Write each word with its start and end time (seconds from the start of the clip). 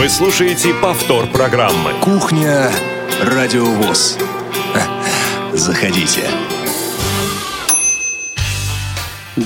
Вы 0.00 0.08
слушаете 0.08 0.72
повтор 0.72 1.26
программы. 1.26 1.92
Кухня 2.00 2.70
Радиовоз. 3.22 4.16
Заходите. 5.52 6.22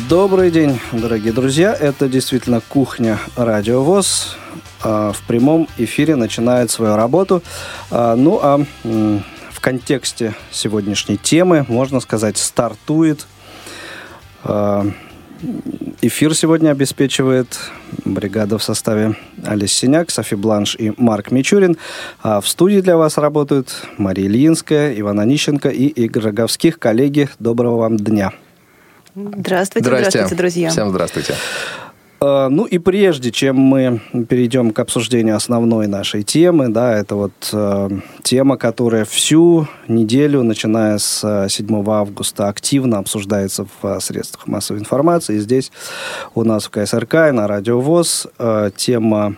Добрый 0.09 0.53
день, 0.53 0.79
дорогие 0.93 1.33
друзья. 1.33 1.75
Это 1.75 2.09
действительно 2.09 2.61
кухня 2.61 3.19
Радиовоз. 3.35 4.37
А, 4.81 5.11
в 5.11 5.23
прямом 5.23 5.67
эфире 5.77 6.15
начинает 6.15 6.71
свою 6.71 6.95
работу. 6.95 7.43
А, 7.91 8.15
ну 8.15 8.39
а 8.41 8.65
в 8.85 9.61
контексте 9.61 10.37
сегодняшней 10.53 11.17
темы, 11.17 11.67
можно 11.67 11.99
сказать, 11.99 12.39
стартует 12.39 13.27
а, 14.45 14.87
Эфир 16.03 16.35
сегодня 16.35 16.71
обеспечивает 16.71 17.59
бригада 18.05 18.59
в 18.59 18.63
составе 18.63 19.17
Алис 19.45 19.73
Синяк, 19.73 20.11
Софи 20.11 20.35
Бланш 20.35 20.77
и 20.77 20.93
Марк 20.97 21.31
Мичурин. 21.31 21.79
А 22.23 22.41
в 22.41 22.49
студии 22.49 22.81
для 22.81 22.97
вас 22.97 23.17
работают 23.17 23.87
Мария 23.97 24.27
Ильинская, 24.27 24.99
Иван 25.01 25.21
Онищенко 25.21 25.71
и 25.71 25.87
Игорь 25.87 26.25
Роговских. 26.25 26.79
Коллеги, 26.79 27.29
доброго 27.39 27.79
вам 27.79 27.97
дня. 27.97 28.33
Здравствуйте, 29.15 29.87
здравствуйте, 29.87 30.11
здравствуйте 30.11 30.35
друзья. 30.35 30.71
Всем 30.71 30.91
здравствуйте. 30.91 31.35
Э, 32.25 32.49
ну 32.49 32.65
и 32.65 32.79
прежде 32.79 33.31
чем 33.31 33.57
мы 33.57 34.01
перейдем 34.29 34.71
к 34.71 34.79
обсуждению 34.79 35.37
основной 35.37 35.87
нашей 35.87 36.23
темы, 36.23 36.69
да, 36.69 36.95
это 36.95 37.17
вот 37.17 37.33
э, 37.53 37.91
тема, 38.23 38.57
которая 38.57 39.05
всю 39.05 39.67
неделю, 39.89 40.43
начиная 40.43 40.99
с 40.99 41.49
7 41.49 41.67
э, 41.67 41.91
августа, 41.91 42.49
активно 42.49 42.99
обсуждается 42.99 43.65
в 43.65 43.87
э, 43.87 44.01
средствах 44.01 44.47
массовой 44.47 44.81
информации. 44.81 45.37
И 45.37 45.41
здесь 45.41 45.71
у 46.35 46.45
нас 46.45 46.65
в 46.65 46.71
КСРК 46.71 47.15
и 47.29 47.33
на 47.33 47.47
Радио 47.47 47.81
ВОЗ 47.81 48.27
э, 48.39 48.71
тема 48.77 49.37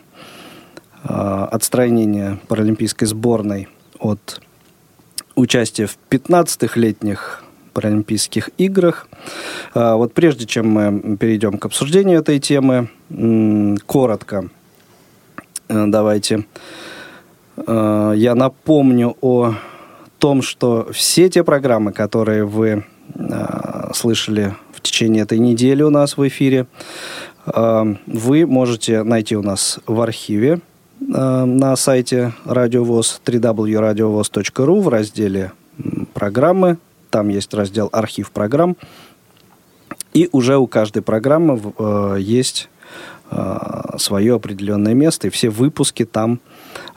э, 1.03 1.09
отстранения 1.51 2.39
паралимпийской 2.49 3.07
сборной 3.07 3.69
от 3.99 4.41
участия 5.35 5.87
в 5.87 5.99
15-х 6.11 6.79
летних 6.79 7.43
Паралимпийских 7.77 8.49
играх. 8.57 9.07
А, 9.75 9.97
вот 9.97 10.15
прежде 10.15 10.47
чем 10.47 10.71
мы 10.71 11.19
перейдем 11.19 11.59
к 11.59 11.67
обсуждению 11.67 12.21
этой 12.21 12.39
темы, 12.39 12.89
коротко 13.85 14.49
э, 15.69 15.85
давайте 15.87 16.47
э, 17.59 18.15
я 18.17 18.35
напомню 18.35 19.15
о 19.21 19.53
том, 20.19 20.41
что 20.41 20.89
все 20.91 21.29
те 21.29 21.45
программы, 21.45 21.93
которые 21.93 22.47
вы 22.47 22.87
э, 23.15 23.91
слышали 23.93 24.55
в 24.73 24.81
течение 24.81 25.25
этой 25.25 25.39
недели 25.39 25.83
у 25.83 25.91
нас 25.91 26.17
в 26.17 26.27
эфире, 26.27 26.67
вы 27.45 28.47
можете 28.47 29.03
найти 29.03 29.37
у 29.37 29.43
нас 29.43 29.79
в 29.87 30.01
архиве 30.01 30.61
на 30.99 31.77
сайте 31.77 32.33
радиовоз 32.45 33.21
www.radiovoz.ru 33.25 34.81
в 34.81 34.89
разделе 34.89 35.53
программы 36.15 36.79
там 37.11 37.29
есть 37.29 37.53
раздел 37.55 37.89
«Архив 37.93 38.31
программ». 38.31 38.77
И 40.13 40.29
уже 40.33 40.57
у 40.57 40.67
каждой 40.67 41.03
программы 41.03 41.61
э, 41.79 42.17
есть 42.21 42.71
э, 43.31 43.97
свое 43.99 44.37
определенное 44.37 44.95
место, 44.95 45.27
и 45.27 45.31
все 45.31 45.51
выпуски 45.51 46.05
там 46.05 46.41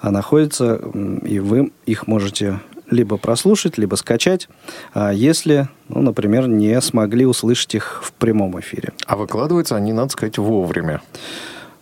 э, 0.01 0.09
находятся, 0.09 0.81
и 1.23 1.39
вы 1.39 1.71
их 1.85 2.07
можете 2.07 2.59
либо 2.89 3.17
прослушать, 3.17 3.77
либо 3.77 3.95
скачать, 3.95 4.47
э, 4.95 5.11
если, 5.13 5.67
ну, 5.89 6.01
например, 6.01 6.47
не 6.47 6.79
смогли 6.81 7.25
услышать 7.25 7.75
их 7.75 8.01
в 8.03 8.13
прямом 8.13 8.59
эфире. 8.59 8.93
А 9.05 9.17
выкладываются 9.17 9.75
они, 9.75 9.91
надо 9.93 10.11
сказать, 10.11 10.37
вовремя. 10.37 11.01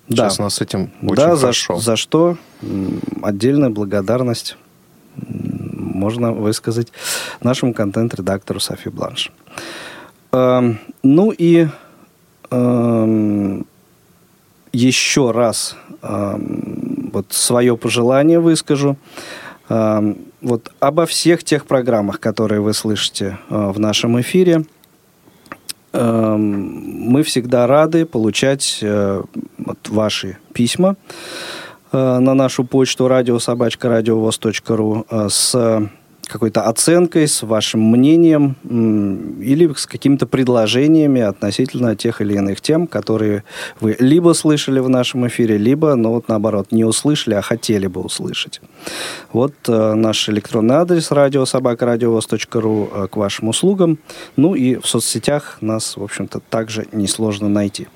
Да. 0.07 0.29
Сейчас 0.29 0.39
у 0.39 0.43
нас 0.43 0.55
с 0.55 0.61
этим 0.61 0.91
очень 1.01 1.15
да, 1.15 1.35
хорошо. 1.35 1.77
За, 1.77 1.81
за 1.81 1.95
что 1.97 2.37
отдельная 3.21 3.69
благодарность 3.69 4.57
можно 5.97 6.31
высказать 6.31 6.93
нашему 7.41 7.73
контент-редактору 7.73 8.59
Софи 8.59 8.89
Бланш. 8.89 9.31
Эм, 10.31 10.79
ну 11.03 11.31
и 11.31 11.67
эм, 12.51 13.65
еще 14.71 15.31
раз 15.31 15.75
эм, 16.01 17.09
вот 17.11 17.33
свое 17.33 17.75
пожелание 17.75 18.39
выскажу. 18.39 18.97
Эм, 19.69 20.17
вот 20.41 20.71
обо 20.79 21.05
всех 21.05 21.43
тех 21.43 21.65
программах, 21.65 22.19
которые 22.19 22.61
вы 22.61 22.73
слышите 22.73 23.37
э, 23.49 23.71
в 23.71 23.79
нашем 23.79 24.19
эфире, 24.21 24.65
эм, 25.93 27.09
мы 27.11 27.23
всегда 27.23 27.65
рады 27.67 28.05
получать 28.05 28.79
э, 28.81 29.23
вот 29.57 29.89
ваши 29.89 30.37
письма. 30.53 30.95
На 31.93 32.33
нашу 32.33 32.63
почту 32.63 33.07
радиособачка.радиовоз.ру 33.07 35.05
э, 35.09 35.29
с 35.29 35.55
какой-то 36.27 36.63
оценкой, 36.63 37.27
с 37.27 37.43
вашим 37.43 37.81
мнением 37.81 38.55
или 39.41 39.71
с 39.75 39.85
какими-то 39.85 40.25
предложениями 40.25 41.21
относительно 41.21 41.95
тех 41.95 42.21
или 42.21 42.35
иных 42.35 42.61
тем, 42.61 42.87
которые 42.87 43.43
вы 43.79 43.95
либо 43.99 44.33
слышали 44.33 44.79
в 44.79 44.89
нашем 44.89 45.27
эфире, 45.27 45.57
либо, 45.57 45.95
ну 45.95 46.11
вот 46.11 46.27
наоборот, 46.27 46.71
не 46.71 46.83
услышали, 46.83 47.35
а 47.35 47.41
хотели 47.41 47.87
бы 47.87 48.01
услышать. 48.01 48.61
Вот 49.33 49.53
э, 49.67 49.93
наш 49.93 50.29
электронный 50.29 50.75
адрес 50.75 51.11
радиособакарадиовоз.ру 51.11 52.89
э, 52.93 53.07
к 53.07 53.17
вашим 53.17 53.47
услугам. 53.49 53.99
Ну 54.35 54.55
и 54.55 54.75
в 54.75 54.87
соцсетях 54.87 55.57
нас, 55.61 55.97
в 55.97 56.03
общем-то, 56.03 56.39
также 56.49 56.87
несложно 56.91 57.49
найти. 57.49 57.87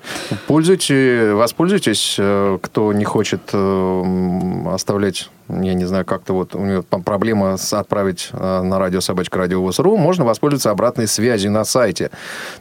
Пользуйтесь, 0.46 1.32
воспользуйтесь, 1.34 2.16
э, 2.18 2.58
кто 2.60 2.92
не 2.92 3.04
хочет 3.04 3.50
э, 3.52 4.64
оставлять 4.66 5.30
я 5.60 5.74
не 5.74 5.84
знаю, 5.84 6.04
как-то 6.04 6.32
вот 6.32 6.54
у 6.54 6.64
него 6.64 6.82
проблема 6.82 7.56
с 7.56 7.72
отправить 7.72 8.30
э, 8.32 8.62
на 8.62 8.78
радио 8.78 9.00
собачка 9.00 9.38
радиовоз.ру, 9.38 9.96
можно 9.96 10.24
воспользоваться 10.24 10.70
обратной 10.70 11.06
связью 11.06 11.50
на 11.50 11.64
сайте. 11.64 12.10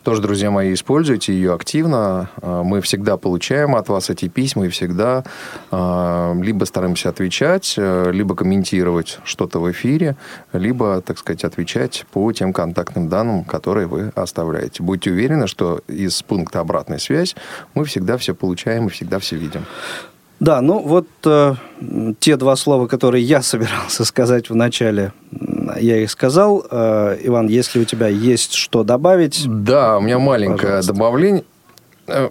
Тоже, 0.03 0.21
друзья 0.21 0.51
мои, 0.51 0.73
используйте 0.73 1.33
ее 1.33 1.53
активно. 1.53 2.29
Э, 2.41 2.61
мы 2.63 2.81
всегда 2.81 3.17
получаем 3.17 3.75
от 3.75 3.89
вас 3.89 4.09
эти 4.09 4.27
письма 4.27 4.65
и 4.65 4.69
всегда 4.69 5.23
э, 5.71 6.33
либо 6.41 6.65
стараемся 6.65 7.09
отвечать, 7.09 7.75
либо 7.77 8.35
комментировать 8.35 9.19
что-то 9.23 9.59
в 9.59 9.71
эфире, 9.71 10.15
либо, 10.53 11.01
так 11.01 11.17
сказать, 11.17 11.43
отвечать 11.43 12.05
по 12.11 12.31
тем 12.31 12.53
контактным 12.53 13.09
данным, 13.09 13.43
которые 13.43 13.87
вы 13.87 14.11
оставляете. 14.15 14.83
Будьте 14.83 15.11
уверены, 15.11 15.47
что 15.47 15.81
из 15.87 16.21
пункта 16.23 16.59
обратной 16.59 16.99
связь 16.99 17.35
мы 17.73 17.85
всегда 17.85 18.17
все 18.17 18.33
получаем 18.33 18.87
и 18.87 18.89
всегда 18.89 19.19
все 19.19 19.35
видим. 19.35 19.65
Да, 20.41 20.59
ну 20.61 20.79
вот 20.79 21.07
э, 21.23 21.53
те 22.19 22.35
два 22.35 22.55
слова, 22.55 22.87
которые 22.87 23.23
я 23.23 23.43
собирался 23.43 24.03
сказать 24.05 24.49
в 24.49 24.55
начале, 24.55 25.13
я 25.79 25.97
их 25.97 26.09
сказал. 26.09 26.65
Э, 26.71 27.15
Иван, 27.21 27.45
если 27.45 27.79
у 27.79 27.85
тебя 27.85 28.07
есть 28.07 28.53
что 28.53 28.83
добавить... 28.83 29.45
Да, 29.45 29.99
у 29.99 30.01
меня 30.01 30.17
маленькое 30.17 30.57
пожалуйста. 30.57 30.93
добавление. 30.93 31.43
Э, 32.07 32.29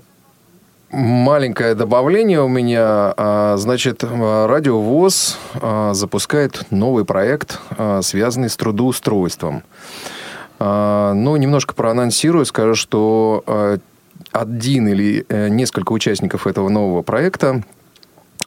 маленькое 0.91 1.77
добавление 1.77 2.43
у 2.43 2.49
меня. 2.49 3.15
А, 3.17 3.55
значит, 3.59 4.03
Радио 4.03 4.81
ВОЗ 4.81 5.39
а, 5.55 5.95
запускает 5.95 6.67
новый 6.71 7.05
проект, 7.05 7.61
связанный 8.03 8.51
с 8.51 8.57
трудоустройством. 8.57 9.63
Ну, 10.59 11.37
немножко 11.37 11.75
проанонсирую, 11.75 12.45
скажу, 12.45 12.75
что 12.75 13.79
один 14.33 14.89
или 14.89 15.25
э, 15.29 15.49
несколько 15.49 15.93
участников 15.93 16.47
этого 16.47 16.69
нового 16.69 17.03
проекта 17.03 17.65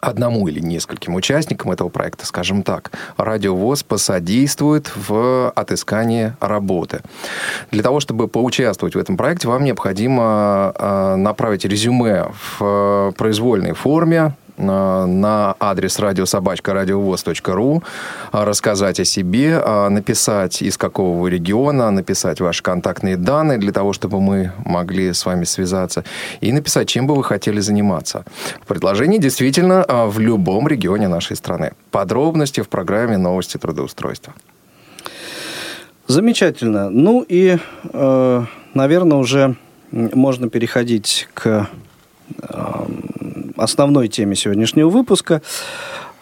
одному 0.03 0.47
или 0.47 0.59
нескольким 0.59 1.15
участникам 1.15 1.71
этого 1.71 1.89
проекта, 1.89 2.25
скажем 2.25 2.63
так, 2.63 2.91
радиовоз 3.17 3.83
посодействует 3.83 4.91
в 4.95 5.49
отыскании 5.51 6.33
работы. 6.39 7.01
Для 7.71 7.81
того, 7.83 7.99
чтобы 7.99 8.27
поучаствовать 8.27 8.95
в 8.95 8.99
этом 8.99 9.17
проекте, 9.17 9.47
вам 9.47 9.63
необходимо 9.63 10.73
э, 10.75 11.15
направить 11.15 11.65
резюме 11.65 12.25
в 12.57 12.61
э, 12.61 13.11
произвольной 13.17 13.73
форме 13.73 14.33
на 14.57 15.55
адрес 15.59 15.99
радиособачка 15.99 16.73
радиовоз.ру, 16.73 17.83
а, 18.31 18.45
рассказать 18.45 18.99
о 18.99 19.05
себе, 19.05 19.61
а, 19.63 19.89
написать 19.89 20.61
из 20.61 20.77
какого 20.77 21.19
вы 21.19 21.29
региона, 21.29 21.91
написать 21.91 22.41
ваши 22.41 22.61
контактные 22.61 23.17
данные 23.17 23.57
для 23.57 23.71
того, 23.71 23.93
чтобы 23.93 24.21
мы 24.21 24.51
могли 24.65 25.13
с 25.13 25.25
вами 25.25 25.45
связаться, 25.45 26.03
и 26.41 26.51
написать, 26.51 26.87
чем 26.87 27.07
бы 27.07 27.15
вы 27.15 27.23
хотели 27.23 27.59
заниматься. 27.59 28.25
Предложение 28.67 29.19
действительно 29.19 29.85
в 29.87 30.19
любом 30.19 30.67
регионе 30.67 31.07
нашей 31.07 31.35
страны. 31.35 31.71
Подробности 31.91 32.61
в 32.61 32.69
программе 32.69 33.17
«Новости 33.17 33.57
трудоустройства». 33.57 34.33
Замечательно. 36.07 36.89
Ну 36.89 37.25
и, 37.27 37.57
э, 37.93 38.45
наверное, 38.73 39.17
уже 39.17 39.55
можно 39.91 40.49
переходить 40.49 41.29
к 41.33 41.69
основной 43.57 44.07
теме 44.07 44.35
сегодняшнего 44.35 44.89
выпуска. 44.89 45.41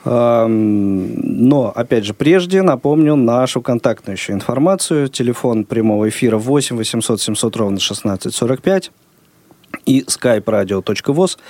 Но, 0.04 1.72
опять 1.76 2.06
же, 2.06 2.14
прежде 2.16 2.64
напомню 2.64 3.16
нашу 3.16 3.62
контактную 3.62 4.18
еще 4.18 4.34
информацию. 4.34 5.10
Телефон 5.10 5.64
прямого 5.64 6.10
эфира 6.10 6.38
8 6.38 6.76
800 6.76 7.22
700 7.22 7.56
ровно 7.56 7.80
16 7.80 8.34
45 8.34 8.92
и 9.86 10.02
skype 10.02 10.44
radio.voz. 10.44 11.38
Эм, 11.38 11.42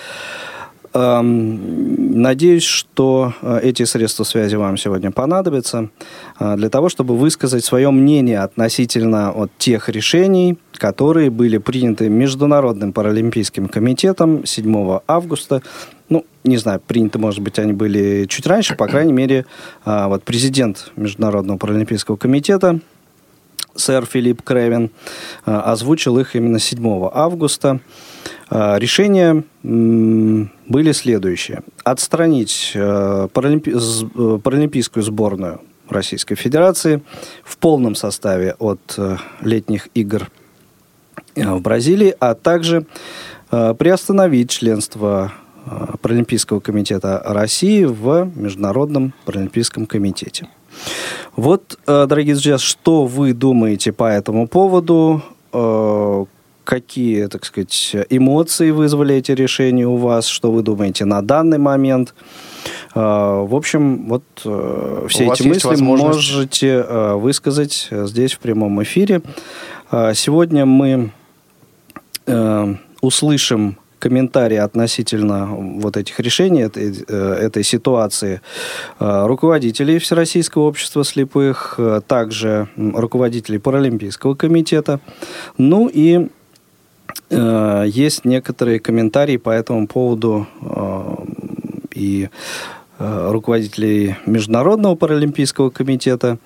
надеюсь, 0.93 2.63
что 2.63 3.33
э, 3.41 3.59
эти 3.63 3.83
средства 3.83 4.23
связи 4.23 4.55
вам 4.55 4.77
сегодня 4.77 5.11
понадобятся 5.11 5.89
э, 6.39 6.55
для 6.57 6.69
того, 6.69 6.89
чтобы 6.89 7.15
высказать 7.17 7.63
свое 7.63 7.91
мнение 7.91 8.39
относительно 8.39 9.31
от 9.31 9.51
тех 9.57 9.87
решений, 9.89 10.57
которые 10.73 11.29
были 11.29 11.57
приняты 11.57 12.09
Международным 12.09 12.91
паралимпийским 12.91 13.67
комитетом 13.67 14.45
7 14.45 14.99
августа. 15.07 15.61
Ну, 16.09 16.25
не 16.43 16.57
знаю, 16.57 16.81
приняты, 16.85 17.19
может 17.19 17.39
быть, 17.39 17.57
они 17.57 17.71
были 17.71 18.25
чуть 18.27 18.45
раньше, 18.45 18.75
по 18.75 18.87
крайней 18.87 19.13
мере, 19.13 19.45
э, 19.85 20.07
вот 20.07 20.23
президент 20.23 20.91
Международного 20.97 21.57
паралимпийского 21.57 22.17
комитета 22.17 22.79
сэр 23.75 24.05
Филипп 24.05 24.41
Кревин 24.43 24.91
озвучил 25.45 26.19
их 26.19 26.35
именно 26.35 26.59
7 26.59 27.09
августа. 27.13 27.79
А, 28.53 28.77
решения 28.77 29.43
были 29.63 30.91
следующие. 30.91 31.61
Отстранить 31.85 32.73
э, 32.75 33.27
паралимпи... 33.33 33.73
Э, 33.73 34.39
паралимпийскую 34.43 35.03
сборную 35.03 35.61
Российской 35.87 36.35
Федерации 36.35 37.01
в 37.43 37.57
полном 37.57 37.95
составе 37.95 38.55
от 38.59 38.95
э, 38.97 39.15
летних 39.41 39.87
игр 39.93 40.29
в 41.35 41.61
Бразилии, 41.61 42.13
а 42.19 42.35
также 42.35 42.85
приостановить 43.49 44.49
членство 44.49 45.31
Паралимпийского 46.01 46.59
комитета 46.59 47.21
России 47.23 47.85
в 47.85 48.29
Международном 48.35 49.13
Паралимпийском 49.25 49.85
комитете. 49.85 50.47
Вот, 51.35 51.79
дорогие 51.85 52.33
друзья, 52.33 52.57
что 52.57 53.05
вы 53.05 53.33
думаете 53.33 53.91
по 53.91 54.05
этому 54.05 54.47
поводу? 54.47 55.21
какие, 56.63 57.25
так 57.25 57.43
сказать, 57.43 57.95
эмоции 58.09 58.71
вызвали 58.71 59.15
эти 59.15 59.31
решения 59.33 59.85
у 59.85 59.97
вас, 59.97 60.27
что 60.27 60.51
вы 60.51 60.61
думаете 60.61 61.03
на 61.05 61.21
данный 61.21 61.57
момент. 61.57 62.13
А, 62.93 63.43
в 63.43 63.55
общем, 63.55 64.07
вот 64.07 64.23
э, 64.45 65.07
все 65.09 65.25
у 65.25 65.33
эти 65.33 65.43
мысли 65.43 65.81
можете 65.81 66.67
э, 66.67 67.15
высказать 67.15 67.89
здесь 67.91 68.33
в 68.33 68.39
прямом 68.39 68.81
эфире. 68.83 69.21
Сегодня 70.13 70.65
мы 70.65 71.11
э, 72.27 72.75
услышим 73.01 73.77
комментарии 74.01 74.57
относительно 74.57 75.45
вот 75.45 75.97
этих 75.97 76.19
решений, 76.19 76.63
этой, 76.63 76.91
этой 77.03 77.63
ситуации 77.63 78.41
руководителей 78.99 79.99
Всероссийского 79.99 80.63
общества 80.63 81.03
слепых, 81.03 81.79
также 82.07 82.67
руководителей 82.75 83.59
Паралимпийского 83.59 84.35
комитета, 84.35 84.99
ну 85.57 85.89
и 85.93 86.27
Э, 87.29 87.85
есть 87.87 88.25
некоторые 88.25 88.79
комментарии 88.79 89.37
по 89.37 89.49
этому 89.49 89.87
поводу 89.87 90.47
э, 90.61 91.15
и 91.93 92.29
э, 92.99 93.31
руководителей 93.31 94.17
Международного 94.25 94.95
паралимпийского 94.95 95.69
комитета. 95.69 96.37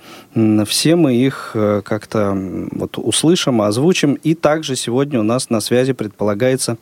Все 0.68 0.96
мы 0.96 1.16
их 1.16 1.56
как-то 1.84 2.38
вот 2.72 2.98
услышим, 2.98 3.62
озвучим. 3.62 4.13
И 4.24 4.36
также 4.36 4.75
сегодня 4.75 5.19
у 5.19 5.24
нас 5.24 5.50
на 5.50 5.60
связи 5.60 5.94
предполагается 5.94 6.78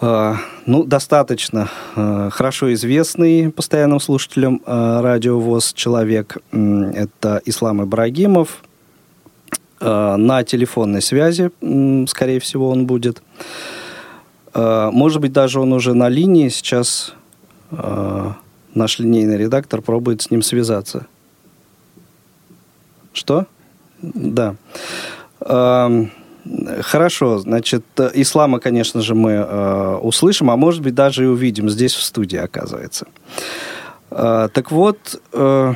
ну, 0.00 0.84
достаточно 0.84 1.68
хорошо 1.94 2.72
известный 2.74 3.50
постоянным 3.50 3.98
слушателям 4.00 4.60
радио 4.66 5.40
ВОЗ 5.40 5.72
человек. 5.72 6.36
Это 6.52 7.40
Ислам 7.46 7.82
Ибрагимов, 7.82 8.62
Э, 9.78 10.16
на 10.16 10.42
телефонной 10.42 11.02
связи, 11.02 11.50
скорее 12.08 12.40
всего, 12.40 12.70
он 12.70 12.86
будет. 12.86 13.22
Э, 14.54 14.90
может 14.90 15.20
быть, 15.20 15.32
даже 15.32 15.60
он 15.60 15.72
уже 15.72 15.92
на 15.92 16.08
линии. 16.08 16.48
Сейчас 16.48 17.12
э, 17.70 18.32
наш 18.74 18.98
линейный 18.98 19.36
редактор 19.36 19.82
пробует 19.82 20.22
с 20.22 20.30
ним 20.30 20.42
связаться. 20.42 21.06
Что? 23.12 23.46
Да. 24.02 24.56
Хорошо, 26.82 27.38
значит, 27.38 27.84
ислама, 28.14 28.60
конечно 28.60 29.00
же, 29.00 29.14
мы 29.14 29.32
э, 29.32 29.96
услышим, 30.02 30.50
а 30.50 30.56
может 30.56 30.82
быть, 30.82 30.94
даже 30.94 31.24
и 31.24 31.26
увидим 31.26 31.68
здесь 31.70 31.94
в 31.94 32.02
студии, 32.02 32.38
оказывается. 32.38 33.06
Э, 34.10 34.48
так 34.52 34.70
вот, 34.70 35.20
э, 35.32 35.74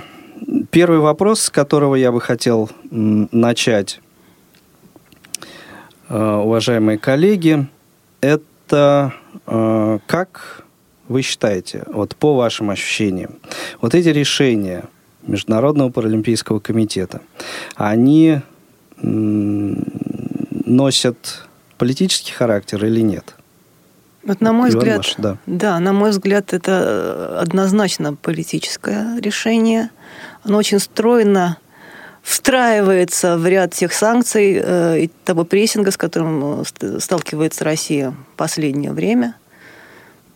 Первый 0.70 1.00
вопрос, 1.00 1.42
с 1.42 1.50
которого 1.50 1.94
я 1.94 2.12
бы 2.12 2.20
хотел 2.20 2.70
начать, 2.90 4.00
э, 6.08 6.18
уважаемые 6.18 6.98
коллеги, 6.98 7.66
это 8.20 9.12
э, 9.46 9.98
как 10.06 10.64
вы 11.08 11.22
считаете, 11.22 11.84
вот 11.88 12.16
по 12.16 12.36
вашим 12.36 12.70
ощущениям, 12.70 13.34
вот 13.80 13.94
эти 13.94 14.08
решения 14.08 14.84
Международного 15.26 15.90
паралимпийского 15.90 16.60
комитета, 16.60 17.20
они 17.74 18.40
носят 20.64 21.44
политический 21.78 22.32
характер 22.32 22.84
или 22.84 23.00
нет? 23.00 23.34
Вот 24.22 24.40
на 24.40 24.52
мой 24.52 24.70
Иван 24.70 24.78
взгляд, 24.78 24.98
Маш, 24.98 25.14
да. 25.16 25.38
да, 25.46 25.80
на 25.80 25.92
мой 25.92 26.10
взгляд, 26.10 26.52
это 26.52 27.40
однозначно 27.40 28.14
политическое 28.14 29.18
решение. 29.18 29.90
Оно 30.42 30.58
очень 30.58 30.78
стройно 30.78 31.56
встраивается 32.22 33.38
в 33.38 33.46
ряд 33.46 33.72
тех 33.72 33.94
санкций 33.94 34.60
э, 34.62 35.00
и 35.00 35.10
того 35.24 35.44
прессинга, 35.44 35.90
с 35.90 35.96
которым 35.96 36.62
э, 36.62 36.98
сталкивается 37.00 37.64
Россия 37.64 38.10
в 38.10 38.36
последнее 38.36 38.92
время. 38.92 39.36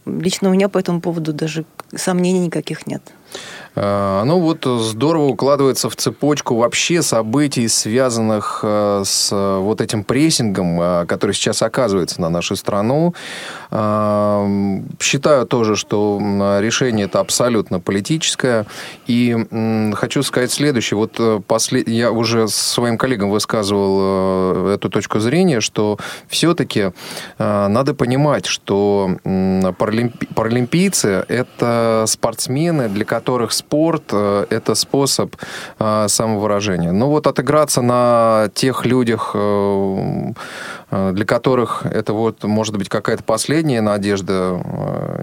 Лично 0.06 0.48
у 0.48 0.52
меня 0.52 0.68
по 0.68 0.78
этому 0.78 1.00
поводу 1.00 1.34
даже 1.34 1.64
сомнений 1.94 2.46
никаких 2.46 2.86
нет. 2.86 3.02
Э, 3.74 4.20
оно 4.22 4.40
вот 4.40 4.64
здорово 4.64 5.24
укладывается 5.24 5.90
в 5.90 5.96
цепочку 5.96 6.56
вообще 6.56 7.02
событий, 7.02 7.68
связанных 7.68 8.60
э, 8.62 9.02
с 9.04 9.30
э, 9.32 9.58
вот 9.58 9.80
этим 9.80 10.04
прессингом, 10.04 11.06
который 11.06 11.32
сейчас 11.32 11.62
оказывается 11.62 12.20
на 12.20 12.28
нашу 12.28 12.56
страну. 12.56 13.14
Считаю 15.00 15.46
тоже, 15.46 15.76
что 15.76 16.20
решение 16.60 17.06
это 17.06 17.20
абсолютно 17.20 17.80
политическое. 17.80 18.66
И 19.06 19.36
хочу 19.94 20.22
сказать 20.22 20.52
следующее. 20.52 20.96
Вот 20.96 21.44
послед... 21.46 21.88
я 21.88 22.12
уже 22.12 22.48
своим 22.48 22.98
коллегам 22.98 23.30
высказывал 23.30 24.68
эту 24.68 24.90
точку 24.90 25.20
зрения, 25.20 25.60
что 25.60 25.98
все-таки 26.28 26.92
надо 27.38 27.94
понимать, 27.94 28.46
что 28.46 29.16
паралимпийцы– 29.24 31.24
это 31.28 32.04
спортсмены, 32.06 32.88
для 32.88 33.04
которых 33.04 33.23
спорт 33.52 34.04
э,– 34.12 34.46
это 34.50 34.74
способ 34.74 35.36
э, 35.78 36.06
самовыражения. 36.08 36.92
Ну 36.92 37.08
вот 37.08 37.26
отыграться 37.26 37.82
на 37.82 38.48
тех 38.54 38.86
людях, 38.86 39.32
э, 39.34 40.32
для 40.90 41.24
которых 41.24 41.86
это 41.86 42.12
вот 42.12 42.44
может 42.44 42.76
быть 42.76 42.88
какая-то 42.88 43.24
последняя 43.24 43.80
надежда, 43.80 44.60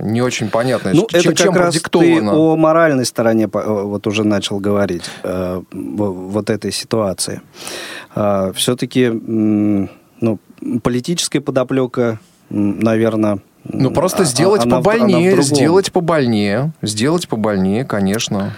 не 0.01 0.21
очень 0.21 0.49
понятно. 0.49 0.91
Ну, 0.93 1.07
чем, 1.07 1.19
это 1.19 1.29
как 1.29 1.37
чем 1.37 1.55
раз 1.55 1.75
ты 1.75 2.21
о 2.21 2.57
моральной 2.57 3.05
стороне 3.05 3.47
вот 3.51 4.05
уже 4.07 4.25
начал 4.25 4.59
говорить, 4.59 5.09
вот 5.23 6.49
этой 6.49 6.73
ситуации. 6.73 7.41
Все-таки 8.53 9.09
ну, 10.21 10.39
политическая 10.83 11.39
подоплека, 11.39 12.19
наверное, 12.49 13.39
ну, 13.63 13.91
просто 13.91 14.23
а, 14.23 14.25
сделать 14.25 14.65
она, 14.65 14.77
побольнее, 14.77 15.33
она 15.33 15.41
сделать 15.41 15.91
побольнее, 15.91 16.73
сделать 16.81 17.27
побольнее, 17.27 17.85
конечно. 17.85 18.53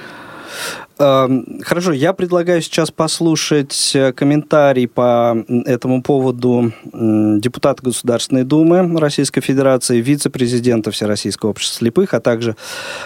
Эм, 1.00 1.60
хорошо, 1.64 1.92
я 1.92 2.14
предлагаю 2.14 2.62
сейчас 2.62 2.92
послушать 2.92 3.92
э, 3.96 4.14
комментарий 4.14 4.88
по 4.88 5.36
этому 5.66 6.04
поводу 6.04 6.72
депутата 6.94 7.82
Государственной 7.82 8.44
Думы 8.44 9.00
Российской 9.00 9.42
Федерации, 9.42 10.02
вице-президента 10.02 10.92
Всероссийского 10.92 11.50
общества 11.50 11.80
слепых, 11.80 12.14
а 12.14 12.20
также 12.20 12.56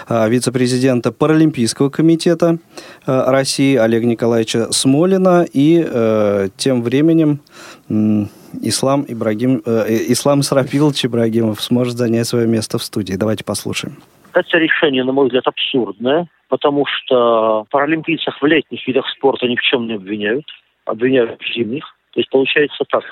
э, 0.08 0.28
вице-президента 0.28 1.12
Паралимпийского 1.12 1.88
комитета 1.88 2.58
э, 3.06 3.24
России 3.30 3.76
Олега 3.76 4.06
Николаевича 4.06 4.70
Смолина. 4.70 5.46
И 5.52 6.48
тем 6.56 6.82
временем 6.82 7.40
Ислам, 8.62 9.04
Ибрагим, 9.08 9.58
Ислам 9.58 10.42
Срапилович 10.42 11.06
Ибрагимов 11.06 11.60
сможет 11.60 11.94
занять 11.94 12.26
свое 12.26 12.46
место 12.46 12.78
в 12.78 12.82
студии. 12.82 13.14
Давайте 13.14 13.44
послушаем. 13.44 13.96
Это 14.34 14.58
решение, 14.58 15.04
на 15.04 15.12
мой 15.12 15.26
взгляд, 15.26 15.46
абсурдное 15.46 16.28
потому 16.48 16.84
что 16.86 17.66
паралимпийцев 17.70 18.34
в 18.40 18.46
летних 18.46 18.86
видах 18.86 19.08
спорта 19.10 19.46
ни 19.46 19.56
в 19.56 19.60
чем 19.60 19.86
не 19.86 19.94
обвиняют, 19.94 20.46
обвиняют 20.84 21.40
в 21.40 21.54
зимних. 21.54 21.84
То 22.12 22.20
есть 22.20 22.30
получается 22.30 22.84
так, 22.88 23.04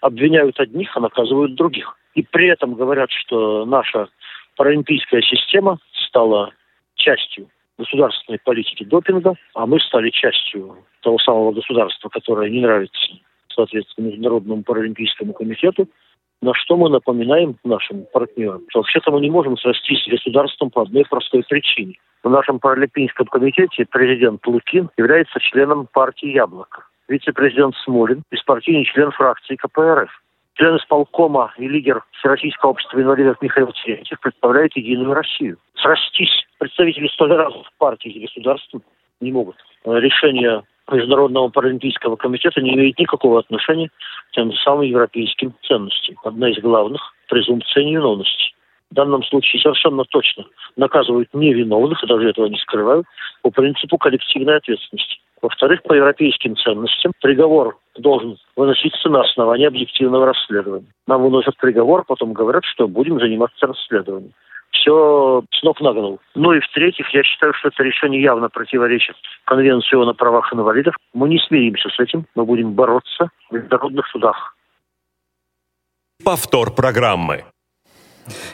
обвиняют 0.00 0.58
одних, 0.58 0.96
а 0.96 1.00
наказывают 1.00 1.54
других. 1.54 1.96
И 2.14 2.22
при 2.22 2.48
этом 2.48 2.74
говорят, 2.74 3.10
что 3.10 3.64
наша 3.64 4.08
паралимпийская 4.56 5.22
система 5.22 5.78
стала 6.08 6.52
частью 6.96 7.48
государственной 7.78 8.38
политики 8.38 8.84
допинга, 8.84 9.34
а 9.54 9.66
мы 9.66 9.78
стали 9.80 10.10
частью 10.10 10.76
того 11.02 11.18
самого 11.18 11.52
государства, 11.52 12.08
которое 12.08 12.50
не 12.50 12.60
нравится, 12.60 13.00
соответственно, 13.60 14.08
Международному 14.08 14.62
паралимпийскому 14.62 15.32
комитету. 15.32 15.88
На 16.42 16.54
что 16.54 16.76
мы 16.76 16.88
напоминаем 16.88 17.56
нашим 17.64 18.06
партнерам, 18.12 18.64
что 18.70 18.80
вообще-то 18.80 19.10
мы 19.10 19.20
не 19.20 19.30
можем 19.30 19.58
срастись 19.58 20.02
с 20.04 20.08
государством 20.08 20.70
по 20.70 20.82
одной 20.82 21.04
простой 21.04 21.44
причине. 21.46 21.96
В 22.22 22.30
нашем 22.30 22.58
паралимпийском 22.58 23.26
комитете 23.26 23.84
президент 23.84 24.46
Лукин 24.46 24.88
является 24.96 25.38
членом 25.40 25.86
партии 25.92 26.28
«Яблоко». 26.28 26.84
Вице-президент 27.08 27.74
Смолин– 27.84 28.22
беспартийный 28.30 28.84
член 28.84 29.10
фракции 29.10 29.56
КПРФ. 29.56 30.10
Член 30.54 30.76
исполкома 30.76 31.52
и 31.58 31.68
лидер 31.68 32.02
Всероссийского 32.12 32.70
общества 32.70 33.00
инвалидов 33.00 33.36
Михаил 33.40 33.72
Терентьев 33.72 34.20
представляет 34.20 34.76
Единую 34.76 35.12
Россию. 35.12 35.58
Срастись 35.74 36.46
представители 36.58 37.08
столь 37.08 37.32
разных 37.32 37.66
партий 37.78 38.10
и 38.10 38.26
государств 38.26 38.74
не 39.20 39.32
могут. 39.32 39.56
Решение 39.84 40.62
Международного 40.90 41.48
паралимпийского 41.48 42.16
комитета 42.16 42.60
не 42.60 42.74
имеет 42.74 42.98
никакого 42.98 43.40
отношения 43.40 43.88
к 43.88 44.32
тем 44.32 44.52
самым 44.52 44.82
европейским 44.82 45.54
ценностям. 45.62 46.16
Одна 46.24 46.50
из 46.50 46.58
главных– 46.58 47.00
презумпция 47.28 47.84
невиновности. 47.84 48.54
В 48.90 48.94
данном 48.94 49.22
случае 49.22 49.62
совершенно 49.62 50.04
точно 50.04 50.46
наказывают 50.76 51.28
невиновных, 51.32 52.02
и 52.02 52.06
даже 52.06 52.28
этого 52.28 52.46
не 52.46 52.58
скрывают, 52.58 53.06
по 53.42 53.50
принципу 53.50 53.98
коллективной 53.98 54.56
ответственности. 54.56 55.20
Во-вторых, 55.40 55.82
по 55.84 55.94
европейским 55.94 56.56
ценностям 56.56 57.12
приговор 57.22 57.78
должен 57.96 58.36
выноситься 58.56 59.08
на 59.08 59.22
основании 59.22 59.66
объективного 59.66 60.26
расследования. 60.26 60.88
Нам 61.06 61.22
выносят 61.22 61.56
приговор, 61.56 62.04
потом 62.06 62.32
говорят, 62.32 62.64
что 62.64 62.88
будем 62.88 63.18
заниматься 63.18 63.66
расследованием. 63.66 64.32
Все 64.70 65.42
с 65.52 65.62
ног 65.62 65.80
на 65.80 65.92
голову. 65.92 66.20
Ну 66.34 66.52
и 66.52 66.60
в-третьих, 66.60 67.08
я 67.12 67.22
считаю, 67.22 67.52
что 67.54 67.68
это 67.68 67.82
решение 67.82 68.22
явно 68.22 68.48
противоречит 68.48 69.16
Конвенции 69.44 69.96
о 69.96 70.12
правах 70.14 70.52
инвалидов. 70.52 70.94
Мы 71.12 71.28
не 71.28 71.38
смиримся 71.38 71.88
с 71.88 71.98
этим, 72.00 72.26
мы 72.34 72.44
будем 72.44 72.72
бороться 72.72 73.28
в 73.50 73.54
международных 73.54 74.06
судах. 74.08 74.56
Повтор 76.24 76.72
программы. 76.72 77.44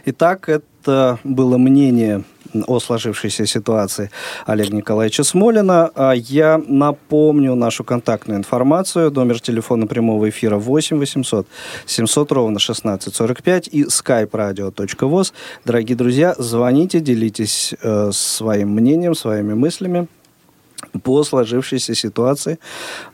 Итак, 0.05 0.49
это 0.49 1.19
было 1.25 1.59
мнение 1.59 2.23
о 2.67 2.81
сложившейся 2.81 3.47
ситуации 3.47 4.11
Олега 4.47 4.76
Николаевича 4.76 5.25
Смолина. 5.25 5.91
А 5.95 6.12
я 6.12 6.61
напомню 6.67 7.55
нашу 7.55 7.85
контактную 7.85 8.38
информацию. 8.38 9.11
Номер 9.11 9.41
телефона 9.41 9.87
прямого 9.87 10.29
эфира 10.29 10.57
8 10.57 10.99
800 10.99 11.47
700 11.87 12.33
ровно 12.33 12.57
1645 12.57 13.69
и 13.69 13.85
skype-radio.voz. 13.85 15.33
Дорогие 15.65 15.97
друзья, 15.97 16.35
звоните, 16.38 17.00
делитесь 17.00 17.75
э, 17.83 18.11
своим 18.12 18.71
мнением, 18.71 19.15
своими 19.15 19.55
мыслями 19.55 20.09
по 21.02 21.25
сложившейся 21.25 21.95
ситуации. 21.95 22.59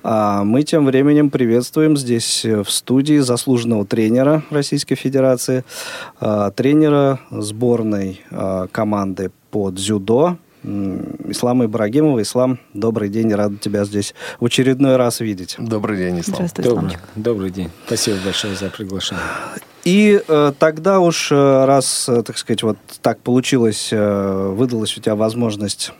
А 0.02 0.44
мы 0.44 0.62
тем 0.62 0.86
временем 0.86 1.30
приветствуем 1.30 1.96
здесь 1.96 2.44
э, 2.44 2.62
в 2.62 2.70
студии 2.70 3.18
заслуженного 3.18 3.86
тренера 3.86 4.42
Российской 4.50 4.94
Федерации, 4.94 5.64
а, 6.20 6.50
тренера 6.50 7.20
сборной 7.30 8.20
а, 8.30 8.66
команды 8.68 9.30
по 9.50 9.70
дзюдо 9.70 10.38
Ислама 10.64 11.64
Ибрагимова. 11.64 12.22
Ислам, 12.22 12.60
добрый 12.72 13.08
день, 13.08 13.34
рад 13.34 13.60
тебя 13.60 13.84
здесь 13.84 14.14
в 14.38 14.44
очередной 14.44 14.96
раз 14.96 15.20
видеть. 15.20 15.56
Добрый 15.58 15.96
день, 15.96 16.20
Ислам. 16.20 16.46
Здравствуй, 16.46 16.64
Добрый, 16.64 16.96
добрый 17.16 17.50
день. 17.50 17.70
Спасибо 17.86 18.18
большое 18.24 18.54
за 18.54 18.70
приглашение. 18.70 19.24
И 19.84 20.22
э, 20.26 20.52
тогда 20.58 21.00
уж, 21.00 21.32
э, 21.32 21.64
раз, 21.64 22.08
э, 22.08 22.22
так 22.22 22.38
сказать, 22.38 22.62
вот 22.62 22.78
так 23.00 23.18
получилось, 23.18 23.88
э, 23.90 24.52
выдалась 24.54 24.96
у 24.96 25.00
тебя 25.00 25.16
возможность 25.16 25.92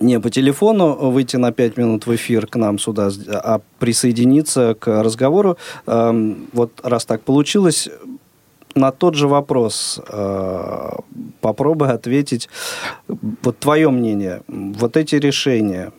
не 0.00 0.20
по 0.20 0.30
телефону 0.30 0.94
выйти 1.10 1.36
на 1.36 1.52
5 1.52 1.76
минут 1.76 2.06
в 2.06 2.14
эфир 2.14 2.46
к 2.46 2.56
нам 2.56 2.78
сюда, 2.78 3.10
а 3.28 3.60
присоединиться 3.78 4.74
к 4.78 5.02
разговору. 5.02 5.56
Эм, 5.86 6.48
вот 6.52 6.80
раз 6.82 7.04
так 7.04 7.22
получилось, 7.22 7.88
на 8.74 8.90
тот 8.90 9.14
же 9.14 9.28
вопрос 9.28 10.00
э, 10.08 10.90
попробуй 11.40 11.90
ответить. 11.90 12.48
Вот 13.42 13.58
твое 13.58 13.90
мнение. 13.90 14.42
Вот 14.48 14.96
эти 14.96 15.16
решения 15.16 15.92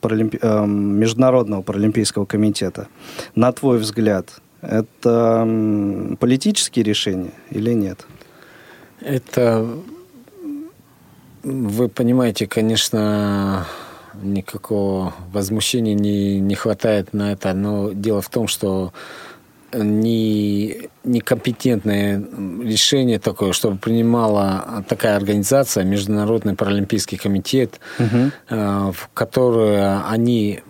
паралимпи... 0.00 0.38
Э, 0.40 0.66
Международного 0.66 1.62
паралимпийского 1.62 2.26
комитета, 2.26 2.88
на 3.34 3.52
твой 3.52 3.78
взгляд, 3.78 4.40
это 4.62 6.16
политические 6.18 6.84
решения 6.84 7.32
или 7.50 7.72
нет? 7.72 8.06
Это 9.00 9.66
вы 11.42 11.88
понимаете, 11.88 12.46
конечно, 12.46 13.66
никакого 14.14 15.14
возмущения 15.32 15.94
не, 15.94 16.40
не 16.40 16.54
хватает 16.54 17.12
на 17.12 17.32
это, 17.32 17.52
но 17.54 17.92
дело 17.92 18.20
в 18.20 18.28
том, 18.28 18.48
что 18.48 18.92
не, 19.72 20.88
некомпетентное 21.04 22.22
решение 22.62 23.18
такое, 23.18 23.52
чтобы 23.52 23.78
принимала 23.78 24.84
такая 24.88 25.16
организация, 25.16 25.84
Международный 25.84 26.56
паралимпийский 26.56 27.18
комитет, 27.18 27.80
угу. 27.98 28.32
в 28.48 29.10
которую 29.14 30.08
они 30.08 30.60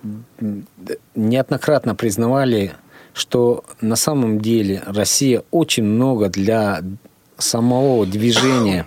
неоднократно 1.15 1.95
признавали, 1.95 2.73
что 3.15 3.65
на 3.81 3.97
самом 3.97 4.41
деле 4.41 4.83
Россия 4.87 5.43
очень 5.51 5.85
много 5.85 6.29
для 6.29 6.83
самого 7.39 8.07
движения 8.07 8.87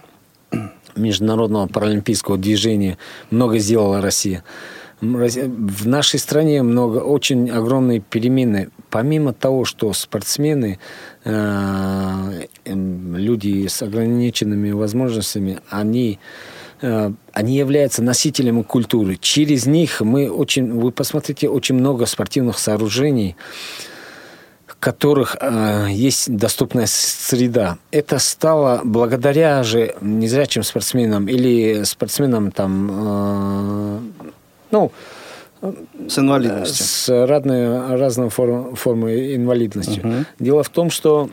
международного 0.96 1.68
паралимпийского 1.68 2.38
движения 2.38 2.98
много 3.30 3.58
сделала 3.58 4.02
Россия. 4.02 4.44
В 5.02 5.86
нашей 5.86 6.18
стране 6.18 6.64
много, 6.64 7.00
очень 7.00 7.50
огромные 7.50 8.00
перемены. 8.00 8.70
Помимо 8.90 9.34
того, 9.34 9.66
что 9.66 9.92
спортсмены, 9.92 10.80
э, 11.26 12.46
эм, 12.64 13.18
люди 13.18 13.68
с 13.68 13.82
ограниченными 13.82 14.72
возможностями, 14.72 15.60
они 15.70 16.20
э, 16.82 17.12
они 17.34 17.58
являются 17.58 18.02
носителями 18.02 18.62
культуры. 18.62 19.18
Через 19.20 19.66
них 19.66 20.00
мы 20.00 20.30
очень, 20.32 20.72
вы 20.72 20.92
посмотрите, 20.92 21.50
очень 21.50 21.76
много 21.76 22.06
спортивных 22.06 22.58
сооружений, 22.58 23.36
которых 24.84 25.38
э, 25.40 25.88
есть 25.90 26.36
доступная 26.36 26.88
среда. 26.88 27.78
Это 27.92 28.20
стало 28.20 28.82
благодаря 28.84 29.64
же 29.64 29.96
незрячим 30.02 30.64
спортсменам 30.64 31.30
или 31.30 31.84
спортсменам 31.84 32.52
там, 32.52 32.90
э, 32.92 34.00
ну, 34.72 34.92
с 36.10 36.20
инвалидностью. 36.20 36.86
С 36.86 37.26
разной, 37.28 37.96
разной 37.98 38.30
форм, 38.30 38.76
формой 38.76 39.38
инвалидности. 39.38 40.02
Угу. 40.02 40.26
Дело 40.40 40.64
в 40.64 40.70
том, 40.70 40.90
что 40.90 41.30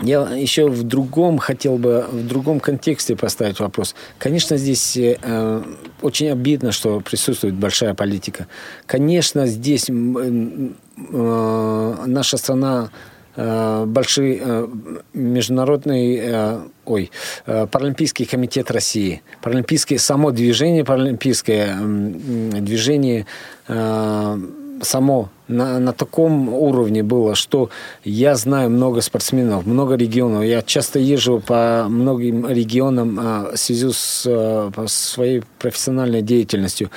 я 0.00 0.20
еще 0.36 0.68
в 0.68 0.84
другом 0.84 1.38
хотел 1.38 1.78
бы, 1.78 2.06
в 2.12 2.28
другом 2.28 2.60
контексте 2.60 3.16
поставить 3.16 3.58
вопрос. 3.58 3.96
Конечно, 4.18 4.56
здесь 4.56 4.96
э, 4.96 5.62
очень 6.00 6.30
обидно, 6.30 6.70
что 6.70 7.00
присутствует 7.00 7.54
большая 7.54 7.94
политика. 7.94 8.46
Конечно, 8.86 9.46
здесь 9.46 9.90
э, 9.90 9.92
э, 9.92 10.68
наша 10.96 12.36
страна 12.36 12.90
э, 13.36 13.84
большой 13.86 14.40
э, 14.40 14.68
международный, 15.14 16.16
э, 16.22 16.60
ой, 16.84 17.10
э, 17.46 17.66
Паралимпийский 17.66 18.26
комитет 18.26 18.70
России, 18.70 19.22
Паралимпийское 19.40 19.98
само 19.98 20.30
движение, 20.30 20.84
Паралимпийское 20.84 21.76
э, 21.78 22.60
движение 22.60 23.26
э, 23.68 24.38
само 24.82 25.30
на, 25.48 25.78
на 25.78 25.92
таком 25.92 26.48
уровне 26.48 27.02
было, 27.02 27.34
что 27.34 27.70
я 28.04 28.36
знаю 28.36 28.70
много 28.70 29.00
спортсменов, 29.00 29.66
много 29.66 29.96
регионов. 29.96 30.44
Я 30.44 30.62
часто 30.62 30.98
езжу 30.98 31.42
по 31.44 31.86
многим 31.88 32.48
регионам 32.48 33.18
а, 33.20 33.52
в 33.54 33.56
связи 33.56 33.90
с 33.92 34.24
а, 34.26 34.70
своей 34.86 35.42
профессиональной 35.58 36.22
деятельностью. 36.22 36.90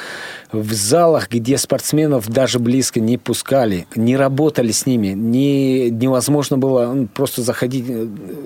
В 0.52 0.74
залах, 0.74 1.30
где 1.30 1.58
спортсменов 1.58 2.30
даже 2.30 2.60
близко 2.60 3.00
не 3.00 3.18
пускали, 3.18 3.88
не 3.96 4.16
работали 4.16 4.72
с 4.72 4.86
ними, 4.86 5.08
не, 5.08 5.90
невозможно 5.90 6.58
было 6.58 6.94
ну, 6.94 7.08
просто 7.08 7.42
заходить. 7.42 7.86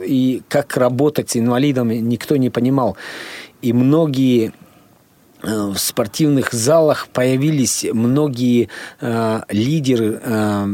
И 0.06 0.42
как 0.48 0.76
работать 0.78 1.32
с 1.32 1.38
инвалидами, 1.38 1.96
никто 1.96 2.36
не 2.38 2.50
понимал. 2.50 2.98
И 3.62 3.74
многие 3.74 4.54
Э, 4.54 4.69
в 5.42 5.78
спортивных 5.78 6.52
залах 6.52 7.08
появились 7.14 7.86
многие 7.94 8.70
э, 9.00 9.42
лидеры 9.50 10.20
э, 10.22 10.66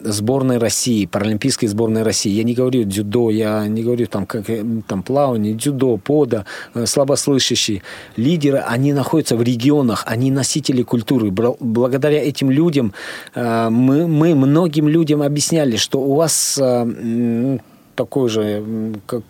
сборной 0.00 0.58
России, 0.58 1.04
паралимпийской 1.04 1.68
сборной 1.68 2.02
России. 2.02 2.30
Я 2.30 2.44
не 2.44 2.54
говорю 2.54 2.84
дзюдо, 2.84 3.30
я 3.30 3.66
не 3.66 3.82
говорю 3.82 4.06
там, 4.06 4.24
как, 4.24 4.48
э, 4.48 4.64
там 4.86 5.02
плавание, 5.02 5.54
дзюдо, 5.54 5.98
пода, 5.98 6.46
э, 6.74 6.86
слабослышащие. 6.86 7.82
Лидеры, 8.16 8.58
они 8.58 8.94
находятся 8.94 9.36
в 9.36 9.42
регионах, 9.42 10.04
они 10.06 10.30
носители 10.30 10.82
культуры. 10.82 11.30
Благодаря 11.30 12.24
этим 12.24 12.50
людям 12.50 12.94
э, 13.34 13.68
мы, 13.68 14.06
мы 14.06 14.34
многим 14.34 14.88
людям 14.88 15.20
объясняли, 15.20 15.76
что 15.76 16.00
у 16.00 16.14
вас 16.14 16.58
э, 16.58 17.58
такой 18.00 18.28
же, 18.28 18.62
как 19.06 19.22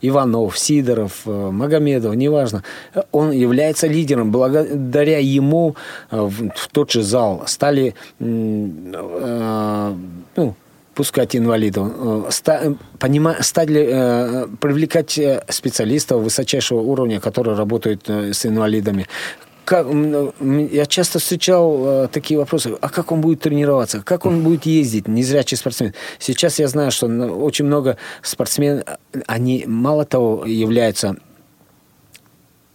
Иванов, 0.00 0.56
Сидоров, 0.56 1.22
э, 1.26 1.50
Магомедов, 1.50 2.14
неважно, 2.14 2.62
он 3.10 3.32
является 3.32 3.88
лидером. 3.88 4.30
Благодаря 4.30 5.18
ему 5.18 5.74
э, 6.10 6.20
в, 6.20 6.68
тот 6.72 6.92
же 6.92 7.02
зал 7.02 7.42
стали 7.46 7.94
э, 8.20 9.94
ну, 10.36 10.54
пускать 10.94 11.34
инвалидов, 11.34 11.92
ста, 12.30 12.62
понима, 12.98 13.36
стать, 13.40 13.70
э, 13.70 14.46
привлекать 14.60 15.20
специалистов 15.48 16.22
высочайшего 16.22 16.80
уровня, 16.80 17.18
которые 17.20 17.56
работают 17.56 18.08
с 18.08 18.46
инвалидами, 18.46 19.06
как, 19.64 19.86
я 20.40 20.86
часто 20.86 21.18
встречал 21.18 21.86
э, 21.86 22.08
такие 22.08 22.38
вопросы, 22.38 22.76
а 22.80 22.88
как 22.88 23.12
он 23.12 23.20
будет 23.20 23.40
тренироваться, 23.40 24.02
как 24.02 24.26
он 24.26 24.42
будет 24.42 24.66
ездить, 24.66 25.08
незрячий 25.08 25.56
спортсмен. 25.56 25.94
Сейчас 26.18 26.58
я 26.58 26.68
знаю, 26.68 26.90
что 26.90 27.06
очень 27.06 27.64
много 27.64 27.96
спортсменов, 28.22 28.84
они 29.26 29.64
мало 29.66 30.04
того 30.04 30.44
являются 30.46 31.16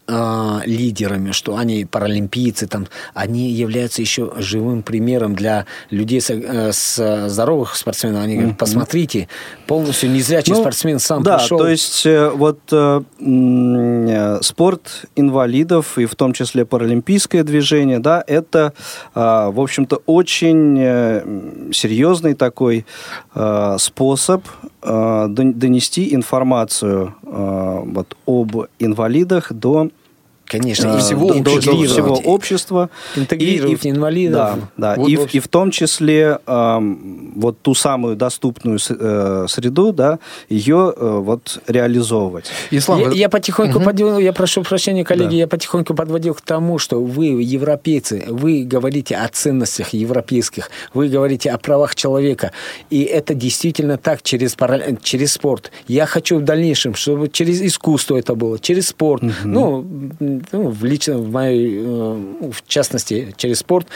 э, 0.08 0.60
лидерами, 0.66 1.32
что 1.32 1.58
они 1.58 1.86
паралимпийцы, 1.86 2.68
там, 2.68 2.88
они 3.14 3.50
являются 3.52 4.02
еще 4.02 4.32
живым 4.38 4.84
примером 4.84 5.36
для 5.36 5.66
людей 5.90 6.22
с, 6.22 6.30
э, 6.30 6.72
с 6.72 7.30
здоровых 7.30 7.76
спортсменов. 7.76 8.24
Они 8.24 8.36
говорят, 8.38 8.58
посмотрите, 8.58 9.28
полностью 9.68 10.12
незрячий 10.12 10.54
ну, 10.54 10.62
спортсмен 10.62 11.00
сам 11.00 11.24
да, 11.24 11.38
пришел. 11.38 11.58
то 11.60 11.68
есть 11.68 12.06
э, 12.06 12.30
вот 12.30 12.60
э, 12.72 13.02
э, 13.20 14.40
спорт 14.42 15.06
инвалидов 15.16 15.98
и 15.98 16.06
в 16.06 16.16
том 16.16 16.34
числе 16.34 16.66
паралимпийское 16.66 17.44
движение, 17.44 18.00
да, 18.00 18.24
это, 18.26 18.74
э, 19.16 19.20
в 19.20 19.60
общем-то, 19.60 20.02
очень 20.06 20.78
э, 20.80 21.72
серьезный 21.72 22.34
такой 22.34 22.86
э, 23.36 23.76
способ 23.80 24.44
донести 24.84 26.14
информацию 26.14 27.16
э, 27.24 27.82
вот, 27.86 28.16
об 28.26 28.68
инвалидах 28.80 29.52
до 29.52 29.90
Конечно, 30.48 30.96
и 30.96 31.00
всего, 31.00 31.34
до 31.34 31.60
всего 31.60 32.16
общества. 32.16 32.90
Интегрировать 33.16 33.86
и, 33.86 33.90
и, 33.90 33.92
инвалидов. 33.92 34.60
Да, 34.78 34.96
да. 34.96 34.96
Вот, 34.96 35.10
и, 35.10 35.16
в, 35.18 35.34
и 35.34 35.40
в 35.40 35.48
том 35.50 35.72
числе 35.72 36.40
э, 36.46 36.80
вот 37.36 37.62
ту 37.62 37.76
самую 37.76 38.16
доступную 38.16 38.80
э, 38.90 39.46
среду, 39.50 39.92
да, 39.92 40.20
ее 40.48 40.94
э, 40.96 41.20
вот 41.20 41.62
реализовывать. 41.68 42.46
Ислам, 42.72 43.00
я, 43.00 43.10
вы... 43.10 43.16
я 43.16 43.30
потихоньку 43.30 43.80
угу. 43.80 43.86
подвел, 43.86 44.20
я 44.20 44.32
прошу 44.32 44.64
прощения, 44.64 45.04
коллеги, 45.04 45.32
да. 45.32 45.36
я 45.36 45.48
потихоньку 45.48 45.94
подводил 45.94 46.34
к 46.34 46.42
тому, 46.42 46.80
что 46.80 47.04
вы, 47.04 47.26
европейцы, 47.42 48.24
вы 48.30 48.64
говорите 48.64 49.18
о 49.18 49.28
ценностях 49.28 49.90
европейских, 49.90 50.70
вы 50.94 51.10
говорите 51.10 51.52
о 51.52 51.58
правах 51.58 51.96
человека, 51.96 52.54
и 52.90 53.04
это 53.04 53.34
действительно 53.34 53.98
так 53.98 54.22
через, 54.22 54.56
через 55.04 55.34
спорт. 55.34 55.72
Я 55.88 56.06
хочу 56.06 56.38
в 56.38 56.44
дальнейшем, 56.44 56.96
чтобы 56.96 57.28
через 57.28 57.62
искусство 57.62 58.16
это 58.16 58.34
было, 58.36 58.60
через 58.60 58.88
спорт, 58.88 59.24
угу. 59.24 59.34
ну, 59.44 59.86
ну, 60.52 60.70
в 60.70 60.84
лично 60.84 61.18
в 61.18 61.32
моей, 61.32 61.80
э, 61.80 62.52
в 62.52 62.68
частности, 62.68 63.34
через 63.38 63.60
спорт, 63.60 63.88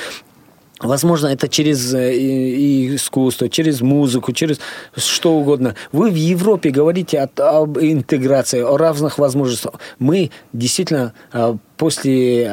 Возможно, 0.82 1.28
это 1.28 1.48
через 1.48 1.94
э, 1.94 2.96
искусство, 2.96 3.48
через 3.50 3.82
музыку, 3.82 4.34
через 4.34 4.60
что 4.96 5.34
угодно. 5.34 5.76
Вы 5.92 6.10
в 6.10 6.16
Европе 6.16 6.72
говорите 6.72 7.20
об 7.20 7.78
интеграции, 7.78 8.62
о 8.62 8.78
равных 8.78 9.20
возможностях. 9.20 9.74
Мы 10.00 10.32
действительно 10.54 11.14
э, 11.34 11.56
после 11.78 12.50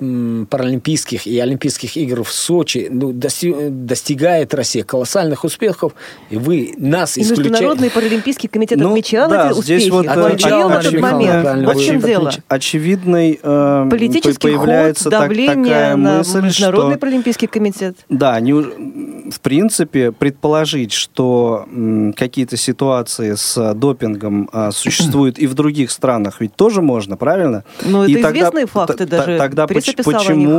паралимпийских 0.00 1.26
и 1.26 1.38
олимпийских 1.38 1.96
игр 1.96 2.22
в 2.22 2.32
Сочи 2.32 2.88
ну, 2.90 3.12
достигает 3.12 4.54
Россия 4.54 4.84
колоссальных 4.84 5.44
успехов, 5.44 5.94
и 6.30 6.36
вы 6.36 6.74
нас 6.76 7.16
и 7.16 7.22
исключаете. 7.22 7.50
Международный 7.50 7.90
паралимпийский 7.90 8.48
комитет 8.48 8.78
ну, 8.78 8.90
отмечал 8.90 9.30
да, 9.30 9.50
эти 9.50 9.58
успехи, 9.58 9.90
вот, 9.90 10.06
отмечал 10.06 10.68
в 10.68 10.72
этот 10.72 11.00
момент. 11.00 11.66
Вот 11.66 11.76
в 11.76 11.84
чем 11.84 12.00
дело. 12.00 12.32
Очевидный 12.48 13.40
э, 13.42 13.86
Политический 13.90 14.38
появляется 14.38 15.04
ход, 15.04 15.12
давление 15.12 15.46
так, 15.46 15.64
такая 15.64 15.96
на 15.96 16.18
мысль, 16.18 16.40
Международный 16.42 16.92
что, 16.92 17.00
паралимпийский 17.00 17.48
комитет. 17.48 17.96
Да, 18.08 18.38
не, 18.40 18.52
в 18.52 19.40
принципе, 19.40 20.12
предположить, 20.12 20.92
что 20.92 21.66
м, 21.70 22.12
какие-то 22.12 22.56
ситуации 22.56 23.34
с 23.34 23.74
допингом 23.74 24.50
а, 24.52 24.70
существуют 24.70 25.38
и 25.38 25.46
в 25.46 25.54
других 25.54 25.90
странах, 25.90 26.40
ведь 26.40 26.54
тоже 26.54 26.82
можно, 26.82 27.16
правильно? 27.16 27.64
Ну, 27.84 28.02
это 28.02 28.10
и 28.10 28.14
известно 28.20 28.60
известные 28.60 28.66
факты 28.66 29.06
даже. 29.06 29.38
Тогда 29.38 29.66
почему 29.66 29.89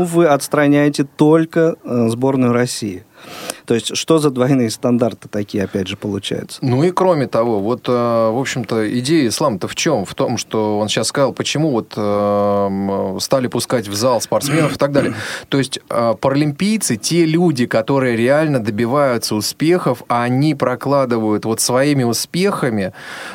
вы 0.04 0.28
отстраняете 0.28 1.04
только 1.04 1.76
э, 1.84 2.08
сборную 2.10 2.54
России? 2.54 3.04
То 3.66 3.74
есть, 3.76 3.96
что 3.96 4.20
за 4.20 4.32
двойные 4.32 4.70
стандарты 4.70 5.28
такие, 5.30 5.64
опять 5.64 5.88
же, 5.88 5.98
получаются? 5.98 6.60
Ну 6.62 6.84
и 6.84 6.92
кроме 6.92 7.28
того, 7.28 7.60
вот, 7.60 7.88
э, 7.88 7.92
в 7.92 8.40
общем-то, 8.40 9.00
идея 9.00 9.28
ислама-то 9.28 9.68
в 9.68 9.76
чем? 9.76 10.06
В 10.06 10.16
том, 10.16 10.38
что 10.38 10.80
он 10.80 10.90
сейчас 10.90 11.08
сказал, 11.08 11.34
почему 11.34 11.72
вот 11.72 11.94
э, 11.96 13.18
стали 13.20 13.48
пускать 13.48 13.88
в 13.88 13.96
зал 13.96 14.22
спортсменов 14.22 14.76
и 14.76 14.78
так 14.78 14.92
далее. 14.92 15.14
То 15.50 15.58
есть, 15.58 15.80
э, 15.90 16.14
паралимпийцы, 16.20 16.98
те 16.98 17.26
люди, 17.26 17.66
которые 17.66 18.16
реально 18.16 18.60
добиваются 18.60 19.36
успехов, 19.36 20.04
а 20.08 20.24
они 20.24 20.56
прокладывают 20.56 21.46
вот 21.46 21.62
своими 21.62 22.04
успехами 22.04 22.94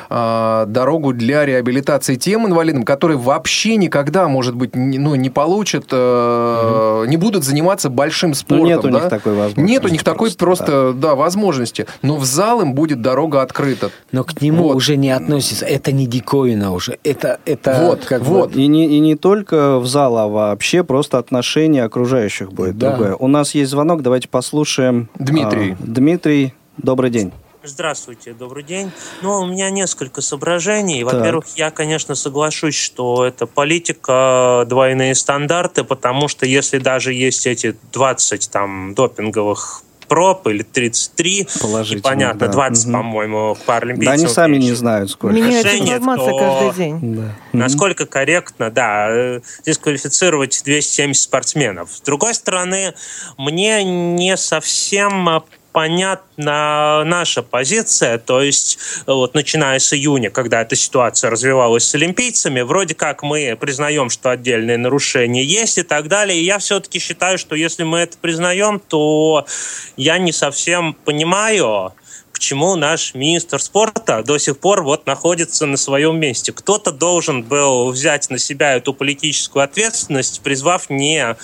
дорогу 0.09 1.13
для 1.13 1.45
реабилитации 1.45 2.15
тем 2.15 2.45
инвалидам, 2.47 2.83
которые 2.83 3.17
вообще 3.17 3.75
никогда, 3.77 4.27
может 4.27 4.55
быть, 4.55 4.75
ну, 4.75 5.15
не 5.15 5.29
получат, 5.29 5.91
не 5.91 7.17
будут 7.17 7.43
заниматься 7.43 7.89
большим 7.89 8.33
спортом. 8.33 8.65
Ну, 8.65 8.67
нет 8.67 8.85
у 8.85 8.89
да? 8.89 8.99
них 8.99 9.09
такой 9.09 9.33
возможности. 9.33 9.71
Нет 9.71 9.76
у 9.85 9.87
них 9.89 10.03
такой 10.03 10.31
просто, 10.35 10.93
да. 10.93 11.09
да, 11.09 11.15
возможности. 11.15 11.85
Но 12.01 12.17
в 12.17 12.25
зал 12.25 12.61
им 12.61 12.73
будет 12.73 13.01
дорога 13.01 13.41
открыта. 13.41 13.91
Но 14.11 14.23
к 14.23 14.41
нему 14.41 14.65
вот. 14.65 14.75
уже 14.75 14.95
не 14.97 15.09
относится. 15.09 15.65
Это 15.65 15.91
не 15.91 16.07
диковина 16.07 16.73
уже. 16.73 16.97
Это, 17.03 17.39
это 17.45 17.79
вот, 17.81 18.05
как 18.05 18.21
вот. 18.21 18.55
И 18.55 18.67
не, 18.67 18.85
и 18.85 18.99
не 18.99 19.15
только 19.15 19.79
в 19.79 19.87
зал, 19.87 20.17
а 20.17 20.27
вообще 20.27 20.83
просто 20.83 21.17
отношение 21.17 21.83
окружающих 21.83 22.51
будет 22.51 22.77
да. 22.77 22.91
другое. 22.91 23.15
У 23.15 23.27
нас 23.27 23.55
есть 23.55 23.71
звонок, 23.71 24.01
давайте 24.01 24.27
послушаем. 24.27 25.09
Дмитрий. 25.19 25.73
А, 25.73 25.77
Дмитрий, 25.79 26.53
добрый 26.77 27.09
день. 27.09 27.31
Здравствуйте, 27.67 28.31
добрый 28.31 28.63
день. 28.63 28.91
Ну, 29.21 29.41
у 29.41 29.45
меня 29.45 29.69
несколько 29.69 30.21
соображений. 30.21 31.03
Во-первых, 31.03 31.45
я, 31.57 31.69
конечно, 31.69 32.15
соглашусь, 32.15 32.75
что 32.75 33.25
это 33.25 33.45
политика, 33.45 34.65
двойные 34.67 35.13
стандарты, 35.15 35.83
потому 35.83 36.29
что 36.29 36.45
если 36.45 36.77
даже 36.77 37.13
есть 37.13 37.45
эти 37.45 37.75
20 37.91 38.49
там 38.51 38.93
допинговых 38.93 39.83
проб 40.07 40.47
или 40.47 40.63
33, 40.63 41.47
непонятно, 41.95 42.47
да. 42.47 42.53
20, 42.53 42.85
угу. 42.85 42.93
по-моему, 42.93 43.57
паралимпийцев. 43.65 44.15
Да, 44.15 44.23
они 44.23 44.27
сами 44.27 44.57
не 44.57 44.71
знают, 44.71 45.09
сколько. 45.11 45.35
Меняется 45.35 45.77
информация 45.77 46.31
то, 46.31 46.39
каждый 46.39 46.77
день. 46.77 46.99
Да. 47.01 47.35
Насколько 47.51 48.05
корректно, 48.05 48.71
да, 48.71 49.07
э, 49.09 49.41
дисквалифицировать 49.65 50.61
270 50.63 51.21
спортсменов. 51.21 51.89
С 51.91 52.01
другой 52.01 52.33
стороны, 52.33 52.93
мне 53.37 53.83
не 53.83 54.37
совсем 54.37 55.43
понятна 55.77 57.03
наша 57.05 57.43
позиция, 57.43 58.17
то 58.17 58.41
есть 58.41 58.79
вот 59.05 59.35
начиная 59.35 59.77
с 59.77 59.93
июня, 59.93 60.31
когда 60.31 60.63
эта 60.63 60.75
ситуация 60.75 61.29
развивалась 61.29 61.83
с 61.83 61.93
олимпийцами, 61.93 62.61
вроде 62.61 62.95
как 62.95 63.21
мы 63.21 63.55
признаем, 63.61 64.09
что 64.09 64.31
отдельные 64.31 64.79
нарушения 64.79 65.43
есть 65.43 65.77
и 65.77 65.83
так 65.83 66.07
далее, 66.07 66.39
и 66.39 66.43
я 66.43 66.57
все-таки 66.57 66.97
считаю, 66.97 67.37
что 67.37 67.55
если 67.55 67.83
мы 67.83 67.99
это 67.99 68.17
признаем, 68.17 68.79
то 68.79 69.45
я 69.97 70.17
не 70.17 70.31
совсем 70.31 70.95
понимаю, 70.95 71.93
почему 72.31 72.75
наш 72.75 73.13
министр 73.13 73.61
спорта 73.61 74.23
до 74.23 74.39
сих 74.39 74.57
пор 74.57 74.81
вот 74.81 75.05
находится 75.05 75.67
на 75.67 75.77
своем 75.77 76.19
месте. 76.19 76.53
Кто-то 76.53 76.91
должен 76.91 77.43
был 77.43 77.91
взять 77.91 78.31
на 78.31 78.39
себя 78.39 78.77
эту 78.77 78.95
политическую 78.95 79.63
ответственность, 79.63 80.41
призвав 80.41 80.89
не 80.89 81.35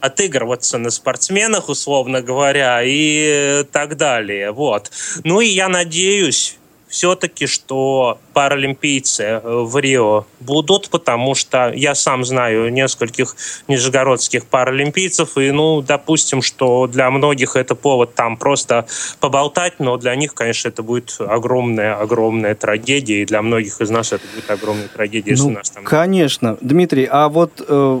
отыгрываться 0.00 0.78
на 0.78 0.90
спортсменах, 0.90 1.68
условно 1.68 2.20
говоря, 2.22 2.82
и 2.84 3.64
так 3.72 3.96
далее. 3.96 4.52
Вот. 4.52 4.90
Ну 5.24 5.40
и 5.40 5.46
я 5.46 5.68
надеюсь, 5.68 6.58
все-таки, 6.88 7.46
что 7.46 8.18
паралимпийцы 8.36 9.40
в 9.42 9.78
Рио 9.78 10.26
будут, 10.40 10.90
потому 10.90 11.34
что 11.34 11.72
я 11.74 11.94
сам 11.94 12.22
знаю 12.22 12.70
нескольких 12.70 13.34
нижегородских 13.66 14.44
паралимпийцев, 14.44 15.38
и, 15.38 15.50
ну, 15.52 15.80
допустим, 15.80 16.42
что 16.42 16.86
для 16.86 17.10
многих 17.10 17.56
это 17.56 17.74
повод 17.74 18.14
там 18.14 18.36
просто 18.36 18.84
поболтать, 19.20 19.80
но 19.80 19.96
для 19.96 20.14
них, 20.16 20.34
конечно, 20.34 20.68
это 20.68 20.82
будет 20.82 21.16
огромная-огромная 21.18 22.54
трагедия, 22.54 23.22
и 23.22 23.24
для 23.24 23.40
многих 23.40 23.80
из 23.80 23.88
нас 23.88 24.12
это 24.12 24.24
будет 24.34 24.50
огромная 24.50 24.88
трагедия, 24.88 25.34
ну, 25.38 25.52
нас 25.52 25.70
там... 25.70 25.84
Конечно. 25.84 26.58
Дмитрий, 26.60 27.08
а 27.10 27.30
вот 27.30 27.64
э, 27.66 28.00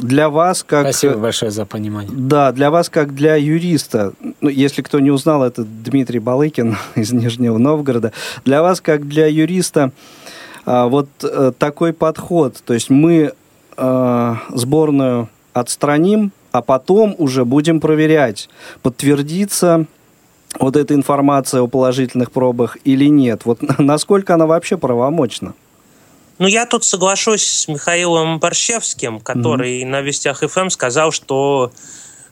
для 0.00 0.30
вас 0.30 0.62
как... 0.62 0.84
Спасибо 0.84 1.18
большое 1.18 1.50
за 1.50 1.66
понимание. 1.66 2.12
Да, 2.14 2.52
для 2.52 2.70
вас 2.70 2.88
как 2.88 3.14
для 3.14 3.36
юриста, 3.36 4.12
ну, 4.40 4.48
если 4.48 4.82
кто 4.82 5.00
не 5.00 5.10
узнал, 5.10 5.42
это 5.42 5.64
Дмитрий 5.64 6.18
Балыкин 6.18 6.76
из 6.94 7.12
Нижнего 7.12 7.58
Новгорода. 7.58 8.12
Для 8.44 8.62
вас 8.62 8.80
как 8.80 9.06
для 9.06 9.26
юриста 9.26 9.65
а, 10.64 10.88
вот 10.88 11.08
а, 11.22 11.52
такой 11.52 11.92
подход, 11.92 12.62
то 12.64 12.74
есть 12.74 12.90
мы 12.90 13.32
а, 13.76 14.38
сборную 14.50 15.28
отстраним, 15.52 16.32
а 16.52 16.62
потом 16.62 17.14
уже 17.18 17.44
будем 17.44 17.80
проверять, 17.80 18.48
подтвердится 18.82 19.86
вот 20.58 20.76
эта 20.76 20.94
информация 20.94 21.60
о 21.60 21.66
положительных 21.66 22.30
пробах 22.32 22.78
или 22.84 23.06
нет. 23.06 23.42
Вот 23.44 23.58
насколько 23.78 24.34
она 24.34 24.46
вообще 24.46 24.76
правомочна? 24.76 25.54
Ну, 26.38 26.46
я 26.46 26.66
тут 26.66 26.84
соглашусь 26.84 27.44
с 27.44 27.68
Михаилом 27.68 28.38
Борщевским, 28.38 29.20
который 29.20 29.82
mm-hmm. 29.82 29.86
на 29.86 30.00
Вестях 30.02 30.40
ФМ 30.40 30.68
сказал, 30.68 31.10
что 31.10 31.72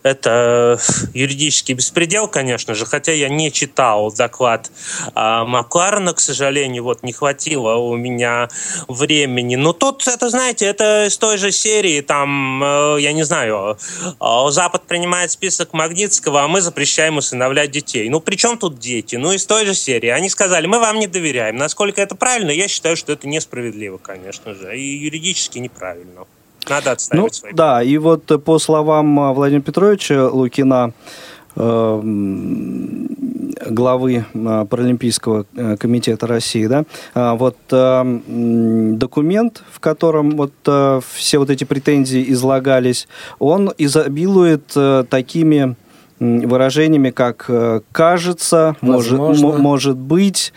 это 0.04 0.78
юридический 1.14 1.74
беспредел, 1.74 2.28
конечно 2.28 2.74
же, 2.74 2.84
хотя 2.84 3.12
я 3.12 3.30
не 3.30 3.50
читал 3.50 4.12
доклад 4.12 4.70
а, 5.14 5.44
Макларена, 5.46 6.12
к 6.12 6.20
сожалению, 6.20 6.84
вот 6.84 7.02
не 7.02 7.12
хватило 7.12 7.76
у 7.76 7.96
меня 7.96 8.48
времени. 8.86 9.56
Но 9.56 9.72
тут, 9.72 10.06
это, 10.06 10.28
знаете, 10.28 10.66
это 10.66 11.06
из 11.06 11.16
той 11.16 11.38
же 11.38 11.50
серии, 11.50 12.02
там, 12.02 12.62
э, 12.62 12.96
я 13.00 13.12
не 13.14 13.22
знаю, 13.22 13.78
э, 14.20 14.50
Запад 14.50 14.82
принимает 14.86 15.30
список 15.30 15.72
Магнитского, 15.72 16.42
а 16.42 16.48
мы 16.48 16.60
запрещаем 16.60 17.16
усыновлять 17.16 17.70
детей. 17.70 18.08
Ну, 18.10 18.20
при 18.20 18.36
чем 18.36 18.58
тут 18.58 18.78
дети? 18.78 19.16
Ну, 19.16 19.32
из 19.32 19.46
той 19.46 19.64
же 19.64 19.74
серии. 19.74 20.10
Они 20.10 20.28
сказали, 20.28 20.66
мы 20.66 20.80
вам 20.80 20.98
не 20.98 21.06
доверяем. 21.06 21.56
Насколько 21.56 22.02
это 22.02 22.14
правильно, 22.14 22.50
я 22.50 22.68
считаю, 22.68 22.96
что 22.96 23.12
это 23.12 23.26
несправедливо, 23.26 23.96
конечно 23.96 24.54
же, 24.54 24.78
и 24.78 24.98
юридически 24.98 25.58
неправильно. 25.58 26.26
Надо 26.68 26.92
отставить 26.92 27.22
ну, 27.22 27.28
свои. 27.30 27.52
Да, 27.52 27.82
и 27.82 27.98
вот 27.98 28.44
по 28.44 28.58
словам 28.58 29.18
э, 29.20 29.32
Владимира 29.32 29.62
Петровича 29.62 30.28
Лукина, 30.28 30.92
эм, 31.56 33.08
главы 33.70 34.24
э, 34.32 34.66
Паралимпийского 34.68 35.46
э, 35.54 35.76
комитета 35.76 36.26
России, 36.26 36.66
да, 36.66 36.84
вот 37.14 37.56
документ, 37.68 39.62
в 39.70 39.80
котором 39.80 40.30
вот 40.36 40.52
все 41.12 41.38
вот 41.38 41.50
эти 41.50 41.64
претензии 41.64 42.32
излагались, 42.32 43.08
он 43.38 43.72
изобилует 43.78 44.66
такими 45.08 45.76
выражениями, 46.20 47.10
как 47.10 47.50
кажется, 47.92 48.76
может, 48.80 49.18
может 49.18 49.96
быть, 49.96 50.52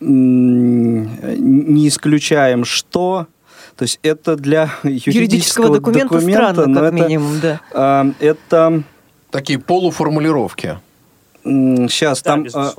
не 0.00 1.88
исключаем 1.88 2.64
что, 2.64 3.26
то 3.76 3.82
есть 3.82 4.00
это 4.02 4.36
для 4.36 4.70
юридического, 4.82 5.14
юридического 5.14 5.68
документа, 5.70 6.14
документа 6.14 6.52
странно, 6.54 6.74
как 6.80 6.92
это, 6.94 7.04
минимум, 7.04 7.40
да. 7.40 7.60
А, 7.72 8.06
это... 8.20 8.82
Такие 9.30 9.58
полуформулировки. 9.58 10.78
Сейчас 11.44 12.22
да, 12.22 12.30
там 12.30 12.46
а, 12.54 12.72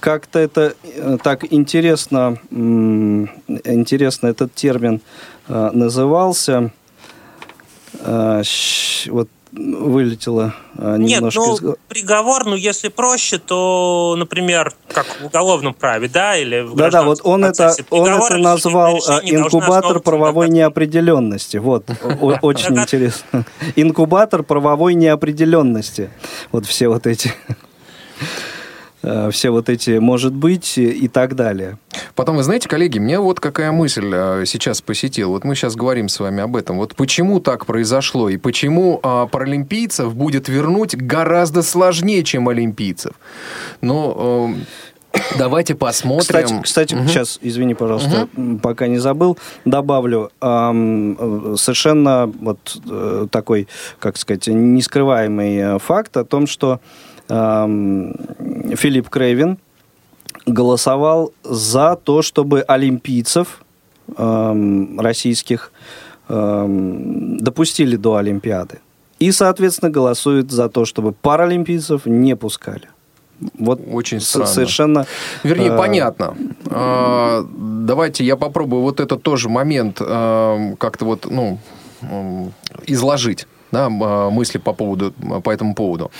как-то 0.00 0.38
это 0.38 0.74
э, 0.84 1.18
так 1.22 1.52
интересно, 1.52 2.38
интересно 2.50 4.28
этот 4.28 4.54
термин 4.54 5.00
а, 5.48 5.70
назывался. 5.72 6.70
А, 8.00 8.42
вот 9.08 9.28
вылетело 9.52 10.54
а, 10.76 10.96
немножко. 10.96 11.40
Нет, 11.40 11.60
ну, 11.60 11.76
приговор, 11.88 12.44
ну, 12.44 12.54
если 12.54 12.88
проще, 12.88 13.38
то, 13.38 14.14
например, 14.18 14.74
как 14.88 15.06
в 15.20 15.26
уголовном 15.26 15.74
праве, 15.74 16.08
да, 16.08 16.36
или 16.36 16.60
в 16.60 16.74
Да-да, 16.74 17.02
вот 17.02 17.20
он 17.24 17.44
это, 17.44 17.74
он 17.90 18.08
это 18.08 18.36
назвал 18.38 18.98
а, 19.08 19.20
инкубатор 19.22 20.00
правовой 20.00 20.48
неопределенности. 20.48 21.56
Вот, 21.56 21.88
очень 22.42 22.78
интересно. 22.78 23.44
Инкубатор 23.76 24.42
правовой 24.42 24.94
неопределенности. 24.94 26.10
Вот 26.52 26.66
все 26.66 26.88
вот 26.88 27.06
эти 27.06 27.32
все 29.30 29.50
вот 29.50 29.68
эти 29.68 29.98
«может 29.98 30.32
быть» 30.32 30.76
и 30.78 31.08
так 31.08 31.34
далее. 31.34 31.78
Потом, 32.14 32.36
вы 32.36 32.42
знаете, 32.42 32.68
коллеги, 32.68 32.98
мне 32.98 33.20
вот 33.20 33.38
какая 33.38 33.70
мысль 33.70 34.10
э, 34.12 34.42
сейчас 34.44 34.80
посетила. 34.80 35.30
Вот 35.30 35.44
мы 35.44 35.54
сейчас 35.54 35.76
говорим 35.76 36.08
с 36.08 36.18
вами 36.18 36.42
об 36.42 36.56
этом. 36.56 36.76
Вот 36.78 36.96
почему 36.96 37.38
так 37.38 37.64
произошло 37.64 38.28
и 38.28 38.36
почему 38.36 38.98
а, 39.04 39.26
паралимпийцев 39.26 40.14
будет 40.16 40.48
вернуть 40.48 40.96
гораздо 40.96 41.62
сложнее, 41.62 42.24
чем 42.24 42.48
олимпийцев. 42.48 43.12
Ну, 43.80 44.56
Давайте 45.38 45.74
посмотрим. 45.74 46.20
Кстати, 46.20 46.60
кстати 46.62 46.94
угу. 46.94 47.06
сейчас, 47.06 47.38
извини, 47.40 47.74
пожалуйста, 47.74 48.28
угу. 48.36 48.58
пока 48.58 48.88
не 48.88 48.98
забыл, 48.98 49.38
добавлю 49.64 50.30
эм, 50.40 51.56
совершенно 51.56 52.26
вот 52.40 52.80
э, 52.90 53.26
такой, 53.30 53.68
как 53.98 54.16
сказать, 54.16 54.48
нескрываемый 54.48 55.78
факт 55.78 56.16
о 56.16 56.24
том, 56.24 56.46
что 56.46 56.80
Филипп 57.28 59.08
Крейвин 59.08 59.58
голосовал 60.46 61.32
за 61.44 61.96
то, 61.96 62.22
чтобы 62.22 62.62
олимпийцев 62.62 63.62
российских 64.16 65.72
допустили 66.28 67.96
до 67.96 68.16
Олимпиады. 68.16 68.80
И, 69.18 69.32
соответственно, 69.32 69.90
голосует 69.90 70.50
за 70.50 70.68
то, 70.68 70.84
чтобы 70.84 71.12
паралимпийцев 71.12 72.06
не 72.06 72.36
пускали. 72.36 72.88
Вот 73.58 73.80
очень 73.90 74.20
странно. 74.20 74.46
Совершенно... 74.46 75.06
Вернее, 75.42 75.70
э... 75.70 75.76
понятно. 75.76 76.36
Э, 76.66 77.44
давайте 77.56 78.24
я 78.24 78.36
попробую 78.36 78.82
вот 78.82 79.00
этот 79.00 79.22
тоже 79.22 79.48
момент 79.48 79.98
э, 80.00 80.74
как-то 80.78 81.04
вот, 81.04 81.26
ну, 81.30 81.58
изложить 82.86 83.46
да, 83.72 83.86
а, 83.86 84.30
мысли 84.30 84.58
по, 84.58 84.72
поводу, 84.72 85.12
по 85.42 85.50
этому 85.50 85.74
поводу. 85.74 86.10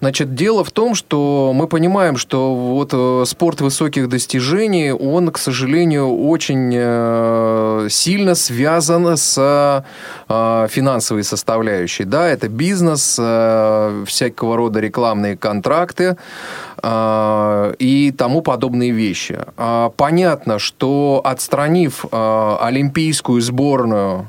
Значит, 0.00 0.34
дело 0.34 0.64
в 0.64 0.70
том, 0.70 0.94
что 0.94 1.52
мы 1.54 1.66
понимаем, 1.66 2.16
что 2.16 2.54
вот 2.54 2.90
э, 2.92 3.24
спорт 3.26 3.60
высоких 3.60 4.08
достижений, 4.08 4.92
он, 4.92 5.30
к 5.30 5.38
сожалению, 5.38 6.28
очень 6.28 6.72
э, 6.74 7.88
сильно 7.90 8.34
связан 8.34 9.16
с 9.16 9.84
э, 10.28 10.66
финансовой 10.70 11.24
составляющей. 11.24 12.04
Да, 12.04 12.28
это 12.28 12.48
бизнес, 12.48 13.12
всякого 14.06 14.56
рода 14.56 14.80
рекламные 14.80 15.36
контракты, 15.36 16.16
и 16.82 18.14
тому 18.16 18.42
подобные 18.42 18.90
вещи. 18.90 19.38
А, 19.56 19.90
понятно, 19.96 20.58
что 20.58 21.20
отстранив 21.24 22.04
а, 22.10 22.58
олимпийскую 22.60 23.40
сборную 23.40 24.28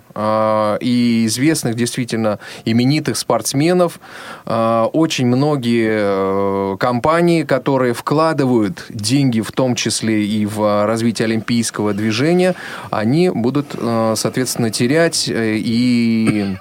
и 0.82 1.24
известных 1.28 1.76
действительно 1.76 2.40
именитых 2.66 3.16
спортсменов, 3.16 4.02
очень 4.46 5.28
многие 5.28 6.74
э, 6.74 6.78
компании, 6.78 7.44
которые 7.44 7.94
вкладывают 7.94 8.86
деньги 8.90 9.42
в 9.42 9.52
том 9.52 9.76
числе 9.76 10.26
и 10.26 10.46
в 10.46 10.86
развитие 10.86 11.26
олимпийского 11.26 11.94
движения, 11.94 12.56
они 12.90 13.30
будут, 13.30 13.68
э, 13.76 14.14
соответственно, 14.18 14.70
терять 14.72 15.30
э, 15.30 15.56
и 15.58 16.58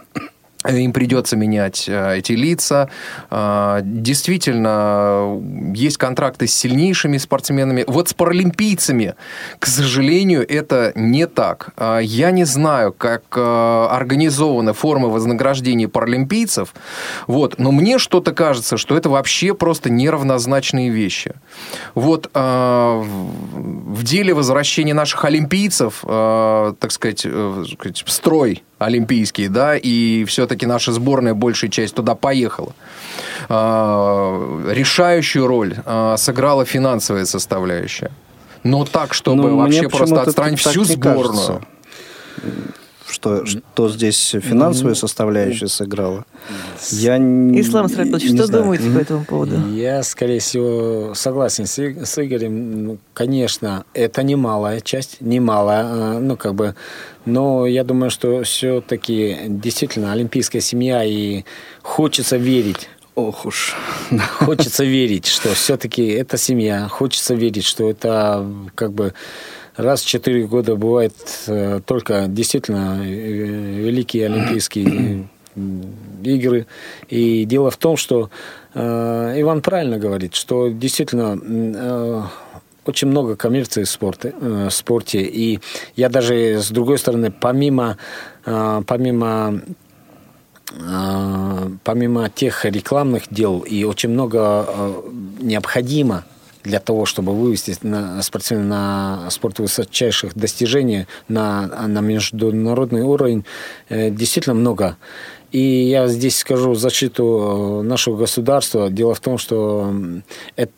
им 0.66 0.92
придется 0.92 1.36
менять 1.36 1.88
э, 1.88 2.18
эти 2.18 2.32
лица. 2.32 2.90
Э, 3.30 3.80
действительно, 3.82 5.40
есть 5.74 5.98
контракты 5.98 6.48
с 6.48 6.54
сильнейшими 6.54 7.16
спортсменами. 7.18 7.84
Вот 7.86 8.08
с 8.08 8.14
паралимпийцами, 8.14 9.14
к 9.60 9.66
сожалению, 9.66 10.44
это 10.48 10.92
не 10.96 11.26
так. 11.26 11.70
Э, 11.76 12.00
я 12.02 12.32
не 12.32 12.44
знаю, 12.44 12.92
как 12.92 13.36
организованы 13.36 14.72
формы 14.72 15.10
вознаграждения 15.10 15.88
паралимпийцев, 15.88 16.74
вот, 17.26 17.58
но 17.58 17.70
мне 17.70 17.98
что-то 17.98 18.32
кажется, 18.32 18.76
что 18.76 18.96
это 18.96 19.08
вообще 19.08 19.54
просто 19.54 19.90
неравнозначные 19.90 20.90
вещи. 20.90 21.34
Вот 21.94 22.30
в 22.34 24.02
деле 24.02 24.34
возвращения 24.34 24.94
наших 24.94 25.24
олимпийцев, 25.24 26.00
так 26.02 26.90
сказать, 26.90 27.24
в 27.24 28.10
строй 28.10 28.62
олимпийский, 28.78 29.48
да, 29.48 29.76
и 29.76 30.24
все-таки 30.24 30.66
наша 30.66 30.92
сборная, 30.92 31.34
большая 31.34 31.70
часть 31.70 31.94
туда 31.94 32.14
поехала. 32.14 32.72
А, 33.48 34.62
решающую 34.70 35.46
роль 35.46 35.76
а, 35.84 36.16
сыграла 36.16 36.64
финансовая 36.64 37.24
составляющая. 37.24 38.10
Но 38.64 38.84
так, 38.84 39.14
чтобы 39.14 39.50
ну, 39.50 39.56
вообще 39.58 39.88
просто 39.88 40.22
отстранить 40.22 40.60
всю 40.60 40.84
сборную. 40.84 41.34
Кажется 41.34 42.77
что, 43.10 43.44
что 43.46 43.88
здесь 43.88 44.36
финансовая 44.40 44.94
составляющая 44.94 45.68
сыграла. 45.68 46.24
Я 46.90 47.16
Ислам 47.16 47.88
Сарапилович, 47.88 48.34
что 48.34 48.46
знаю. 48.46 48.64
думаете 48.64 48.90
по 48.90 48.98
этому 48.98 49.24
поводу? 49.24 49.68
Я, 49.70 50.02
скорее 50.02 50.40
всего, 50.40 51.14
согласен 51.14 51.66
с, 51.66 51.78
с 51.78 52.18
Игорем. 52.18 52.84
Ну, 52.84 52.98
конечно, 53.14 53.84
это 53.94 54.22
немалая 54.22 54.80
часть, 54.80 55.20
немалая, 55.20 55.84
а, 55.84 56.18
ну, 56.20 56.36
как 56.36 56.54
бы, 56.54 56.74
но 57.24 57.66
я 57.66 57.84
думаю, 57.84 58.10
что 58.10 58.42
все-таки 58.42 59.36
действительно 59.46 60.12
олимпийская 60.12 60.62
семья, 60.62 61.04
и 61.04 61.44
хочется 61.82 62.36
верить, 62.36 62.88
Ох 63.18 63.46
уж. 63.46 63.74
Хочется 64.38 64.84
верить, 64.84 65.26
что 65.26 65.52
все-таки 65.52 66.06
это 66.06 66.38
семья. 66.38 66.86
Хочется 66.86 67.34
верить, 67.34 67.64
что 67.64 67.90
это 67.90 68.46
как 68.76 68.92
бы 68.92 69.12
раз 69.78 70.02
в 70.02 70.06
четыре 70.06 70.46
года 70.46 70.76
бывает 70.76 71.14
э, 71.46 71.80
только 71.86 72.26
действительно 72.28 73.00
э, 73.00 73.06
великие 73.06 74.26
олимпийские 74.26 75.28
игры. 76.22 76.66
И 77.08 77.44
дело 77.44 77.70
в 77.70 77.76
том, 77.76 77.96
что 77.96 78.30
э, 78.74 79.34
Иван 79.40 79.62
правильно 79.62 79.98
говорит, 79.98 80.34
что 80.34 80.68
действительно 80.68 81.38
э, 81.42 82.22
очень 82.84 83.08
много 83.08 83.36
коммерции 83.36 83.84
в 83.84 83.88
спорте, 83.88 84.34
э, 84.38 84.68
в 84.68 84.74
спорте. 84.74 85.22
И 85.22 85.60
я 85.96 86.08
даже, 86.08 86.60
с 86.60 86.70
другой 86.70 86.98
стороны, 86.98 87.30
помимо, 87.30 87.96
э, 88.44 88.82
помимо 88.86 89.60
э, 90.72 91.68
помимо 91.84 92.30
тех 92.30 92.64
рекламных 92.64 93.24
дел 93.30 93.60
и 93.60 93.84
очень 93.84 94.10
много 94.10 94.66
э, 94.68 95.02
необходимо 95.40 96.24
для 96.64 96.80
того, 96.80 97.06
чтобы 97.06 97.32
вывести 97.34 97.76
на, 97.82 98.22
спортсмена 98.22 98.64
на 98.64 99.30
спорт 99.30 99.58
высочайших 99.58 100.34
достижений 100.34 101.06
на, 101.28 101.66
на 101.86 102.00
международный 102.00 103.02
уровень, 103.02 103.44
э, 103.88 104.10
действительно 104.10 104.54
много. 104.54 104.96
И 105.52 105.60
я 105.60 106.08
здесь 106.08 106.38
скажу 106.38 106.74
защиту 106.74 107.82
нашего 107.82 108.16
государства. 108.16 108.90
Дело 108.90 109.14
в 109.14 109.20
том, 109.20 109.38
что 109.38 109.94
это 110.56 110.72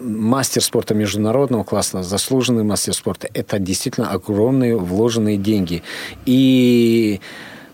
мастер 0.00 0.62
спорта 0.62 0.94
международного 0.94 1.62
класса, 1.64 2.02
заслуженный 2.02 2.64
мастер 2.64 2.94
спорта, 2.94 3.28
это 3.34 3.58
действительно 3.58 4.10
огромные 4.10 4.76
вложенные 4.76 5.36
деньги. 5.36 5.82
И 6.26 7.20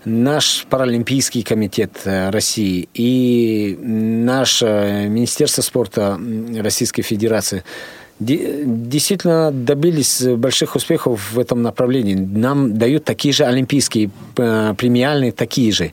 наш 0.04 0.66
Паралимпийский 0.70 1.42
комитет 1.42 1.92
э, 2.04 2.30
России 2.30 2.88
и 2.94 3.78
наше 3.80 5.06
Министерство 5.08 5.62
спорта 5.62 6.18
Российской 6.60 7.02
Федерации– 7.02 7.64
действительно 8.20 9.50
добились 9.52 10.22
больших 10.22 10.74
успехов 10.74 11.32
в 11.32 11.38
этом 11.38 11.62
направлении. 11.62 12.14
Нам 12.14 12.76
дают 12.76 13.04
такие 13.04 13.32
же 13.32 13.44
олимпийские 13.44 14.10
э, 14.36 14.74
премиальные, 14.76 15.32
такие 15.32 15.70
же. 15.72 15.92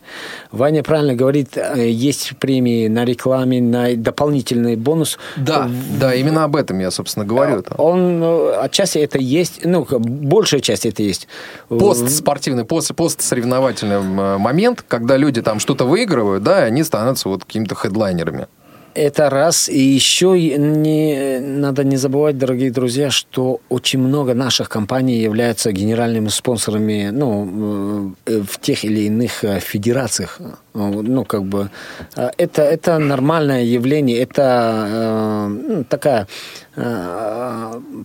Ваня 0.51 0.81
правильно 0.81 1.13
говорит, 1.13 1.55
э, 1.55 1.89
есть 1.89 2.33
премии 2.39 2.87
на 2.87 3.05
рекламе, 3.05 3.61
на 3.61 3.95
дополнительный 3.95 4.75
бонус. 4.75 5.19
Да, 5.35 5.69
да, 5.99 6.15
именно 6.15 6.43
об 6.43 6.55
этом 6.55 6.79
я, 6.79 6.89
собственно, 6.89 7.25
говорю. 7.25 7.63
Он 7.77 8.23
э, 8.23 8.59
отчасти 8.61 8.97
это 8.97 9.19
есть, 9.19 9.63
ну, 9.63 9.85
большая 9.89 10.61
часть 10.61 10.85
это 10.85 11.03
есть. 11.03 11.27
Постспортивный, 11.69 12.65
пост, 12.65 12.95
постсоревновательный 12.95 14.01
момент, 14.39 14.83
когда 14.87 15.17
люди 15.17 15.41
там 15.41 15.59
что-то 15.59 15.85
выигрывают, 15.85 16.43
да, 16.43 16.63
и 16.63 16.67
они 16.67 16.83
становятся 16.83 17.29
вот 17.29 17.45
какими-то 17.45 17.75
хедлайнерами. 17.75 18.47
Это 18.95 19.29
раз. 19.29 19.67
И 19.67 19.77
еще 19.77 20.39
не, 20.57 21.39
надо 21.39 21.83
не 21.83 21.97
забывать, 21.97 22.37
дорогие 22.37 22.71
друзья, 22.71 23.11
что 23.11 23.59
очень 23.67 23.99
много 23.99 24.33
наших 24.33 24.69
компаний 24.69 25.17
являются 25.17 25.73
генеральными 25.73 26.29
спонсорами 26.29 27.09
ну, 27.11 28.15
э, 28.25 28.41
в 28.41 28.57
тех 28.61 28.85
или 28.85 29.01
иных 29.01 29.43
э, 29.43 29.59
федерациях. 29.59 30.39
Ну, 30.73 31.25
как 31.25 31.43
бы, 31.43 31.69
э, 32.15 32.29
это, 32.37 32.61
это 32.61 32.97
нормальное 32.97 33.63
явление, 33.63 34.19
это 34.19 35.49
ну, 35.49 35.83
такая 35.83 36.27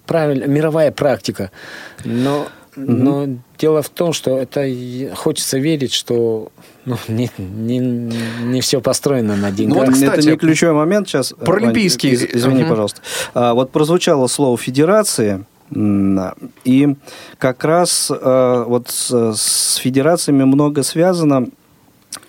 правильная 0.06 0.48
мировая 0.48 0.90
практика. 0.90 1.52
Но, 2.04 2.48
но 2.74 3.28
дело 3.58 3.82
в 3.82 3.88
том, 3.90 4.12
что 4.12 4.38
это 4.38 4.68
хочется 5.14 5.58
верить, 5.58 5.92
что 5.92 6.50
ну, 6.84 6.96
не, 7.08 7.30
не, 7.38 7.78
не 7.78 8.60
все 8.60 8.80
построено 8.80 9.36
на 9.36 9.50
деньгах. 9.50 9.78
Ну, 9.78 9.84
вот, 9.86 9.94
кстати, 9.94 10.20
это 10.20 10.30
не 10.30 10.36
ключевой 10.36 10.74
момент 10.74 11.08
сейчас. 11.08 11.32
Паралимпийские. 11.32 12.12
Из, 12.12 12.24
извини, 12.24 12.62
угу. 12.62 12.70
пожалуйста. 12.70 13.00
А, 13.34 13.54
вот 13.54 13.70
прозвучало 13.70 14.26
слово 14.26 14.56
«федерации». 14.56 15.44
И 16.64 16.96
как 17.38 17.62
раз 17.62 18.10
э, 18.10 18.64
вот 18.66 18.88
с, 18.88 19.34
с 19.36 19.76
федерациями 19.76 20.42
много 20.42 20.82
связано 20.82 21.46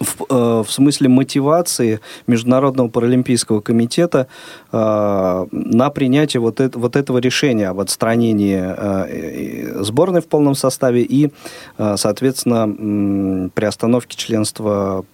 в, 0.02 0.26
э, 0.30 0.64
в 0.66 0.72
смысле 0.72 1.10
мотивации 1.10 2.00
Международного 2.28 2.88
паралимпийского 2.90 3.62
комитета 3.62 4.28
э, 4.72 5.46
на 5.52 5.90
принятие 5.90 6.42
вот, 6.42 6.60
это, 6.60 6.78
вот 6.78 6.96
этого 6.96 7.20
решения 7.20 7.70
об 7.70 7.80
отстранении 7.80 8.60
э, 8.62 9.84
сборной 9.84 10.22
в 10.22 10.28
полном 10.28 10.56
составе 10.56 11.04
и, 11.04 11.32
э, 11.78 11.96
соответственно, 11.98 12.68
э, 12.68 13.50
приостановке 13.54 14.18
членства 14.18 15.06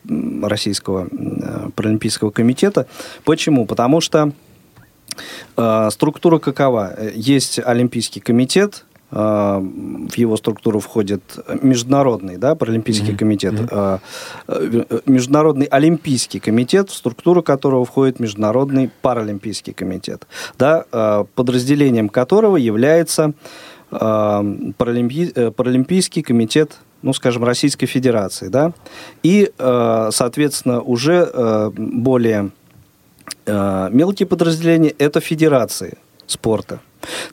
Российского 0.42 1.08
э, 1.12 1.70
паралимпийского 1.76 2.32
комитета. 2.32 2.88
Почему? 3.24 3.66
Потому 3.66 4.02
что 4.02 4.32
э, 5.58 5.90
структура 5.92 6.40
какова? 6.40 6.96
Есть 7.14 7.60
Олимпийский 7.60 8.22
комитет, 8.22 8.86
в 9.10 10.14
его 10.16 10.36
структуру 10.36 10.82
входит 10.82 11.22
международный, 11.62 12.36
да, 12.36 12.56
паралимпийский 12.56 13.14
mm-hmm. 13.14 13.18
комитет, 13.18 13.54
mm-hmm. 13.54 15.04
международный 15.06 15.66
олимпийский 15.68 16.40
комитет, 16.40 16.90
в 16.90 16.94
структуру 16.94 17.42
которого 17.42 17.86
входит 17.86 18.20
международный 18.20 18.92
паралимпийский 19.02 19.72
комитет, 19.72 20.28
да, 20.60 21.26
подразделением 21.36 22.10
которого 22.10 22.58
является 22.58 23.34
паралимпи... 23.90 25.52
паралимпийский 25.52 26.22
комитет 26.22 26.78
ну, 27.04 27.14
скажем, 27.14 27.44
Российской 27.44 27.86
Федерации, 27.86 28.48
да, 28.48 28.74
и, 29.24 29.52
соответственно, 29.58 30.82
уже 30.82 31.72
более 31.78 32.50
мелкие 33.46 34.28
подразделения– 34.28 34.94
это 34.98 35.22
федерации 35.22 35.98
спорта. 36.26 36.82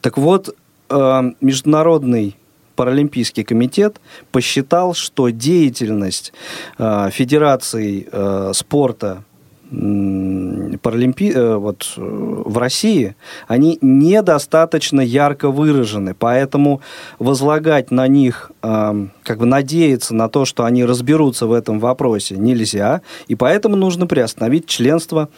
Так 0.02 0.18
вот, 0.18 0.54
Э, 0.54 0.63
Международный 0.88 2.36
Паралимпийский 2.76 3.44
комитет 3.44 4.00
посчитал, 4.32 4.94
что 4.94 5.28
деятельность 5.28 6.32
э, 6.78 7.10
Федерации 7.10 8.08
э, 8.10 8.52
спорта 8.54 9.24
паралимпи... 9.70 11.32
вот, 11.56 11.94
в 11.96 12.58
России, 12.58 13.16
они 13.48 13.78
недостаточно 13.80 15.00
ярко 15.00 15.50
выражены, 15.50 16.14
поэтому 16.14 16.80
возлагать 17.18 17.90
на 17.90 18.06
них, 18.06 18.52
как 18.60 19.38
бы 19.38 19.46
надеяться 19.46 20.14
на 20.14 20.28
то, 20.28 20.44
что 20.44 20.64
они 20.64 20.84
разберутся 20.84 21.46
в 21.46 21.52
этом 21.52 21.80
вопросе, 21.80 22.36
нельзя, 22.36 23.00
и 23.26 23.34
поэтому 23.34 23.74
нужно 23.74 24.06
приостановить 24.06 24.66
членство 24.66 25.28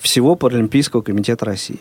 всего 0.00 0.34
Паралимпийского 0.34 1.02
комитета 1.02 1.44
России. 1.44 1.80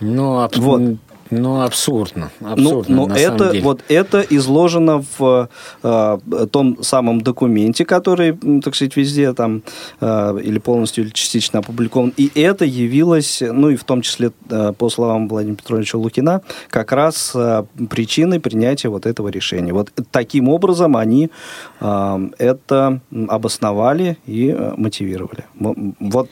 Ну, 0.00 0.48
вот. 0.56 0.98
Ну, 1.30 1.62
абсурдно. 1.62 2.30
абсурдно 2.40 2.96
ну, 2.96 3.06
ну 3.06 3.14
это. 3.14 3.54
Вот 3.62 3.82
это 3.88 4.20
изложено 4.20 5.04
в 5.18 5.48
э, 5.82 6.18
том 6.50 6.82
самом 6.82 7.20
документе, 7.20 7.84
который, 7.84 8.32
так 8.62 8.74
сказать, 8.74 8.96
везде 8.96 9.32
там 9.32 9.62
э, 10.00 10.38
или 10.42 10.58
полностью, 10.58 11.04
или 11.04 11.10
частично 11.10 11.60
опубликован. 11.60 12.12
И 12.16 12.30
это 12.34 12.64
явилось, 12.64 13.42
ну 13.42 13.70
и 13.70 13.76
в 13.76 13.84
том 13.84 14.02
числе, 14.02 14.32
э, 14.50 14.72
по 14.76 14.88
словам 14.90 15.28
Владимира 15.28 15.56
Петровича 15.56 15.98
Лукина, 15.98 16.42
как 16.68 16.92
раз 16.92 17.32
э, 17.34 17.64
причиной 17.90 18.40
принятия 18.40 18.88
вот 18.88 19.06
этого 19.06 19.28
решения. 19.28 19.72
Вот 19.72 19.90
таким 20.10 20.48
образом 20.48 20.96
они 20.96 21.30
э, 21.80 22.30
это 22.38 23.00
обосновали 23.28 24.18
и 24.26 24.54
мотивировали. 24.76 25.44
Вот 25.54 26.28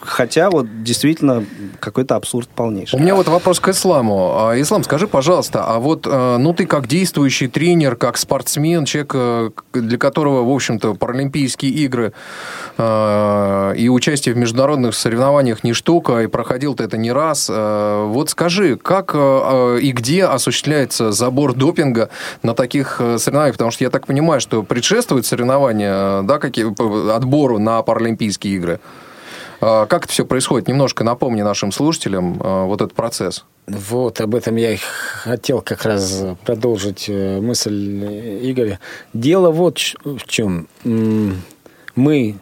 хотя 0.00 0.50
вот 0.50 0.82
действительно 0.82 1.44
какой-то 1.78 2.16
абсурд 2.16 2.48
полнейший. 2.48 2.98
У 2.98 3.02
меня 3.02 3.14
вот 3.14 3.28
вопрос 3.28 3.60
к 3.60 3.68
Исламу. 3.68 4.34
А, 4.36 4.60
Ислам, 4.60 4.84
скажи, 4.84 5.06
пожалуйста, 5.06 5.64
а 5.64 5.78
вот 5.78 6.06
э, 6.06 6.36
ну 6.38 6.52
ты 6.52 6.66
как 6.66 6.86
действующий 6.86 7.48
тренер, 7.48 7.96
как 7.96 8.16
спортсмен, 8.16 8.84
человек, 8.84 9.12
э, 9.14 9.50
для 9.72 9.98
которого, 9.98 10.42
в 10.44 10.54
общем-то, 10.54 10.94
Паралимпийские 10.94 11.72
игры 11.72 12.12
э, 12.78 13.74
и 13.76 13.88
участие 13.88 14.34
в 14.34 14.38
международных 14.38 14.94
соревнованиях 14.94 15.64
не 15.64 15.72
штука, 15.72 16.22
и 16.22 16.26
проходил 16.26 16.74
ты 16.74 16.84
это 16.84 16.96
не 16.96 17.12
раз. 17.12 17.48
Вот 17.48 18.30
скажи, 18.30 18.76
как 18.76 19.14
и 19.14 19.92
где 19.92 20.24
осуществляется 20.24 21.12
забор 21.12 21.54
допинга 21.54 22.10
на 22.42 22.54
таких 22.54 23.00
соревнованиях? 23.16 23.54
Потому 23.54 23.70
что 23.70 23.84
я 23.84 23.90
так 23.90 24.06
понимаю, 24.06 24.40
что 24.40 24.62
предшествует 24.62 25.26
соревнования, 25.26 26.22
да, 26.22 26.38
какие, 26.38 26.66
отбору 27.14 27.58
на 27.58 27.82
Паралимпийские 27.82 28.54
игры. 28.54 28.80
А, 29.60 29.86
как 29.86 30.04
это 30.04 30.12
все 30.12 30.24
происходит? 30.24 30.68
Немножко 30.68 31.04
напомни 31.04 31.42
нашим 31.42 31.72
слушателям 31.72 32.40
а, 32.42 32.64
вот 32.64 32.80
этот 32.80 32.94
процесс. 32.94 33.44
Вот, 33.66 34.20
об 34.20 34.34
этом 34.34 34.56
я 34.56 34.72
и 34.72 34.78
хотел 34.78 35.60
как 35.60 35.84
раз 35.84 36.24
продолжить 36.44 37.04
э, 37.08 37.40
мысль 37.40 38.40
Игоря. 38.42 38.80
Дело 39.12 39.50
вот 39.50 39.78
в 40.04 40.26
чем. 40.26 40.66
Мы 41.94 42.36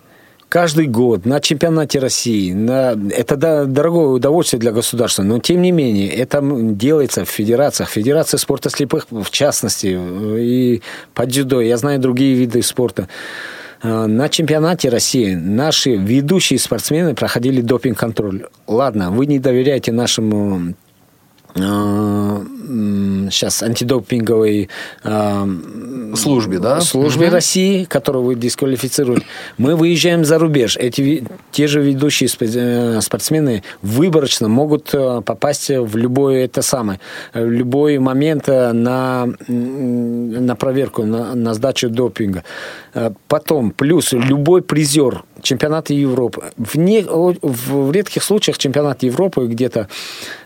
каждый 0.48 0.86
год 0.86 1.26
на 1.26 1.40
чемпионате 1.40 1.98
России, 1.98 2.52
на... 2.52 2.96
это 3.10 3.66
дорогое 3.66 4.06
удовольствие 4.06 4.60
для 4.60 4.72
государства, 4.72 5.22
но 5.22 5.38
тем 5.38 5.62
не 5.62 5.70
менее 5.70 6.08
это 6.08 6.40
делается 6.42 7.24
в 7.24 7.28
федерациях, 7.28 7.90
Федерация 7.90 8.38
спорта 8.38 8.70
слепых 8.70 9.06
в 9.10 9.30
частности, 9.30 9.98
и 10.38 10.82
по 11.14 11.26
дзюдо, 11.26 11.60
я 11.60 11.76
знаю 11.76 11.98
другие 11.98 12.34
виды 12.34 12.62
спорта. 12.62 13.08
Э, 13.82 14.06
на 14.06 14.28
чемпионате 14.28 14.88
России 14.88 15.34
наши 15.34 15.94
ведущие 15.96 16.58
спортсмены 16.58 17.14
проходили 17.14 17.60
допинг-контроль. 17.60 18.46
Ладно, 18.66 19.10
вы 19.10 19.26
не 19.26 19.38
доверяете 19.38 19.92
нашему 19.92 20.74
сейчас 21.58 23.62
э, 23.62 23.66
антидопинговой 23.66 24.68
э, 25.04 25.46
службе, 26.14 26.58
да? 26.58 26.80
Службе 26.80 27.26
угу. 27.26 27.34
России, 27.34 27.84
которую 27.84 28.24
вы 28.24 28.34
дисквалифицируете. 28.34 29.26
Мы 29.56 29.76
выезжаем 29.76 30.24
за 30.24 30.38
рубеж. 30.38 30.76
Эти 30.76 31.24
те 31.50 31.66
же 31.66 31.80
ведущие 31.80 32.28
э, 32.40 33.00
спортсмены 33.00 33.62
выборочно 33.82 34.48
могут 34.48 34.90
попасть 34.90 35.70
в 35.70 35.96
любой 35.96 36.42
это 36.42 36.62
самое, 36.62 37.00
в 37.34 37.50
любой 37.50 37.98
момент 37.98 38.48
на, 38.48 39.28
на 39.48 40.56
проверку, 40.56 41.04
на, 41.04 41.34
на 41.34 41.54
сдачу 41.54 41.88
допинга. 41.88 42.44
Потом, 43.28 43.70
плюс 43.70 44.12
любой 44.12 44.62
призер 44.62 45.24
чемпионата 45.42 45.94
Европы. 45.94 46.42
В, 46.56 46.76
не, 46.76 47.02
в 47.02 47.92
редких 47.92 48.22
случаях 48.22 48.58
чемпионат 48.58 49.02
Европы 49.02 49.46
где-то 49.46 49.88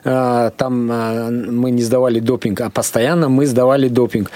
там 0.04 0.90
мы 1.30 1.70
не 1.70 1.82
сдавали 1.82 2.20
допинг, 2.20 2.60
а 2.60 2.70
постоянно 2.70 3.28
мы 3.28 3.46
сдавали 3.46 3.88
допинг. 3.88 4.30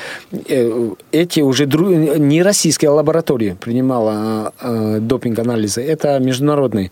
Э, 0.49 0.91
эти 1.13 1.41
уже 1.41 1.67
дру... 1.67 1.89
не 2.19 2.43
российская 2.43 2.89
лаборатория 2.91 3.55
принимала 3.55 4.53
э, 4.61 4.99
допинг-анализы, 5.01 5.83
это 5.83 6.19
международные. 6.19 6.91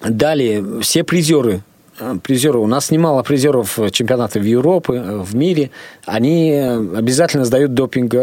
Далее, 0.00 0.62
все 0.80 1.02
призеры 1.02 1.54
Э, 1.56 1.73
призеры. 2.22 2.58
У 2.58 2.66
нас 2.66 2.90
немало 2.90 3.22
призеров 3.22 3.78
чемпионатов 3.90 4.42
Европы, 4.42 4.96
э, 4.96 5.16
в 5.18 5.34
мире. 5.34 5.70
Они 6.06 6.52
обязательно 6.52 7.44
сдают 7.44 7.74
допинг, 7.74 8.14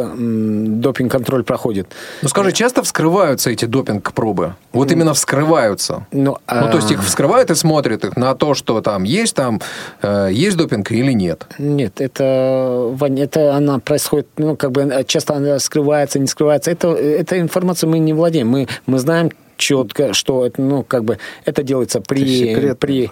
допинг-контроль 0.81 1.43
проходит. 1.43 1.87
Ну, 2.21 2.29
скажи, 2.29 2.51
часто 2.51 2.83
вскрываются 2.83 3.49
эти 3.49 3.65
допинг-пробы? 3.65 4.55
Вот 4.73 4.91
именно 4.91 5.13
вскрываются? 5.13 6.05
Ну, 6.11 6.37
ну, 6.51 6.69
то 6.69 6.77
есть 6.77 6.91
их 6.91 7.03
вскрывают 7.03 7.51
и 7.51 7.55
смотрят 7.55 8.05
их 8.05 8.17
на 8.17 8.35
то, 8.35 8.53
что 8.53 8.81
там 8.81 9.03
есть 9.03 9.35
там, 9.35 9.61
э, 10.01 10.29
есть 10.31 10.57
допинг 10.57 10.91
или 10.91 11.13
нет? 11.13 11.47
Нет, 11.57 12.01
это, 12.01 12.95
это 13.17 13.55
она 13.55 13.79
происходит, 13.79 14.27
ну, 14.37 14.55
как 14.55 14.71
бы 14.71 15.03
часто 15.07 15.35
она 15.35 15.59
скрывается, 15.59 16.19
не 16.19 16.27
скрывается. 16.27 16.71
Это, 16.71 16.89
эта 16.89 17.39
информация 17.39 17.89
мы 17.89 17.99
не 17.99 18.13
владеем. 18.13 18.47
Мы, 18.47 18.67
мы 18.85 18.99
знаем 18.99 19.31
четко, 19.61 20.13
что 20.13 20.45
это, 20.45 20.61
ну, 20.61 20.83
как 20.83 21.05
бы 21.05 21.19
это 21.45 21.63
делается 21.63 22.01
при, 22.01 22.73
при, 22.73 23.09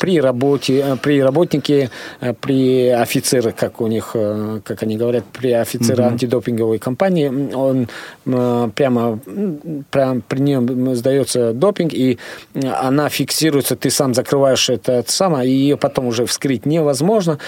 при 0.00 0.20
работе, 0.20 0.82
э, 0.84 0.96
при 0.96 1.22
работнике, 1.22 1.90
э, 2.20 2.32
при 2.32 2.88
офицерах, 2.88 3.54
как 3.54 3.80
у 3.80 3.86
них, 3.86 4.12
э, 4.14 4.60
как 4.64 4.82
они 4.82 4.96
говорят, 4.96 5.24
при 5.24 5.52
офицере 5.52 6.02
угу. 6.02 6.12
антидопинговой 6.12 6.78
компании, 6.78 7.30
он 7.54 7.88
прямо, 8.74 9.18
прямо 9.90 10.20
при 10.26 10.40
нем 10.40 10.94
сдается 10.94 11.52
допинг, 11.52 11.92
и 11.92 12.18
она 12.54 13.08
фиксируется, 13.08 13.76
ты 13.76 13.90
сам 13.90 14.14
закрываешь 14.14 14.70
это, 14.70 14.92
это 14.92 15.12
самое, 15.12 15.50
и 15.50 15.52
ее 15.52 15.76
потом 15.76 16.06
уже 16.06 16.24
вскрыть 16.24 16.64
невозможно. 16.64 17.38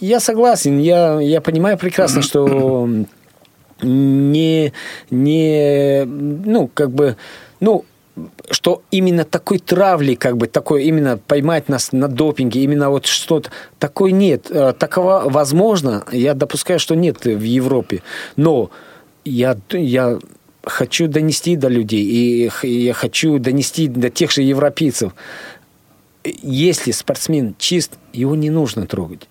Я 0.00 0.20
согласен, 0.20 0.78
я, 0.78 1.20
я 1.20 1.40
понимаю 1.40 1.78
прекрасно, 1.78 2.20
что 2.22 2.88
не, 3.82 4.72
не, 5.10 6.04
ну, 6.04 6.70
как 6.72 6.90
бы, 6.90 7.16
ну, 7.62 7.84
что 8.50 8.82
именно 8.90 9.24
такой 9.24 9.58
травли, 9.58 10.14
как 10.16 10.36
бы 10.36 10.48
такой 10.48 10.84
именно 10.84 11.16
поймать 11.16 11.68
нас 11.68 11.92
на 11.92 12.08
допинге, 12.08 12.62
именно 12.62 12.90
вот 12.90 13.06
что-то 13.06 13.50
такой 13.78 14.10
нет. 14.12 14.48
Э, 14.50 14.74
такого 14.76 15.22
возможно, 15.26 16.04
я 16.10 16.34
допускаю, 16.34 16.80
что 16.80 16.96
нет 16.96 17.24
в 17.24 17.40
Европе. 17.40 18.02
Но 18.36 18.70
я, 19.24 19.56
я 19.70 20.18
хочу 20.64 21.06
донести 21.06 21.56
до 21.56 21.68
людей, 21.68 22.04
и 22.04 22.50
я 22.62 22.92
хочу 22.94 23.38
донести 23.38 23.86
до 23.86 24.10
тех 24.10 24.32
же 24.32 24.42
европейцев. 24.42 25.14
Если 26.24 26.90
спортсмен 26.90 27.54
чист, 27.58 27.92
его 28.12 28.34
не 28.34 28.50
нужно 28.50 28.86
трогать 28.86 29.28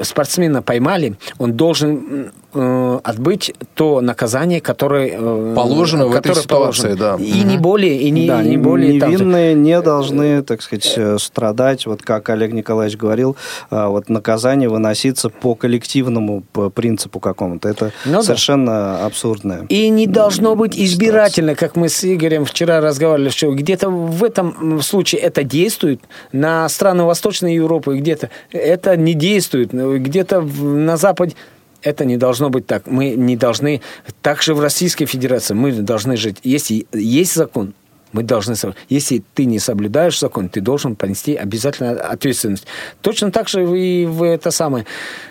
спортсмена 0.00 0.62
поймали, 0.62 1.16
он 1.38 1.52
должен 1.54 2.32
э, 2.52 3.00
отбыть 3.02 3.54
то 3.74 4.00
наказание, 4.00 4.60
которое 4.60 5.10
э, 5.12 5.54
положено 5.54 6.06
в 6.06 6.14
этой 6.14 6.34
ситуации, 6.34 6.94
положено. 6.94 7.18
да. 7.18 7.24
И 7.24 7.40
угу. 7.40 7.48
не 7.48 7.58
более, 7.58 7.96
и 8.00 8.10
не, 8.10 8.26
да, 8.26 8.42
не 8.42 8.56
более. 8.56 8.94
Невинные 8.94 9.54
не 9.54 9.80
должны, 9.80 10.42
так 10.42 10.62
сказать, 10.62 10.94
э, 10.96 11.18
страдать. 11.18 11.86
Вот 11.86 12.02
как 12.02 12.28
Олег 12.30 12.52
Николаевич 12.52 12.98
говорил, 12.98 13.36
э, 13.70 13.86
вот 13.86 14.08
наказание 14.08 14.68
выноситься 14.68 15.28
по 15.28 15.54
коллективному 15.54 16.42
принципу 16.74 17.20
какому-то. 17.20 17.68
Это 17.68 17.92
ну, 18.04 18.22
совершенно 18.22 18.72
да. 18.72 19.06
абсурдное. 19.06 19.66
И 19.68 19.88
не 19.88 20.06
должно 20.06 20.54
быть 20.56 20.78
избирательно, 20.78 21.54
как 21.54 21.76
мы 21.76 21.88
с 21.88 22.04
Игорем 22.04 22.44
вчера 22.44 22.80
разговаривали, 22.80 23.30
что 23.30 23.50
где-то 23.52 23.90
в 23.90 24.24
этом 24.24 24.82
случае 24.82 25.20
это 25.22 25.42
действует, 25.42 26.00
на 26.32 26.68
страны 26.68 27.04
Восточной 27.04 27.54
Европы 27.54 27.98
где-то 27.98 28.30
это 28.52 28.96
не 28.96 29.14
действует 29.14 29.40
действует. 29.40 29.72
Где-то 30.02 30.40
на 30.40 30.96
Западе 30.96 31.34
это 31.82 32.04
не 32.04 32.16
должно 32.16 32.50
быть 32.50 32.66
так. 32.66 32.86
Мы 32.86 33.10
не 33.10 33.36
должны... 33.36 33.80
Также 34.22 34.54
в 34.54 34.60
Российской 34.60 35.06
Федерации 35.06 35.54
мы 35.54 35.72
должны 35.72 36.16
жить. 36.16 36.38
Если 36.42 36.86
есть 36.92 37.34
закон, 37.34 37.74
мы 38.12 38.22
должны... 38.22 38.54
Если 38.88 39.22
ты 39.34 39.44
не 39.44 39.58
соблюдаешь 39.58 40.18
закон, 40.18 40.48
ты 40.48 40.60
должен 40.60 40.96
понести 40.96 41.34
обязательно 41.34 41.92
ответственность. 41.92 42.66
Точно 43.02 43.30
так 43.30 43.48
же 43.48 43.64
и 43.78 44.06
в 44.06 44.22
это 44.22 44.50
самое. 44.50 44.86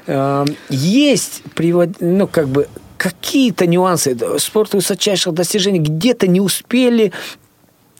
Эм, 0.07 0.47
есть 0.69 1.43
ну, 1.99 2.27
как 2.27 2.47
бы 2.47 2.67
какие-то 2.97 3.65
нюансы. 3.65 4.17
Спорт 4.37 4.73
высочайших 4.73 5.33
достижений 5.33 5.79
где-то 5.79 6.27
не 6.27 6.41
успели 6.41 7.11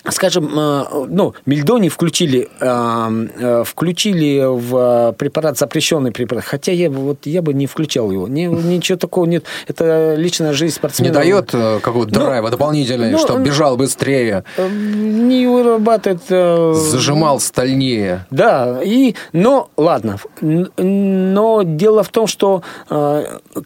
скажем, 0.08 0.50
э, 0.58 0.86
ну, 1.10 1.34
мельдони 1.46 1.90
включили, 1.90 2.50
э, 2.60 3.28
э, 3.40 3.64
включили 3.66 4.44
в 4.46 5.14
препарат, 5.18 5.58
запрещенный 5.58 6.12
препарат, 6.12 6.46
хотя 6.46 6.72
я, 6.72 6.90
вот, 6.90 7.26
я 7.26 7.42
бы 7.42 7.54
не 7.54 7.68
включал 7.68 8.12
его, 8.12 8.28
ничего 8.28 8.98
такого 8.98 9.26
нет, 9.26 9.46
это 9.68 10.16
личная 10.16 10.54
жизнь 10.54 10.76
спортсмена. 10.76 11.10
Не 11.10 11.14
дает 11.14 11.52
какого-то 11.52 12.14
ну, 12.14 12.26
драйва 12.26 12.50
дополнительного, 12.50 13.10
ну, 13.10 13.18
чтобы 13.18 13.44
бежал 13.44 13.78
быстрее? 13.78 14.44
Не 14.58 15.48
вырабатывает... 15.48 16.24
Зажимал 16.30 17.40
стальнее. 17.40 18.26
Да, 18.32 18.80
и, 18.84 19.16
но, 19.34 19.70
ладно, 19.78 20.18
но 20.42 21.62
дело 21.64 22.04
в 22.04 22.10
том, 22.10 22.28
что 22.28 22.64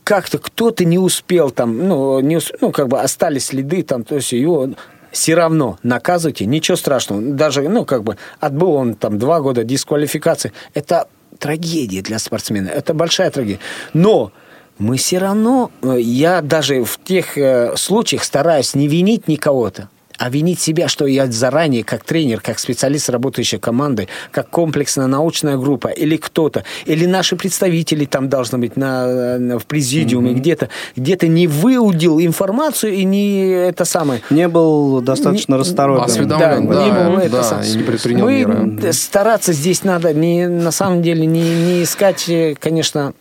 как-то 0.03 0.37
кто-то 0.39 0.85
не 0.85 0.97
успел 0.97 1.51
там, 1.51 1.87
ну, 1.87 2.19
не, 2.19 2.39
ну, 2.61 2.71
как 2.71 2.87
бы 2.87 2.99
остались 2.99 3.47
следы 3.47 3.83
там, 3.83 4.03
то 4.03 4.15
есть 4.15 4.31
его 4.31 4.69
все 5.13 5.35
равно 5.35 5.77
наказывайте, 5.83 6.45
ничего 6.45 6.75
страшного. 6.75 7.21
Даже, 7.21 7.69
ну, 7.69 7.85
как 7.85 8.03
бы, 8.03 8.17
отбыл 8.39 8.73
он 8.73 8.95
там 8.95 9.19
два 9.19 9.39
года 9.39 9.63
дисквалификации. 9.63 10.51
Это 10.73 11.07
трагедия 11.39 12.01
для 12.01 12.19
спортсмена, 12.19 12.67
это 12.69 12.93
большая 12.93 13.31
трагедия. 13.31 13.59
Но 13.93 14.33
мы 14.79 14.97
все 14.97 15.19
равно, 15.19 15.71
э, 15.81 15.97
я 15.99 16.41
даже 16.41 16.83
в 16.83 16.99
тех 17.03 17.37
э, 17.37 17.75
случаях 17.77 18.23
стараюсь 18.23 18.73
не 18.73 18.87
винить 18.87 19.27
никого-то 19.27 19.89
а 20.23 20.29
винить 20.29 20.61
себя, 20.61 20.87
что 20.87 21.05
я 21.05 21.29
заранее, 21.29 21.83
как 21.83 22.05
тренер, 22.05 22.39
как 22.39 22.57
специалист 22.57 23.09
работающей 23.09 23.57
команды, 23.57 24.07
как 24.31 24.49
комплексная 24.49 25.07
научная 25.07 25.57
группа, 25.57 25.89
или 25.89 26.15
кто-то, 26.15 26.63
или 26.85 27.05
наши 27.05 27.35
представители 27.35 28.05
там 28.05 28.29
должны 28.29 28.57
быть 28.57 28.77
на, 28.77 29.37
на 29.37 29.59
в 29.59 29.65
президиуме 29.65 30.31
mm-hmm. 30.31 30.35
где-то, 30.35 30.69
где-то 30.95 31.27
не 31.27 31.47
выудил 31.47 32.21
информацию 32.21 32.93
и 32.93 33.03
не 33.03 33.49
это 33.49 33.83
самое. 33.83 34.21
Не 34.29 34.47
был 34.47 35.01
достаточно 35.01 35.55
не, 35.55 35.59
расторопен. 35.59 36.05
Осведомлен, 36.05 36.67
да, 36.67 36.73
да, 36.73 36.85
не 36.85 36.91
был 36.91 37.17
да, 37.17 37.23
это 37.23 37.43
самое. 37.43 37.75
не 37.75 37.83
предпринял 37.83 38.25
Мы 38.25 38.45
меры. 38.45 38.93
Стараться 38.93 39.51
здесь 39.51 39.83
надо, 39.83 40.13
не, 40.13 40.47
на 40.47 40.71
самом 40.71 41.01
деле, 41.01 41.25
не, 41.25 41.41
не 41.41 41.83
искать, 41.83 42.31
конечно, 42.61 43.13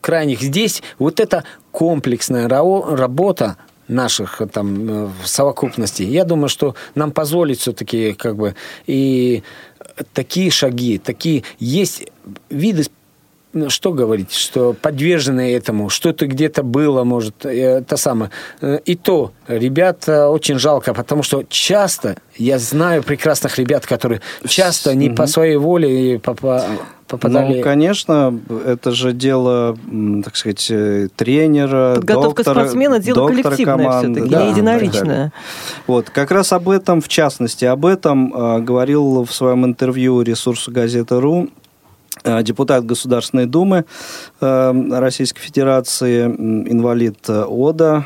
крайних. 0.00 0.40
Здесь 0.40 0.82
вот 0.98 1.20
эта 1.20 1.44
комплексная 1.72 2.48
работа, 2.48 3.58
наших 3.88 4.40
э, 4.40 4.46
там 4.46 5.06
э, 5.06 5.10
совокупностей. 5.24 6.06
Я 6.06 6.24
думаю, 6.24 6.48
что 6.48 6.74
нам 6.94 7.12
позволит 7.12 7.58
все-таки 7.58 8.12
как 8.12 8.36
бы 8.36 8.54
и 8.86 9.42
такие 10.12 10.50
шаги, 10.50 10.98
такие 10.98 11.44
есть 11.58 12.04
виды 12.50 12.84
ну, 13.54 13.68
что 13.68 13.92
говорить, 13.92 14.32
что 14.32 14.72
подвержены 14.72 15.54
этому, 15.54 15.90
что-то 15.90 16.26
где-то 16.26 16.62
было, 16.62 17.04
может, 17.04 17.44
это 17.44 17.98
самое. 17.98 18.30
Э, 18.62 18.78
и 18.84 18.94
то, 18.94 19.32
ребят 19.46 20.08
очень 20.08 20.58
жалко, 20.58 20.94
потому 20.94 21.22
что 21.22 21.44
часто, 21.48 22.16
я 22.36 22.58
знаю 22.58 23.02
прекрасных 23.02 23.58
ребят, 23.58 23.86
которые 23.86 24.22
часто 24.46 24.94
не 24.94 25.10
по 25.10 25.26
своей 25.26 25.56
воле 25.56 26.18
попали 26.18 26.78
попадали... 27.12 27.58
Ну, 27.58 27.62
конечно, 27.62 28.40
это 28.66 28.90
же 28.92 29.12
дело, 29.12 29.76
так 30.24 30.36
сказать, 30.36 30.66
э, 30.70 31.08
тренера, 31.14 31.94
Подготовка 31.96 32.42
доктора, 32.42 32.60
спортсмена– 32.60 32.98
дело 33.00 33.28
коллективное 33.28 33.76
команды, 33.76 34.20
все-таки, 34.20 34.34
да, 34.34 34.44
не 34.44 34.50
единоличное. 34.50 35.32
Вот, 35.86 36.10
как 36.10 36.30
раз 36.30 36.52
об 36.52 36.68
этом, 36.68 37.00
в 37.00 37.08
частности, 37.08 37.64
об 37.64 37.86
этом 37.86 38.34
э, 38.34 38.60
говорил 38.60 39.24
в 39.24 39.32
своем 39.32 39.64
интервью 39.64 40.22
ресурсу 40.22 40.72
газеты.ру 40.72 41.42
Э, 41.42 41.61
депутат 42.42 42.84
Государственной 42.84 43.46
Думы 43.46 43.84
э, 44.40 44.88
Российской 44.90 45.40
Федерации, 45.40 46.24
инвалид 46.24 47.18
э, 47.28 47.44
ОДА, 47.48 48.04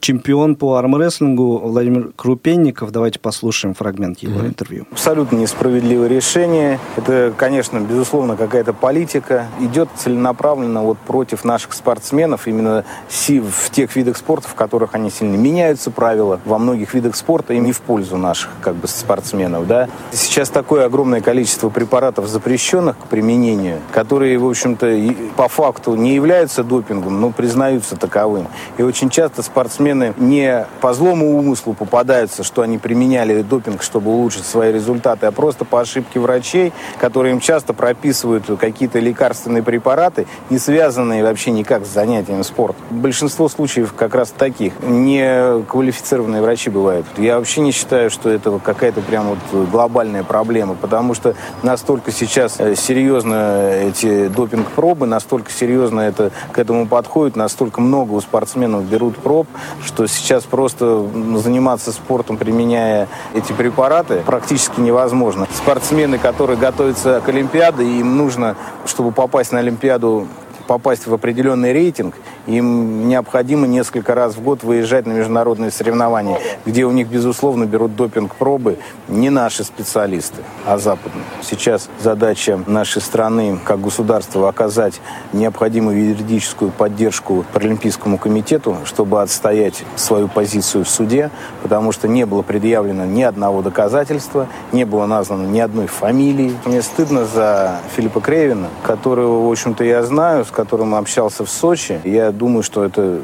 чемпион 0.00 0.56
по 0.56 0.76
армрестлингу 0.76 1.58
Владимир 1.58 2.10
Крупенников. 2.16 2.90
Давайте 2.90 3.18
послушаем 3.18 3.74
фрагмент 3.74 4.20
его 4.20 4.40
mm-hmm. 4.40 4.48
интервью. 4.48 4.86
Абсолютно 4.92 5.36
несправедливое 5.36 6.08
решение. 6.08 6.78
Это, 6.96 7.32
конечно, 7.36 7.78
безусловно, 7.78 8.36
какая-то 8.36 8.72
политика. 8.72 9.46
Идет 9.60 9.88
целенаправленно 9.96 10.82
вот 10.82 10.98
против 10.98 11.44
наших 11.44 11.74
спортсменов, 11.74 12.46
именно 12.46 12.84
в 13.08 13.70
тех 13.70 13.94
видах 13.96 14.16
спорта, 14.16 14.48
в 14.48 14.54
которых 14.54 14.94
они 14.94 15.10
сильно 15.10 15.36
меняются 15.36 15.90
правила. 15.90 16.40
Во 16.44 16.58
многих 16.58 16.94
видах 16.94 17.16
спорта 17.16 17.54
им 17.54 17.64
не 17.64 17.72
в 17.72 17.80
пользу 17.80 18.16
наших 18.16 18.50
как 18.60 18.74
бы, 18.74 18.88
спортсменов. 18.88 19.66
Да? 19.66 19.88
Сейчас 20.12 20.48
такое 20.48 20.86
огромное 20.86 21.20
количество 21.20 21.68
препаратов 21.68 22.28
запрещено, 22.28 22.79
запрещенных 22.80 22.98
к 22.98 23.06
применению, 23.08 23.80
которые, 23.92 24.38
в 24.38 24.48
общем-то, 24.48 24.98
по 25.36 25.48
факту 25.48 25.94
не 25.94 26.14
являются 26.14 26.64
допингом, 26.64 27.20
но 27.20 27.30
признаются 27.30 27.96
таковым. 27.96 28.48
И 28.78 28.82
очень 28.82 29.10
часто 29.10 29.42
спортсмены 29.42 30.14
не 30.16 30.66
по 30.80 30.94
злому 30.94 31.38
умыслу 31.38 31.74
попадаются, 31.74 32.42
что 32.42 32.62
они 32.62 32.78
применяли 32.78 33.42
допинг, 33.42 33.82
чтобы 33.82 34.10
улучшить 34.10 34.44
свои 34.44 34.72
результаты, 34.72 35.26
а 35.26 35.32
просто 35.32 35.64
по 35.64 35.80
ошибке 35.80 36.20
врачей, 36.20 36.72
которые 36.98 37.34
им 37.34 37.40
часто 37.40 37.72
прописывают 37.72 38.44
какие-то 38.58 38.98
лекарственные 38.98 39.62
препараты, 39.62 40.26
не 40.50 40.58
связанные 40.58 41.22
вообще 41.22 41.50
никак 41.50 41.84
с 41.84 41.88
занятием 41.88 42.42
спорта. 42.44 42.78
Большинство 42.90 43.48
случаев 43.48 43.92
как 43.96 44.14
раз 44.14 44.30
таких. 44.30 44.72
Не 44.82 45.62
квалифицированные 45.64 46.42
врачи 46.42 46.70
бывают. 46.70 47.06
Я 47.16 47.38
вообще 47.38 47.60
не 47.60 47.72
считаю, 47.72 48.10
что 48.10 48.30
это 48.30 48.58
какая-то 48.58 49.00
прям 49.00 49.28
вот 49.28 49.68
глобальная 49.70 50.24
проблема, 50.24 50.74
потому 50.74 51.14
что 51.14 51.34
настолько 51.62 52.12
сейчас 52.12 52.58
серьезно 52.76 53.70
эти 53.72 54.28
допинг-пробы, 54.28 55.06
настолько 55.06 55.50
серьезно 55.50 56.00
это 56.00 56.30
к 56.52 56.58
этому 56.58 56.86
подходит, 56.86 57.36
настолько 57.36 57.80
много 57.80 58.12
у 58.12 58.20
спортсменов 58.20 58.84
берут 58.84 59.16
проб, 59.16 59.46
что 59.84 60.06
сейчас 60.06 60.44
просто 60.44 61.06
заниматься 61.36 61.92
спортом, 61.92 62.36
применяя 62.36 63.08
эти 63.34 63.52
препараты, 63.52 64.22
практически 64.24 64.80
невозможно. 64.80 65.46
Спортсмены, 65.54 66.18
которые 66.18 66.56
готовятся 66.56 67.20
к 67.24 67.28
Олимпиаде, 67.28 67.84
им 67.84 68.16
нужно, 68.16 68.56
чтобы 68.86 69.12
попасть 69.12 69.52
на 69.52 69.58
Олимпиаду, 69.58 70.28
попасть 70.70 71.08
в 71.08 71.12
определенный 71.12 71.72
рейтинг, 71.72 72.14
им 72.46 73.08
необходимо 73.08 73.66
несколько 73.66 74.14
раз 74.14 74.36
в 74.36 74.40
год 74.40 74.62
выезжать 74.62 75.04
на 75.04 75.10
международные 75.10 75.72
соревнования, 75.72 76.38
где 76.64 76.84
у 76.84 76.92
них, 76.92 77.08
безусловно, 77.08 77.64
берут 77.64 77.96
допинг-пробы 77.96 78.78
не 79.08 79.30
наши 79.30 79.64
специалисты, 79.64 80.42
а 80.64 80.78
западные. 80.78 81.24
Сейчас 81.42 81.88
задача 81.98 82.60
нашей 82.68 83.02
страны, 83.02 83.58
как 83.64 83.80
государства, 83.80 84.48
оказать 84.48 85.00
необходимую 85.32 86.10
юридическую 86.10 86.70
поддержку 86.70 87.44
Паралимпийскому 87.52 88.16
комитету, 88.16 88.76
чтобы 88.84 89.22
отстоять 89.22 89.82
свою 89.96 90.28
позицию 90.28 90.84
в 90.84 90.88
суде, 90.88 91.32
потому 91.64 91.90
что 91.90 92.06
не 92.06 92.24
было 92.26 92.42
предъявлено 92.42 93.06
ни 93.06 93.22
одного 93.22 93.62
доказательства, 93.62 94.46
не 94.70 94.84
было 94.84 95.06
названо 95.06 95.48
ни 95.48 95.58
одной 95.58 95.88
фамилии. 95.88 96.56
Мне 96.64 96.80
стыдно 96.80 97.24
за 97.24 97.80
Филиппа 97.96 98.20
Кревина, 98.20 98.68
которого, 98.84 99.48
в 99.48 99.50
общем-то, 99.50 99.82
я 99.82 100.04
знаю, 100.04 100.44
с 100.44 100.59
которым 100.60 100.94
общался 100.94 101.46
в 101.46 101.48
Сочи. 101.48 102.02
Я 102.04 102.32
думаю, 102.32 102.62
что 102.62 102.84
это 102.84 103.22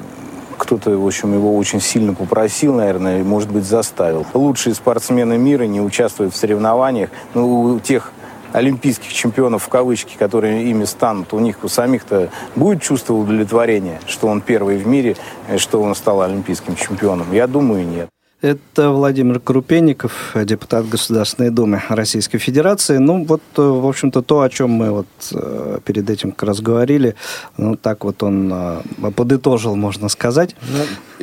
кто-то, 0.57 0.97
в 0.97 1.07
общем, 1.07 1.35
его 1.35 1.55
очень 1.55 1.83
сильно 1.83 2.15
попросил, 2.15 2.73
наверное, 2.73 3.21
и, 3.21 3.23
может 3.23 3.51
быть, 3.51 3.65
заставил. 3.65 4.25
Лучшие 4.33 4.75
спортсмены 4.75 5.37
мира 5.37 5.65
не 5.65 5.83
участвуют 5.83 6.33
в 6.33 6.37
соревнованиях. 6.39 7.11
Ну, 7.35 7.75
у 7.75 7.79
тех 7.79 8.11
олимпийских 8.53 9.13
чемпионов 9.13 9.65
в 9.65 9.69
кавычки, 9.69 10.17
которые 10.19 10.71
ими 10.71 10.85
станут, 10.85 11.35
у 11.35 11.39
них 11.41 11.63
у 11.63 11.69
самих-то 11.69 12.31
будет 12.55 12.81
чувство 12.81 13.13
удовлетворения, 13.13 14.01
что 14.07 14.29
он 14.29 14.41
первый 14.41 14.79
в 14.79 14.87
мире, 14.87 15.17
что 15.59 15.83
он 15.83 15.95
стал 15.95 16.23
олимпийским 16.23 16.75
чемпионом? 16.75 17.33
Я 17.33 17.47
думаю, 17.47 17.87
нет. 17.87 18.09
Это 18.43 18.91
Владимир 18.91 19.41
Крупенников, 19.41 20.37
депутат 20.45 20.87
Государственной 20.87 21.49
Думы 21.49 21.83
Российской 21.89 22.37
Федерации. 22.37 22.99
Ну, 22.99 23.25
вот, 23.25 23.41
э, 23.57 23.63
в 23.63 23.87
общем-то, 23.87 24.21
то, 24.21 24.43
о 24.43 24.51
чем 24.51 24.73
мы 24.73 24.91
вот 24.91 25.07
э, 25.33 25.79
перед 25.83 26.11
этим 26.11 26.33
как 26.33 26.51
раз 26.51 26.61
говорили, 26.61 27.15
ну, 27.57 27.77
так 27.77 28.05
вот 28.05 28.23
он 28.23 28.53
э, 28.53 29.11
подытожил, 29.17 29.75
можно 29.75 30.11
сказать. 30.11 30.55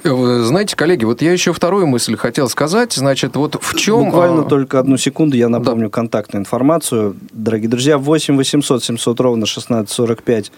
Знаете, 0.03 0.75
коллеги, 0.75 1.05
вот 1.05 1.21
я 1.21 1.31
еще 1.31 1.53
вторую 1.53 1.85
мысль 1.85 2.17
хотел 2.17 2.49
сказать. 2.49 2.93
Значит, 2.93 3.35
вот 3.35 3.59
в 3.61 3.75
чем... 3.75 4.05
Буквально 4.05 4.41
а... 4.41 4.45
только 4.45 4.79
одну 4.79 4.97
секунду, 4.97 5.37
я 5.37 5.49
напомню 5.49 5.89
да. 5.89 5.91
контактную 5.91 6.41
информацию. 6.41 7.15
Дорогие 7.31 7.69
друзья, 7.69 7.99
8 7.99 8.35
800 8.35 8.83
700 8.83 9.19
ровно 9.19 9.43
1645 9.43 10.51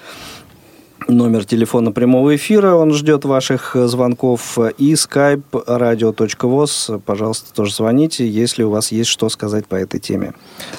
номер 1.07 1.45
телефона 1.45 1.91
прямого 1.91 2.35
эфира, 2.35 2.75
он 2.75 2.93
ждет 2.93 3.25
ваших 3.25 3.75
э, 3.75 3.87
звонков, 3.87 4.57
и 4.77 4.93
skype 4.93 5.43
radio.voz, 5.51 7.01
пожалуйста, 7.05 7.53
тоже 7.53 7.73
звоните, 7.73 8.27
если 8.27 8.63
у 8.63 8.69
вас 8.69 8.91
есть 8.91 9.09
что 9.09 9.29
сказать 9.29 9.67
по 9.67 9.75
этой 9.75 9.99
теме. 9.99 10.33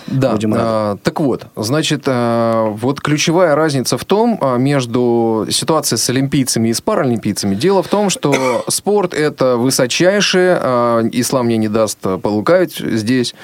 Да, 0.06 0.32
Будем 0.32 0.54
а, 0.56 0.96
так 1.02 1.20
вот, 1.20 1.46
значит, 1.56 2.04
а, 2.06 2.70
вот 2.70 3.00
ключевая 3.00 3.54
разница 3.54 3.98
в 3.98 4.04
том, 4.04 4.38
а, 4.40 4.56
между 4.56 5.46
ситуацией 5.50 5.98
с 5.98 6.10
олимпийцами 6.10 6.68
и 6.68 6.74
с 6.74 6.80
паралимпийцами, 6.80 7.54
дело 7.54 7.82
в 7.82 7.88
том, 7.88 8.10
что 8.10 8.64
спорт 8.68 9.14
это 9.14 9.56
высочайшее, 9.56 10.58
а, 10.60 11.02
ислам 11.12 11.46
мне 11.46 11.56
не 11.56 11.68
даст 11.68 11.98
полукавить 12.00 12.76
здесь, 12.76 13.34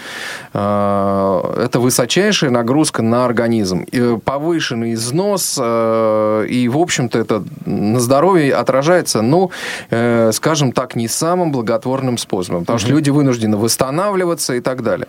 а, 0.52 1.64
это 1.64 1.80
высочайшая 1.80 2.50
нагрузка 2.50 3.02
на 3.02 3.24
организм, 3.24 3.82
и 3.90 4.18
повышенный 4.18 4.94
износ 4.94 5.56
а, 5.60 6.44
и 6.44 6.68
в 6.72 6.78
общем-то, 6.78 7.18
это 7.18 7.44
на 7.66 8.00
здоровье 8.00 8.54
отражается, 8.54 9.22
ну, 9.22 9.50
э, 9.90 10.30
скажем 10.32 10.72
так, 10.72 10.96
не 10.96 11.08
самым 11.08 11.52
благотворным 11.52 12.18
способом, 12.18 12.60
потому 12.62 12.78
что 12.78 12.90
люди 12.90 13.10
вынуждены 13.10 13.56
восстанавливаться 13.56 14.54
и 14.54 14.60
так 14.60 14.82
далее. 14.82 15.06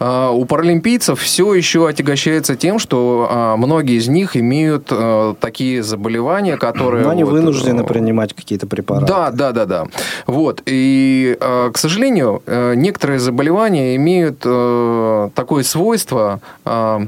Э, 0.00 0.30
у 0.32 0.44
паралимпийцев 0.44 1.20
все 1.20 1.54
еще 1.54 1.88
отягощается 1.88 2.56
тем, 2.56 2.78
что 2.78 3.28
э, 3.30 3.56
многие 3.56 3.96
из 3.96 4.08
них 4.08 4.36
имеют 4.36 4.88
э, 4.90 5.34
такие 5.40 5.82
заболевания, 5.82 6.56
которые... 6.56 7.04
Но 7.04 7.10
они 7.10 7.24
вот, 7.24 7.32
вынуждены 7.32 7.82
э, 7.82 7.84
принимать 7.84 8.34
какие-то 8.34 8.66
препараты. 8.66 9.06
Да, 9.06 9.30
да, 9.30 9.52
да, 9.52 9.66
да. 9.66 9.86
Вот. 10.26 10.62
И, 10.66 11.36
э, 11.40 11.70
к 11.72 11.78
сожалению, 11.78 12.42
э, 12.46 12.74
некоторые 12.74 13.18
заболевания 13.18 13.96
имеют 13.96 14.42
э, 14.44 15.30
такое 15.34 15.62
свойство... 15.62 16.40
Э, 16.64 17.06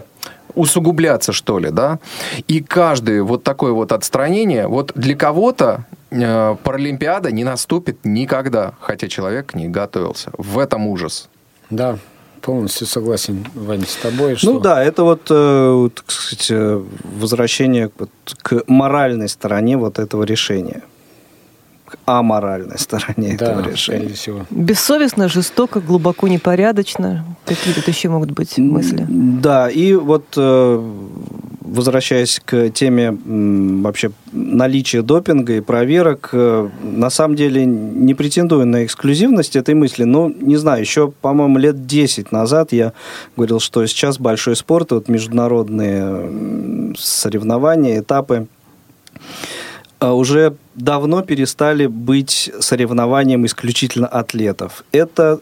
усугубляться, 0.54 1.32
что 1.32 1.58
ли, 1.58 1.70
да. 1.70 1.98
И 2.48 2.60
каждое 2.60 3.22
вот 3.22 3.42
такое 3.42 3.72
вот 3.72 3.92
отстранение, 3.92 4.66
вот 4.66 4.92
для 4.94 5.16
кого-то 5.16 5.84
э, 6.10 6.56
Паралимпиада 6.62 7.32
не 7.32 7.44
наступит 7.44 7.98
никогда, 8.04 8.74
хотя 8.80 9.08
человек 9.08 9.54
не 9.54 9.68
готовился. 9.68 10.30
В 10.36 10.58
этом 10.58 10.86
ужас. 10.86 11.28
Да, 11.70 11.98
полностью 12.40 12.86
согласен, 12.86 13.46
Ваня, 13.54 13.86
с 13.86 13.96
тобой. 13.96 14.32
Ну 14.32 14.36
что... 14.36 14.52
Ну 14.52 14.60
да, 14.60 14.82
это 14.82 15.02
вот, 15.02 15.26
э, 15.30 15.88
так 15.94 16.10
сказать, 16.10 16.82
возвращение 17.04 17.90
к 18.42 18.62
моральной 18.66 19.28
стороне 19.28 19.76
вот 19.76 19.98
этого 19.98 20.24
решения 20.24 20.82
аморальной 22.04 22.78
стороне 22.78 23.36
да, 23.38 23.52
этого 23.52 23.70
решения. 23.70 24.08
Всего. 24.08 24.46
Бессовестно, 24.50 25.28
жестоко, 25.28 25.80
глубоко 25.80 26.28
непорядочно. 26.28 27.24
Какие 27.44 27.74
тут 27.74 27.88
еще 27.88 28.08
могут 28.08 28.30
быть 28.30 28.58
мысли? 28.58 29.06
Да, 29.08 29.68
и 29.68 29.94
вот 29.94 30.24
э, 30.36 30.92
возвращаясь 31.74 32.40
к 32.44 32.70
теме 32.70 33.16
вообще 33.24 34.12
наличия 34.32 35.02
допинга 35.02 35.54
и 35.54 35.60
проверок, 35.60 36.30
э, 36.32 36.68
на 36.82 37.10
самом 37.10 37.36
деле 37.36 37.64
не 37.64 38.14
претендую 38.14 38.66
на 38.66 38.84
эксклюзивность 38.84 39.56
этой 39.56 39.74
мысли, 39.74 40.04
но 40.04 40.30
не 40.30 40.56
знаю, 40.56 40.80
еще, 40.80 41.10
по-моему, 41.20 41.58
лет 41.58 41.86
10 41.86 42.32
назад 42.32 42.72
я 42.72 42.92
говорил, 43.36 43.60
что 43.60 43.84
сейчас 43.86 44.18
большой 44.18 44.56
спорт, 44.56 44.92
вот 44.92 45.08
международные 45.08 46.94
соревнования, 46.96 48.00
этапы, 48.00 48.46
уже 50.12 50.56
давно 50.74 51.22
перестали 51.22 51.86
быть 51.86 52.50
соревнованием 52.60 53.46
исключительно 53.46 54.06
атлетов. 54.06 54.84
Это 54.92 55.40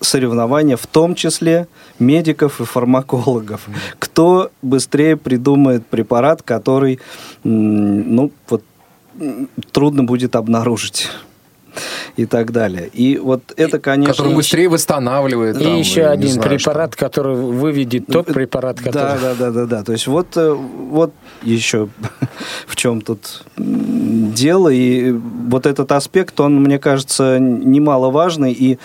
соревнования 0.00 0.76
в 0.76 0.86
том 0.86 1.14
числе 1.14 1.66
медиков 1.98 2.60
и 2.60 2.64
фармакологов. 2.64 3.68
Кто 3.98 4.50
быстрее 4.62 5.16
придумает 5.16 5.86
препарат, 5.86 6.42
который, 6.42 7.00
ну, 7.42 8.32
вот, 8.48 8.62
трудно 9.72 10.04
будет 10.04 10.36
обнаружить 10.36 11.08
и 12.16 12.26
так 12.26 12.52
далее. 12.52 12.88
И 12.92 13.18
вот 13.18 13.52
это, 13.56 13.78
конечно... 13.78 14.14
Который 14.14 14.34
быстрее 14.34 14.68
восстанавливает. 14.68 15.60
И 15.60 15.64
там, 15.64 15.76
еще 15.76 16.06
один 16.06 16.30
знаю, 16.30 16.48
препарат, 16.50 16.92
что. 16.92 17.04
который 17.04 17.34
выведет 17.34 18.06
тот 18.06 18.26
препарат, 18.26 18.78
который... 18.78 18.92
Да, 18.92 19.18
да, 19.20 19.34
да, 19.34 19.50
да, 19.50 19.66
да. 19.66 19.82
То 19.82 19.92
есть 19.92 20.06
вот, 20.06 20.36
э, 20.36 20.52
вот 20.52 21.12
еще 21.42 21.88
в 22.66 22.76
чем 22.76 23.00
тут 23.00 23.42
дело. 23.56 24.68
И 24.68 25.10
вот 25.10 25.66
этот 25.66 25.90
аспект, 25.90 26.38
он, 26.40 26.62
мне 26.62 26.78
кажется, 26.78 27.38
немаловажный. 27.38 28.52
И, 28.52 28.78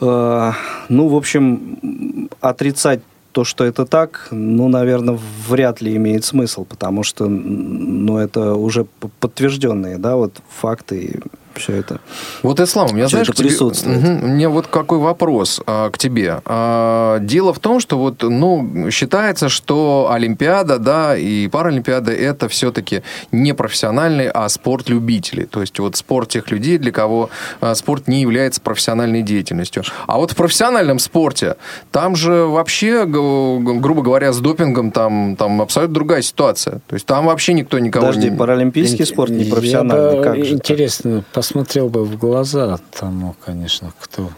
э, 0.00 0.52
ну, 0.88 1.08
в 1.08 1.16
общем, 1.16 2.28
отрицать 2.40 3.00
то, 3.32 3.44
что 3.44 3.64
это 3.64 3.86
так, 3.86 4.28
ну, 4.30 4.68
наверное, 4.68 5.18
вряд 5.48 5.80
ли 5.80 5.96
имеет 5.96 6.24
смысл, 6.24 6.66
потому 6.66 7.02
что, 7.02 7.26
ну, 7.26 8.18
это 8.18 8.54
уже 8.54 8.84
подтвержденные, 9.20 9.96
да, 9.96 10.16
вот 10.16 10.34
факты 10.50 11.22
все 11.58 11.74
это. 11.74 12.00
Вот, 12.42 12.60
Ислам, 12.60 12.90
у 12.90 12.94
меня, 12.94 13.08
знаешь, 13.08 13.28
это 13.28 13.42
присутствует. 13.42 14.00
Тебе, 14.00 14.14
угу, 14.14 14.24
у 14.24 14.28
меня 14.28 14.48
вот 14.48 14.66
какой 14.66 14.98
вопрос 14.98 15.60
а, 15.66 15.90
к 15.90 15.98
тебе. 15.98 16.40
А, 16.44 17.18
дело 17.20 17.52
в 17.52 17.58
том, 17.58 17.80
что 17.80 17.98
вот, 17.98 18.22
ну, 18.22 18.90
считается, 18.90 19.48
что 19.48 20.08
Олимпиада, 20.10 20.78
да, 20.78 21.16
и 21.16 21.48
Паралимпиада 21.48 22.12
это 22.12 22.48
все-таки 22.48 23.02
не 23.30 23.52
профессиональный, 23.54 24.28
а 24.28 24.48
спорт 24.48 24.88
любителей. 24.88 25.46
То 25.46 25.60
есть 25.60 25.78
вот 25.78 25.96
спорт 25.96 26.30
тех 26.30 26.50
людей, 26.50 26.78
для 26.78 26.92
кого 26.92 27.30
а, 27.60 27.74
спорт 27.74 28.08
не 28.08 28.20
является 28.20 28.60
профессиональной 28.60 29.22
деятельностью. 29.22 29.82
А 30.06 30.18
вот 30.18 30.32
в 30.32 30.36
профессиональном 30.36 30.98
спорте 30.98 31.56
там 31.90 32.16
же 32.16 32.44
вообще, 32.44 33.04
грубо 33.06 34.02
говоря, 34.02 34.32
с 34.32 34.38
допингом 34.38 34.90
там, 34.90 35.36
там 35.36 35.60
абсолютно 35.60 35.94
другая 35.94 36.22
ситуация. 36.22 36.80
То 36.86 36.94
есть 36.94 37.06
там 37.06 37.26
вообще 37.26 37.52
никто 37.52 37.78
никого 37.78 38.06
Подожди, 38.06 38.30
не... 38.30 38.36
паралимпийский 38.36 39.06
спорт 39.06 39.30
не 39.30 39.44
профессиональный. 39.44 40.16
Я 40.16 40.22
как 40.22 40.44
же 40.44 40.54
интересно, 40.54 41.24
посмотрел 41.42 41.88
бы 41.88 42.04
в 42.04 42.16
глаза 42.16 42.78
тому, 42.96 43.34
конечно, 43.44 43.92
кто 43.98 44.30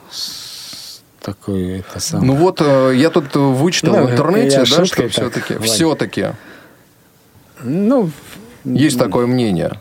такой 1.20 1.80
это 1.80 2.00
сам. 2.00 2.26
Ну 2.26 2.34
вот 2.34 2.62
э, 2.62 2.92
я 2.96 3.10
тут 3.10 3.36
вычитал 3.36 3.96
ну, 3.96 4.06
в 4.06 4.12
интернете, 4.12 4.60
да, 4.60 4.64
что 4.86 5.06
все-таки, 5.08 5.58
все-таки. 5.58 6.28
Ну, 7.62 8.10
есть 8.64 8.98
такое 8.98 9.26
мнение. 9.26 9.72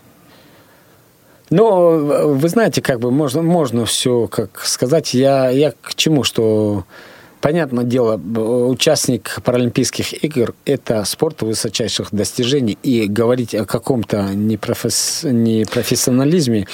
Ну, 1.50 2.34
вы 2.34 2.50
знаете, 2.50 2.82
как 2.82 3.00
бы 3.00 3.10
можно, 3.10 3.42
можно 3.42 3.86
все, 3.86 4.28
как 4.28 4.60
сказать, 4.66 5.14
я, 5.14 5.50
я 5.50 5.72
к 5.72 5.96
чему, 5.96 6.26
что 6.26 6.84
Понятное 7.44 7.84
дело, 7.84 8.16
участник 8.16 9.42
Паралимпийских 9.44 10.24
игр– 10.24 10.54
это 10.66 11.04
спорт 11.04 11.42
высочайших 11.42 12.08
достижений, 12.14 12.78
и 12.84 13.06
говорить 13.06 13.54
о 13.54 13.66
каком-то 13.66 14.30
непрофесс... 14.34 15.24
непрофессионализме 15.26 16.68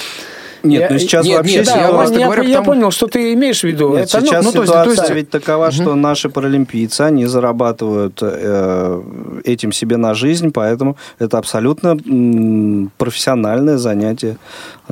нет, 0.64 0.82
я, 0.82 0.90
ну 0.90 1.00
сейчас 1.00 1.26
нет, 1.26 1.38
вообще... 1.38 1.58
Нет, 1.58 1.66
да, 1.66 1.76
я, 1.82 1.88
просто 1.90 2.20
я, 2.20 2.26
говорю, 2.26 2.44
я 2.44 2.58
потому... 2.58 2.66
понял, 2.66 2.92
что 2.92 3.08
ты 3.08 3.34
имеешь 3.34 3.62
в 3.62 3.64
виду. 3.64 3.96
Нет, 3.96 4.08
это, 4.08 4.20
ну, 4.20 4.26
сейчас 4.26 4.46
ну, 4.46 4.52
ну, 4.54 4.64
ситуация 4.64 4.84
то 4.84 4.90
есть, 4.90 5.02
то 5.02 5.14
есть... 5.14 5.16
ведь 5.16 5.30
такова, 5.30 5.66
угу. 5.68 5.72
что 5.72 5.96
наши 5.96 6.30
паралимпийцы, 6.30 7.02
они 7.02 7.26
зарабатывают 7.26 8.20
э, 8.22 9.02
этим 9.46 9.72
себе 9.72 9.98
на 9.98 10.14
жизнь, 10.14 10.52
поэтому 10.52 10.98
это 11.20 11.38
абсолютно 11.38 11.98
м, 12.06 12.92
профессиональное 12.98 13.78
занятие 13.78 14.38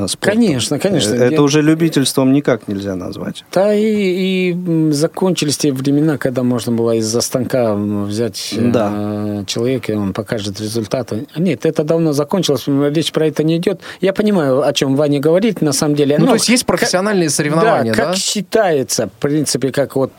спортом. 0.06 0.36
Конечно, 0.36 0.78
конечно. 0.78 1.16
Это 1.16 1.34
я... 1.34 1.42
уже 1.42 1.62
любительством 1.62 2.32
никак 2.32 2.68
нельзя 2.68 2.96
назвать. 2.96 3.44
Да, 3.52 3.74
и, 3.74 4.52
и 4.52 4.92
закончились 4.92 5.58
те 5.58 5.72
времена, 5.72 6.18
когда 6.18 6.44
можно 6.44 6.72
было 6.72 6.96
из-за 6.96 7.22
станка 7.22 7.74
взять 7.76 8.54
э, 8.56 8.62
да. 8.72 8.92
э, 8.94 9.44
человека, 9.48 9.94
и 9.94 9.96
он 9.96 10.14
покажет 10.14 10.60
результаты. 10.62 11.28
Нет, 11.36 11.66
это 11.66 11.84
давно 11.84 12.14
закончилось, 12.14 12.66
речь 12.68 13.12
про 13.12 13.28
это 13.28 13.44
не 13.44 13.58
идет. 13.58 13.82
Я 14.02 14.14
понимаю, 14.14 14.62
о 14.62 14.74
чем 14.74 14.96
Ваня 14.96 15.20
говорит, 15.20 15.62
на 15.62 15.74
самом 15.74 15.96
деле. 15.96 16.18
Ну, 16.18 16.26
ну 16.26 16.32
то 16.32 16.34
есть 16.36 16.50
есть 16.50 16.66
профессиональные 16.66 17.30
как, 17.30 17.36
соревнования, 17.36 17.94
да? 17.94 18.06
как 18.06 18.16
считается, 18.18 19.08
в 19.08 19.22
принципе, 19.22 19.72
как 19.72 19.96
вот, 19.96 20.12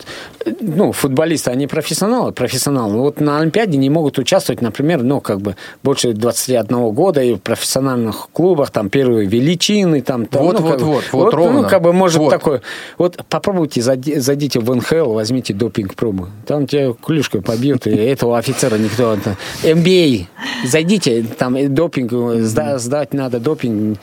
ну, 0.61 0.93
футболисты, 0.93 1.51
они 1.51 1.67
профессионалы, 1.67 2.33
профессионалы. 2.33 2.99
Вот 2.99 3.21
на 3.21 3.39
Олимпиаде 3.39 3.79
не 3.79 3.91
могут 3.91 4.19
участвовать, 4.19 4.63
например, 4.63 5.03
ну, 5.03 5.21
как 5.21 5.41
бы 5.41 5.57
больше 5.83 6.13
21 6.13 6.91
года 6.91 7.23
и 7.23 7.35
в 7.35 7.39
профессиональных 7.39 8.29
клубах, 8.33 8.71
там, 8.71 8.89
первые 8.89 9.27
величины, 9.69 10.01
там, 10.01 10.27
там 10.27 10.43
вот, 10.43 10.61
ну, 10.61 10.63
вот, 10.63 10.73
как, 10.73 10.81
вот, 10.81 11.05
вот, 11.13 11.25
вот, 11.25 11.35
ровно. 11.35 11.63
Ну, 11.63 11.69
как 11.69 11.83
бы, 11.83 11.93
может, 11.93 12.19
вот. 12.19 12.31
такое. 12.31 12.63
Вот 12.97 13.23
попробуйте, 13.29 13.83
зайдите 13.83 14.61
в 14.61 14.75
НХЛ, 14.75 15.13
возьмите 15.13 15.55
допинг-пробу. 15.55 16.29
Там 16.47 16.67
тебя 16.67 16.93
клюшкой 16.93 17.43
побьют, 17.43 17.87
и 17.87 17.91
этого 17.91 18.39
офицера 18.39 18.77
никто... 18.77 19.17
МБА, 19.63 20.27
зайдите, 20.65 21.25
там 21.39 21.75
допинг, 21.75 22.13
сдать 22.43 23.15
надо 23.15 23.41
допинг. 23.41 23.99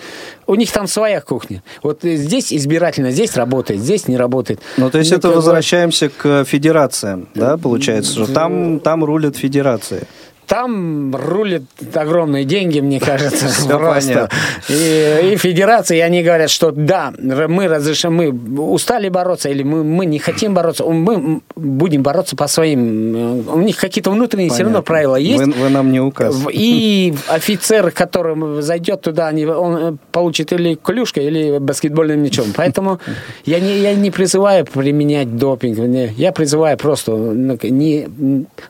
У 0.48 0.56
них 0.56 0.72
там 0.72 0.88
своя 0.88 1.22
кухня. 1.22 1.64
Вот 1.82 2.00
здесь 2.04 2.54
избирательно, 2.54 3.12
здесь 3.12 3.36
работает, 3.36 3.82
здесь 3.82 4.08
не 4.08 4.18
работает. 4.18 4.60
Ну, 4.78 4.90
то 4.90 5.00
есть 5.00 5.12
ну, 5.12 5.18
это 5.18 5.30
возвращаемся 5.30 6.10
к 6.10 6.46
федерациям, 6.46 7.28
да, 7.34 7.58
получается, 7.58 8.12
что 8.12 8.32
там, 8.32 8.80
там 8.80 9.04
рулят 9.04 9.38
федерации. 9.38 10.08
Там 10.48 11.16
рулят 11.16 11.64
огромные 11.94 12.46
деньги, 12.46 12.80
мне 12.80 13.00
кажется, 13.00 13.48
просто. 13.70 14.30
И, 14.70 15.32
и 15.34 15.38
федерации, 15.38 16.00
они 16.00 16.24
говорят, 16.24 16.50
что 16.50 16.72
да, 16.72 17.14
мы 17.18 17.68
разрешим, 17.68 18.16
мы 18.16 18.30
устали 18.32 19.10
бороться, 19.10 19.50
или 19.50 19.64
мы, 19.64 19.84
мы 19.84 20.06
не 20.06 20.20
хотим 20.20 20.54
бороться, 20.54 20.86
мы 20.86 21.42
будем 21.56 22.04
бороться 22.04 22.36
по 22.36 22.48
своим... 22.48 23.48
У 23.50 23.60
них 23.62 23.78
какие-то 23.78 24.12
внутренние 24.12 24.50
Понятно. 24.50 24.56
все 24.56 24.64
равно 24.64 24.82
правила 24.84 25.16
есть. 25.16 25.44
Вы, 25.44 25.52
вы 25.52 25.70
нам 25.70 25.92
не 25.92 26.00
указываете. 26.00 26.60
И 26.60 27.14
офицер, 27.28 27.92
который 27.92 28.62
зайдет 28.62 29.02
туда, 29.02 29.32
он 29.32 29.98
получит 30.12 30.54
или 30.54 30.76
клюшкой, 30.76 31.26
или 31.26 31.58
баскетбольным 31.58 32.22
мячом. 32.22 32.48
Поэтому 32.56 33.00
я 33.46 33.60
не, 33.60 33.80
я 33.80 33.94
не 33.96 34.12
призываю 34.12 34.66
применять 34.66 35.38
допинг. 35.38 35.78
Я 36.18 36.32
призываю 36.32 36.78
просто 36.78 37.12
ну, 37.12 37.58
не, 37.64 38.08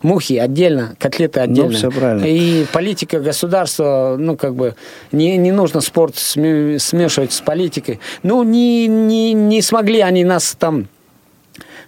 мухи 0.01 0.37
отдельно, 0.37 0.95
котлеты 0.99 1.41
отдельно 1.41 1.64
ну, 1.71 1.77
все 1.77 1.91
правильно. 1.91 2.25
И 2.25 2.65
политика 2.71 3.19
государства, 3.19 4.15
ну, 4.19 4.35
как 4.37 4.55
бы, 4.55 4.75
не, 5.11 5.37
не 5.37 5.51
нужно 5.51 5.81
спорт 5.81 6.15
смешивать 6.15 7.33
с 7.33 7.41
политикой. 7.41 7.99
Ну, 8.23 8.43
не, 8.43 8.87
не, 8.87 9.33
не 9.33 9.61
смогли 9.61 9.99
они 10.01 10.23
нас 10.23 10.55
там 10.57 10.87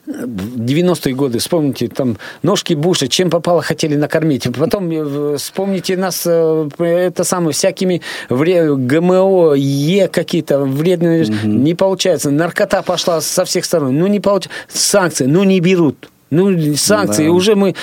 90-е 0.08 1.14
годы, 1.14 1.40
вспомните, 1.40 1.90
там, 1.90 2.18
ножки 2.42 2.74
Буша, 2.74 3.08
чем 3.08 3.30
попало, 3.30 3.62
хотели 3.62 3.96
накормить. 3.96 4.48
Потом 4.58 4.90
э, 4.90 5.38
вспомните 5.38 5.98
нас, 5.98 6.24
э, 6.26 6.70
это 6.80 7.24
самое, 7.24 7.52
всякими 7.52 8.02
вред, 8.30 8.78
ГМО, 8.86 9.54
Е 9.56 10.08
какие-то 10.08 10.60
вредные, 10.60 11.24
угу. 11.24 11.48
не 11.48 11.76
получается. 11.76 12.32
Наркота 12.32 12.82
пошла 12.84 13.20
со 13.22 13.44
всех 13.44 13.66
сторон, 13.66 13.98
ну 13.98 14.08
не 14.08 14.20
получается. 14.20 14.50
Санкции, 14.70 15.26
ну 15.26 15.44
не 15.44 15.60
берут. 15.60 16.10
Ну, 16.30 16.76
санкции, 16.76 17.26
да. 17.26 17.32
уже 17.32 17.56
мы 17.56 17.74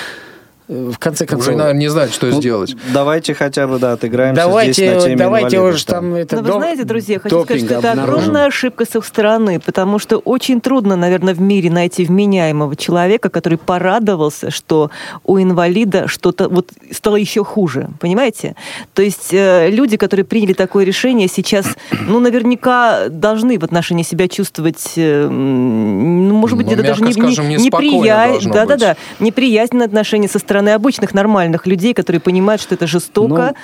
в 0.67 0.97
конце 0.97 1.25
концов... 1.27 1.49
Уже, 1.49 1.57
наверное, 1.57 1.79
не 1.79 1.87
знать, 1.89 2.11
что 2.11 2.25
ну, 2.27 2.39
сделать. 2.39 2.75
Давайте 2.91 3.35
хотя 3.35 3.67
бы, 3.67 3.77
да, 3.77 3.93
отыграемся 3.93 4.41
давайте, 4.41 4.73
здесь 4.73 4.95
на 4.95 5.01
теме 5.01 5.15
Давайте 5.15 5.59
уже 5.59 5.85
там... 5.85 6.15
Это 6.15 6.37
Но 6.37 6.41
доп... 6.41 6.53
вы 6.53 6.59
знаете, 6.59 6.83
друзья, 6.85 7.19
хочу 7.19 7.43
сказать, 7.43 7.65
что 7.65 7.75
это 7.75 7.91
огромная 7.91 8.47
ошибка 8.47 8.85
с 8.85 8.95
их 8.95 9.05
стороны, 9.05 9.59
потому 9.59 9.99
что 9.99 10.17
очень 10.17 10.61
трудно, 10.61 10.95
наверное, 10.95 11.35
в 11.35 11.41
мире 11.41 11.69
найти 11.69 12.03
вменяемого 12.05 12.75
человека, 12.75 13.29
который 13.29 13.59
порадовался, 13.59 14.49
что 14.49 14.89
у 15.23 15.39
инвалида 15.39 16.07
что-то 16.07 16.49
вот 16.49 16.69
стало 16.91 17.17
еще 17.17 17.43
хуже, 17.43 17.89
понимаете? 17.99 18.55
То 18.95 19.03
есть 19.03 19.33
э, 19.33 19.69
люди, 19.69 19.97
которые 19.97 20.25
приняли 20.25 20.53
такое 20.53 20.83
решение, 20.83 21.27
сейчас, 21.27 21.67
ну, 22.07 22.19
наверняка 22.19 23.09
должны 23.09 23.59
в 23.59 23.63
отношении 23.63 24.03
себя 24.03 24.27
чувствовать, 24.27 24.93
э, 24.95 25.27
ну, 25.29 26.33
может 26.33 26.57
быть, 26.57 26.65
ну, 26.65 26.73
где-то 26.73 26.87
даже 26.87 27.03
не, 27.03 27.13
скажем, 27.13 27.49
не, 27.49 27.57
неприязнь, 27.57 28.51
да-да-да, 28.51 28.97
неприязненное 29.19 29.85
отношение 29.85 30.27
со 30.27 30.39
стороны 30.39 30.54
стороны 30.55 30.69
обычных 30.69 31.13
нормальных 31.13 31.67
людей, 31.67 31.93
которые 31.93 32.21
понимают, 32.21 32.61
что 32.61 32.75
это 32.75 32.87
жестоко, 32.87 33.55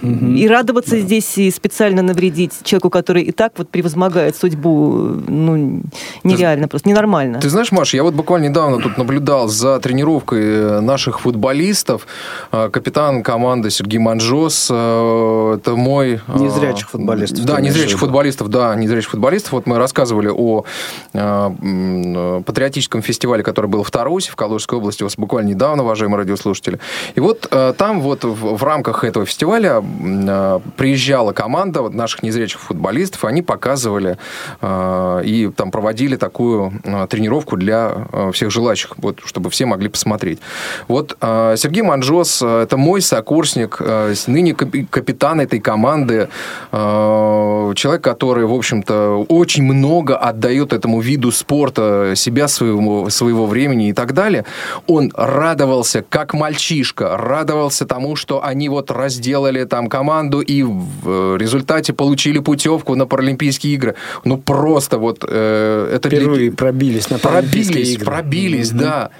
ну, 0.00 0.34
и 0.34 0.46
радоваться 0.46 0.92
да. 0.92 1.00
здесь 1.00 1.36
и 1.36 1.50
специально 1.50 2.00
навредить 2.00 2.52
человеку, 2.62 2.90
который 2.90 3.24
и 3.24 3.32
так 3.32 3.54
вот 3.56 3.68
превозмогает 3.70 4.36
судьбу, 4.36 5.16
ну, 5.26 5.82
нереально, 6.22 6.66
ты, 6.66 6.70
просто 6.70 6.88
ненормально. 6.88 7.40
Ты 7.40 7.48
знаешь, 7.48 7.72
Маша, 7.72 7.96
я 7.96 8.04
вот 8.04 8.14
буквально 8.14 8.46
недавно 8.46 8.78
тут 8.78 8.98
наблюдал 8.98 9.48
за 9.48 9.80
тренировкой 9.80 10.42
э, 10.44 10.80
наших 10.80 11.20
футболистов. 11.20 12.06
Э, 12.52 12.68
капитан 12.70 13.24
команды 13.24 13.70
Сергей 13.70 13.98
Манжос, 13.98 14.68
э, 14.70 15.56
это 15.58 15.74
мой... 15.74 16.20
Незрячих 16.28 16.90
футболистов. 16.90 17.44
Да, 17.44 17.60
незрячих 17.60 17.98
футболистов, 17.98 18.48
да, 18.48 18.76
незрячих 18.76 19.10
футболистов. 19.10 19.52
Вот 19.52 19.66
мы 19.66 19.78
рассказывали 19.78 20.30
о 20.32 20.64
патриотическом 21.12 23.02
фестивале, 23.02 23.42
который 23.42 23.66
был 23.66 23.82
в 23.82 23.90
Тарусе, 23.90 24.30
в 24.30 24.36
Калужской 24.36 24.78
области, 24.78 25.02
вот 25.02 25.12
буквально 25.16 25.48
недавно, 25.48 25.82
уважаемые 25.82 26.18
радиослушатели. 26.28 26.78
И 27.14 27.20
вот 27.20 27.48
э, 27.50 27.72
там 27.76 28.00
вот 28.00 28.24
в, 28.24 28.56
в 28.56 28.64
рамках 28.64 29.04
этого 29.04 29.26
фестиваля 29.26 29.82
э, 29.82 30.60
приезжала 30.76 31.32
команда 31.32 31.82
вот, 31.82 31.94
наших 31.94 32.22
незрячих 32.22 32.60
футболистов, 32.60 33.24
они 33.24 33.42
показывали 33.42 34.18
э, 34.60 35.22
и 35.24 35.50
там 35.56 35.70
проводили 35.70 36.16
такую 36.16 36.72
тренировку 37.08 37.56
для 37.56 38.06
всех 38.32 38.50
желающих, 38.50 38.94
вот, 38.98 39.20
чтобы 39.24 39.50
все 39.50 39.66
могли 39.66 39.88
посмотреть. 39.88 40.40
Вот 40.88 41.16
Сергей 41.20 41.82
Манжос, 41.82 42.42
это 42.42 42.76
мой 42.76 43.00
сокурсник, 43.00 43.80
ныне 44.26 44.54
капитан 44.54 45.40
этой 45.40 45.60
команды, 45.60 46.28
человек, 46.70 48.02
который, 48.02 48.46
в 48.46 48.54
общем-то, 48.54 49.26
очень 49.28 49.62
много 49.62 50.16
отдает 50.16 50.72
этому 50.72 51.00
виду 51.00 51.30
спорта, 51.32 52.12
себя 52.16 52.48
своего, 52.48 53.10
своего 53.10 53.46
времени 53.46 53.88
и 53.88 53.92
так 53.92 54.12
далее. 54.12 54.44
Он 54.86 55.12
радовался 55.14 56.04
как 56.08 56.17
мальчишка, 56.34 57.16
радовался 57.16 57.86
тому, 57.86 58.16
что 58.16 58.44
они 58.44 58.68
вот 58.68 58.90
разделали 58.90 59.64
там 59.64 59.88
команду 59.88 60.40
и 60.40 60.62
в 60.62 61.36
результате 61.36 61.92
получили 61.92 62.38
путевку 62.38 62.94
на 62.94 63.06
Паралимпийские 63.06 63.74
игры. 63.74 63.94
Ну, 64.24 64.38
просто 64.38 64.98
вот... 64.98 65.24
Э, 65.28 65.90
это 65.94 66.08
Впервые 66.08 66.50
для... 66.50 66.56
пробились 66.56 67.10
на 67.10 67.18
Паралимпийские 67.18 67.74
пробились, 67.74 67.94
игры. 67.94 68.04
Пробились, 68.04 68.72
mm-hmm. 68.72 68.80
да. 68.80 69.10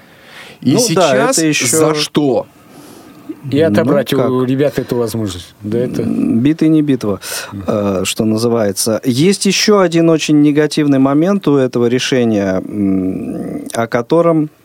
И 0.61 0.73
ну, 0.73 0.79
сейчас 0.79 1.37
да, 1.37 1.43
еще... 1.43 1.67
за 1.67 1.95
что? 1.95 2.47
И 3.51 3.59
отобрать 3.61 4.11
ну, 4.11 4.35
у 4.35 4.43
ребят 4.43 4.79
эту 4.79 4.97
возможность. 4.97 5.55
Да, 5.61 5.77
это... 5.77 6.03
Битый 6.03 6.67
не 6.67 6.81
битва, 6.81 7.19
э, 7.67 8.01
что 8.03 8.25
называется. 8.25 9.01
Есть 9.05 9.45
еще 9.45 9.81
один 9.81 10.09
очень 10.09 10.41
негативный 10.41 10.99
момент 10.99 11.47
у 11.47 11.55
этого 11.55 11.85
решения, 11.85 12.61
о 13.73 13.87
котором 13.87 14.45
э, 14.45 14.58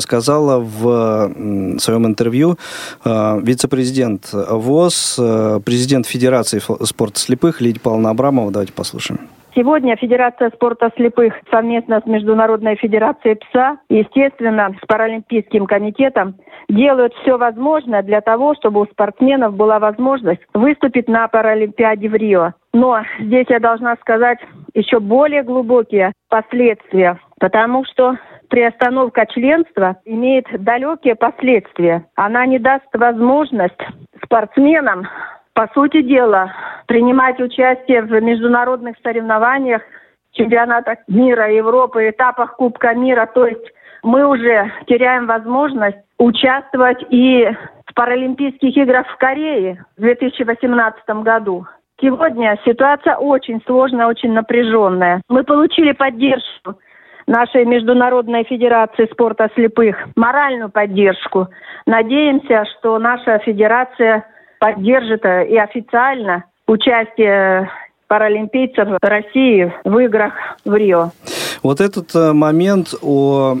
сказала 0.00 0.58
в 0.60 1.78
своем 1.78 2.06
интервью 2.06 2.56
э, 3.04 3.40
вице-президент 3.42 4.30
ВОЗ, 4.32 5.18
президент 5.64 6.06
Федерации 6.06 6.60
спорта 6.84 7.18
слепых 7.18 7.60
Лидия 7.60 7.80
Павловна 7.80 8.10
Абрамова. 8.10 8.50
Давайте 8.50 8.72
послушаем. 8.72 9.20
Сегодня 9.54 9.96
Федерация 9.96 10.50
спорта 10.50 10.90
слепых 10.96 11.34
совместно 11.50 12.00
с 12.00 12.06
Международной 12.06 12.76
федерацией 12.76 13.34
ПСА, 13.34 13.76
естественно, 13.90 14.74
с 14.82 14.86
Паралимпийским 14.86 15.66
комитетом 15.66 16.36
делают 16.70 17.12
все 17.20 17.36
возможное 17.36 18.02
для 18.02 18.22
того, 18.22 18.54
чтобы 18.54 18.80
у 18.80 18.86
спортсменов 18.86 19.54
была 19.54 19.78
возможность 19.78 20.40
выступить 20.54 21.06
на 21.06 21.28
Паралимпиаде 21.28 22.08
в 22.08 22.14
Рио. 22.14 22.54
Но 22.72 23.02
здесь 23.20 23.46
я 23.50 23.60
должна 23.60 23.96
сказать 23.96 24.38
еще 24.72 25.00
более 25.00 25.42
глубокие 25.42 26.14
последствия, 26.30 27.20
потому 27.38 27.84
что 27.84 28.16
приостановка 28.52 29.24
членства 29.24 29.96
имеет 30.04 30.44
далекие 30.62 31.14
последствия. 31.14 32.04
Она 32.16 32.44
не 32.44 32.58
даст 32.58 32.84
возможность 32.92 33.80
спортсменам 34.22 35.08
по 35.54 35.68
сути 35.72 36.02
дела, 36.02 36.52
принимать 36.86 37.40
участие 37.40 38.02
в 38.02 38.10
международных 38.20 38.96
соревнованиях, 39.02 39.80
чемпионатах 40.32 40.98
мира, 41.08 41.50
Европы, 41.50 42.10
этапах 42.10 42.56
Кубка 42.56 42.94
мира. 42.94 43.26
То 43.34 43.46
есть 43.46 43.72
мы 44.02 44.26
уже 44.26 44.70
теряем 44.86 45.26
возможность 45.26 45.98
участвовать 46.18 47.02
и 47.08 47.48
в 47.86 47.94
Паралимпийских 47.94 48.76
играх 48.76 49.06
в 49.08 49.16
Корее 49.16 49.82
в 49.96 50.02
2018 50.02 51.08
году. 51.22 51.66
Сегодня 52.02 52.58
ситуация 52.66 53.16
очень 53.16 53.62
сложная, 53.64 54.08
очень 54.08 54.32
напряженная. 54.32 55.22
Мы 55.30 55.42
получили 55.42 55.92
поддержку 55.92 56.76
нашей 57.26 57.64
Международной 57.64 58.44
Федерации 58.44 59.08
спорта 59.12 59.48
слепых, 59.54 59.96
моральную 60.16 60.70
поддержку. 60.70 61.48
Надеемся, 61.86 62.64
что 62.72 62.98
наша 62.98 63.38
федерация 63.38 64.24
поддержит 64.58 65.24
э, 65.24 65.48
и 65.48 65.56
официально 65.56 66.44
участие 66.66 67.68
паралимпийцев 68.06 68.88
России 69.00 69.72
в 69.84 69.98
играх 69.98 70.34
в 70.64 70.74
Рио. 70.74 71.10
Вот 71.62 71.80
этот 71.80 72.14
э, 72.14 72.32
момент 72.32 72.94
о 73.02 73.56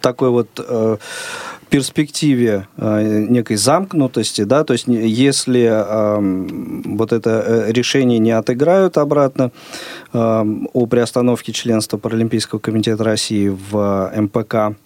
такой 0.00 0.30
вот 0.30 0.48
э, 0.58 0.96
перспективе 1.70 2.66
э, 2.76 3.26
некой 3.28 3.56
замкнутости, 3.56 4.42
да, 4.42 4.64
то 4.64 4.72
есть 4.72 4.86
если 4.88 5.68
э, 5.70 6.94
вот 6.96 7.12
это 7.12 7.66
решение 7.68 8.18
не 8.18 8.32
отыграют 8.32 8.98
обратно 8.98 9.52
э, 10.12 10.18
о 10.18 10.86
приостановке 10.86 11.52
членства 11.52 11.96
Паралимпийского 11.96 12.58
комитета 12.58 13.04
России 13.04 13.48
в 13.48 14.12
МПК, 14.14 14.76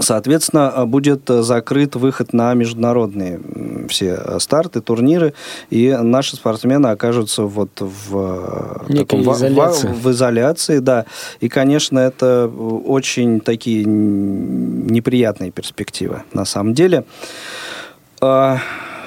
Соответственно, 0.00 0.72
э, 0.74 0.84
будет 0.84 1.28
э, 1.30 1.42
закрыт 1.42 1.96
выход 1.96 2.32
на 2.32 2.54
международные 2.54 3.40
все 3.88 4.18
э, 4.22 4.38
старты, 4.40 4.80
турниры, 4.80 5.34
и 5.68 5.96
наши 6.00 6.36
спортсмены 6.36 6.88
окажутся 6.88 7.42
вот 7.42 7.70
в, 7.78 8.86
таком, 8.88 9.22
изоляции. 9.22 9.88
В, 9.88 10.02
в 10.02 10.10
изоляции, 10.10 10.78
да. 10.78 11.04
И, 11.40 11.48
конечно, 11.48 11.98
это 11.98 12.48
очень 12.48 13.40
такие 13.40 13.84
неприятные 13.84 15.50
перспективы 15.50 16.22
на 16.32 16.44
самом 16.44 16.74
деле. 16.74 17.04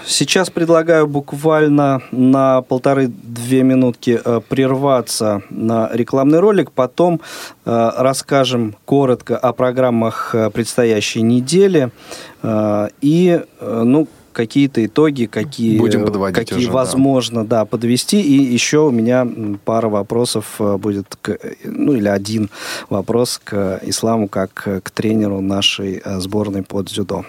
Сейчас 0.06 0.49
предлагаю 0.49 1.08
буквально 1.08 2.01
на 2.12 2.62
полторы-две 2.62 3.64
минутки 3.64 4.20
э, 4.24 4.41
прерваться 4.47 5.41
на 5.49 5.89
рекламный 5.93 6.39
ролик, 6.39 6.72
потом 6.72 7.22
э, 7.66 7.91
расскажем 7.97 8.76
коротко 8.86 9.38
о 9.38 9.54
программах 9.54 10.36
э, 10.36 10.49
предстоящей 10.49 11.22
недели 11.22 11.91
и, 12.99 13.41
ну, 13.62 14.08
какие-то 14.34 14.86
итоги, 14.86 15.28
какие, 15.28 15.78
Будем 15.78 16.06
какие 16.34 16.60
уже, 16.60 16.72
возможно, 16.72 17.45
да. 17.45 17.60
да, 17.60 17.66
подвести. 17.66 18.20
И 18.20 18.34
еще 18.34 18.80
у 18.80 18.91
меня 18.91 19.26
пара 19.64 19.88
вопросов 19.88 20.60
будет, 20.60 21.18
к, 21.22 21.38
ну 21.64 21.93
или 21.93 22.10
один 22.10 22.49
вопрос 22.89 23.39
к 23.41 23.80
Исламу 23.84 24.28
как 24.28 24.54
к 24.84 24.91
тренеру 24.91 25.39
нашей 25.39 26.01
сборной 26.20 26.64
по 26.64 26.88
дзюдо. 26.88 27.24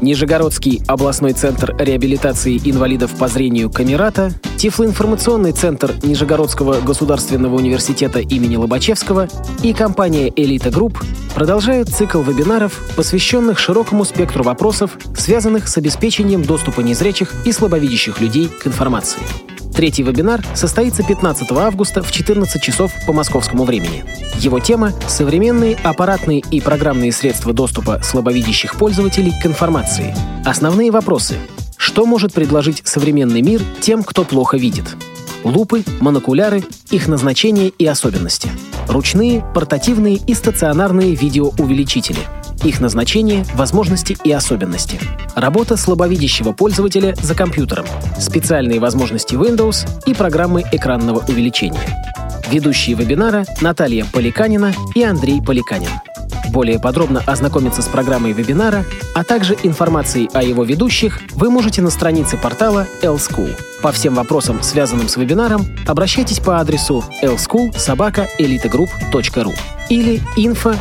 Нижегородский 0.00 0.82
областной 0.86 1.32
центр 1.32 1.74
реабилитации 1.78 2.60
инвалидов 2.64 3.10
по 3.18 3.28
зрению 3.28 3.70
Камерата, 3.70 4.32
Тифлоинформационный 4.56 5.52
центр 5.52 5.94
Нижегородского 6.02 6.80
государственного 6.80 7.56
университета 7.56 8.20
имени 8.20 8.56
Лобачевского 8.56 9.28
и 9.62 9.72
компания 9.72 10.32
«Элита 10.34 10.70
Групп» 10.70 11.02
продолжают 11.34 11.90
цикл 11.90 12.20
вебинаров, 12.22 12.80
посвященных 12.96 13.58
широкому 13.58 14.04
спектру 14.04 14.42
вопросов, 14.42 14.98
связанных 15.16 15.68
с 15.68 15.76
обеспечением 15.76 16.42
доступа 16.44 16.80
незрячих 16.80 17.32
и 17.44 17.52
слабовидящих 17.52 18.20
людей 18.20 18.48
к 18.48 18.66
информации. 18.66 19.20
Третий 19.74 20.02
вебинар 20.02 20.44
состоится 20.54 21.02
15 21.02 21.50
августа 21.52 22.02
в 22.02 22.10
14 22.10 22.62
часов 22.62 22.92
по 23.06 23.12
московскому 23.12 23.64
времени. 23.64 24.04
Его 24.38 24.58
тема— 24.58 24.92
современные 25.08 25.76
аппаратные 25.82 26.42
и 26.50 26.60
программные 26.60 27.12
средства 27.12 27.52
доступа 27.52 28.00
слабовидящих 28.02 28.76
пользователей 28.76 29.32
к 29.40 29.46
информации. 29.46 30.14
Основные 30.44 30.90
вопросы. 30.90 31.36
Что 31.76 32.04
может 32.04 32.32
предложить 32.32 32.82
современный 32.84 33.42
мир 33.42 33.62
тем, 33.80 34.02
кто 34.02 34.24
плохо 34.24 34.56
видит? 34.56 34.84
Лупы, 35.44 35.84
монокуляры, 36.00 36.62
их 36.90 37.08
назначение 37.08 37.68
и 37.68 37.86
особенности. 37.86 38.50
Ручные, 38.88 39.42
портативные 39.54 40.16
и 40.16 40.34
стационарные 40.34 41.14
видеоувеличители— 41.14 42.20
их 42.64 42.80
назначение, 42.80 43.44
возможности 43.54 44.16
и 44.24 44.32
особенности. 44.32 44.98
Работа 45.34 45.76
слабовидящего 45.76 46.52
пользователя 46.52 47.14
за 47.22 47.34
компьютером, 47.34 47.86
специальные 48.18 48.80
возможности 48.80 49.34
Windows 49.34 49.88
и 50.06 50.14
программы 50.14 50.64
экранного 50.72 51.24
увеличения. 51.28 51.80
Ведущие 52.50 52.96
вебинара 52.96 53.44
Наталья 53.60 54.04
Поликанина 54.12 54.72
и 54.94 55.02
Андрей 55.02 55.40
Поликанин. 55.40 55.90
Более 56.50 56.78
подробно 56.78 57.22
ознакомиться 57.26 57.82
с 57.82 57.86
программой 57.86 58.32
вебинара, 58.32 58.84
а 59.14 59.24
также 59.24 59.56
информацией 59.62 60.30
о 60.32 60.42
его 60.42 60.64
ведущих 60.64 61.20
вы 61.32 61.50
можете 61.50 61.82
на 61.82 61.90
странице 61.90 62.36
портала 62.36 62.86
L-School. 63.02 63.56
По 63.82 63.92
всем 63.92 64.14
вопросам, 64.14 64.62
связанным 64.62 65.08
с 65.08 65.16
вебинаром, 65.16 65.66
обращайтесь 65.86 66.38
по 66.38 66.60
адресу 66.60 67.02
lschool.elitagroup.ru 67.22 69.54
или 69.88 70.20
info 70.36 70.76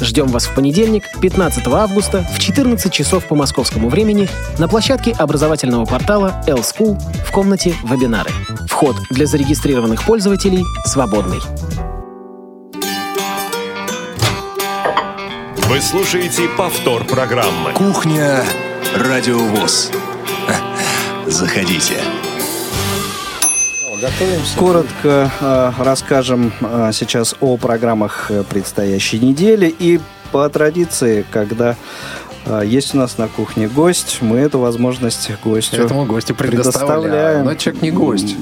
Ждем 0.00 0.28
вас 0.28 0.46
в 0.46 0.54
понедельник, 0.54 1.04
15 1.20 1.66
августа 1.68 2.26
в 2.34 2.38
14 2.38 2.90
часов 2.92 3.26
по 3.26 3.34
московскому 3.34 3.90
времени 3.90 4.28
на 4.58 4.66
площадке 4.66 5.12
образовательного 5.12 5.84
портала 5.84 6.42
L-School 6.46 6.98
в 7.24 7.32
комнате 7.32 7.74
«Вебинары». 7.84 8.30
Вход 8.66 8.96
для 9.10 9.26
зарегистрированных 9.26 10.02
пользователей 10.04 10.64
свободный. 10.86 11.40
Вы 15.70 15.80
слушаете 15.80 16.48
повтор 16.58 17.04
программы. 17.04 17.70
Кухня 17.74 18.42
Радиовоз. 18.96 19.92
Заходите. 21.28 21.94
Коротко 24.58 25.30
э, 25.40 25.72
расскажем 25.78 26.52
э, 26.60 26.90
сейчас 26.92 27.36
о 27.38 27.56
программах 27.56 28.32
предстоящей 28.50 29.20
недели. 29.20 29.72
И 29.78 30.00
по 30.32 30.48
традиции, 30.48 31.24
когда 31.30 31.76
есть 32.64 32.94
у 32.94 32.98
нас 32.98 33.18
на 33.18 33.28
кухне 33.28 33.68
гость, 33.68 34.18
мы 34.20 34.38
эту 34.38 34.58
возможность 34.58 35.30
гостю 35.44 35.76
Этому 35.76 36.04
гостю 36.06 36.34
предоставляем. 36.34 37.44
Но 37.44 37.54
человек 37.54 37.82
не 37.82 37.90
гость. 37.90 38.36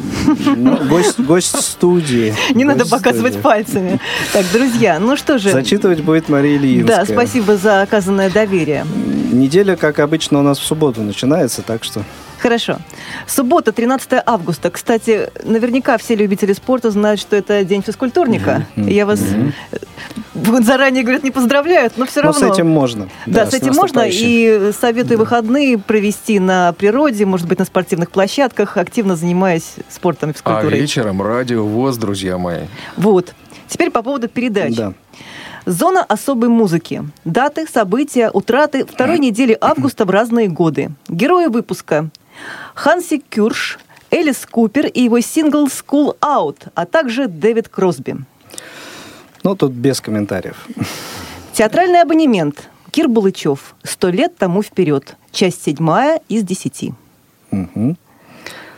Ну, 0.56 0.76
гость, 0.88 1.18
гость 1.18 1.60
студии. 1.60 2.34
Не 2.54 2.64
надо 2.64 2.86
показывать 2.86 3.40
пальцами. 3.40 4.00
Так, 4.32 4.46
друзья, 4.52 4.98
ну 4.98 5.16
что 5.16 5.38
же. 5.38 5.50
Зачитывать 5.50 6.00
будет 6.00 6.28
Мария 6.28 6.56
Ильинская. 6.56 7.04
Да, 7.04 7.12
спасибо 7.12 7.56
за 7.56 7.82
оказанное 7.82 8.30
доверие. 8.30 8.86
Неделя, 9.32 9.76
как 9.76 9.98
обычно, 9.98 10.40
у 10.40 10.42
нас 10.42 10.58
в 10.58 10.64
субботу 10.64 11.02
начинается, 11.02 11.62
так 11.62 11.84
что... 11.84 12.02
Хорошо. 12.38 12.78
Суббота, 13.26 13.72
13 13.72 14.22
августа. 14.24 14.70
Кстати, 14.70 15.30
наверняка 15.44 15.98
все 15.98 16.14
любители 16.14 16.52
спорта 16.52 16.90
знают, 16.90 17.20
что 17.20 17.36
это 17.36 17.64
день 17.64 17.82
физкультурника. 17.82 18.66
Mm-hmm. 18.76 18.92
Я 18.92 19.06
вас 19.06 19.20
mm-hmm. 19.20 20.62
заранее, 20.62 21.02
говорят, 21.02 21.24
не 21.24 21.30
поздравляют, 21.30 21.94
но 21.96 22.06
все 22.06 22.20
равно. 22.20 22.38
Но 22.40 22.54
с 22.54 22.54
этим 22.54 22.68
можно. 22.68 23.08
Да, 23.26 23.44
да 23.44 23.50
с 23.50 23.54
этим 23.54 23.74
можно. 23.74 24.04
И 24.06 24.70
советую 24.78 25.18
да. 25.18 25.24
выходные 25.24 25.78
провести 25.78 26.38
на 26.38 26.72
природе, 26.72 27.26
может 27.26 27.48
быть, 27.48 27.58
на 27.58 27.64
спортивных 27.64 28.10
площадках, 28.10 28.76
активно 28.76 29.16
занимаясь 29.16 29.74
спортом 29.88 30.30
и 30.30 30.32
физкультурой. 30.32 30.78
А 30.78 30.80
вечером 30.80 31.20
радио 31.20 31.64
ВОЗ, 31.64 31.96
друзья 31.96 32.38
мои. 32.38 32.66
Вот. 32.96 33.34
Теперь 33.66 33.90
по 33.90 34.02
поводу 34.02 34.28
передач. 34.28 34.74
Да. 34.76 34.94
Зона 35.66 36.02
особой 36.02 36.48
музыки. 36.48 37.04
Даты, 37.26 37.66
события, 37.66 38.30
утраты 38.32 38.86
второй 38.86 39.18
недели 39.18 39.56
августа 39.60 40.04
в 40.06 40.10
разные 40.10 40.48
годы. 40.48 40.92
Герои 41.08 41.46
выпуска. 41.46 42.08
Ханси 42.74 43.18
Кюрш, 43.18 43.78
Элис 44.10 44.46
Купер 44.46 44.86
и 44.86 45.02
его 45.02 45.20
сингл 45.20 45.66
«School 45.66 46.16
Out», 46.20 46.68
а 46.74 46.86
также 46.86 47.28
Дэвид 47.28 47.68
Кросби. 47.68 48.16
Ну, 49.42 49.54
тут 49.54 49.72
без 49.72 50.00
комментариев. 50.00 50.66
Театральный 51.52 52.02
абонемент. 52.02 52.68
Кир 52.90 53.08
Булычев. 53.08 53.74
«Сто 53.82 54.08
лет 54.08 54.36
тому 54.36 54.62
вперед». 54.62 55.16
Часть 55.30 55.62
седьмая 55.62 56.20
из 56.28 56.42
десяти. 56.42 56.94
Угу. 57.50 57.96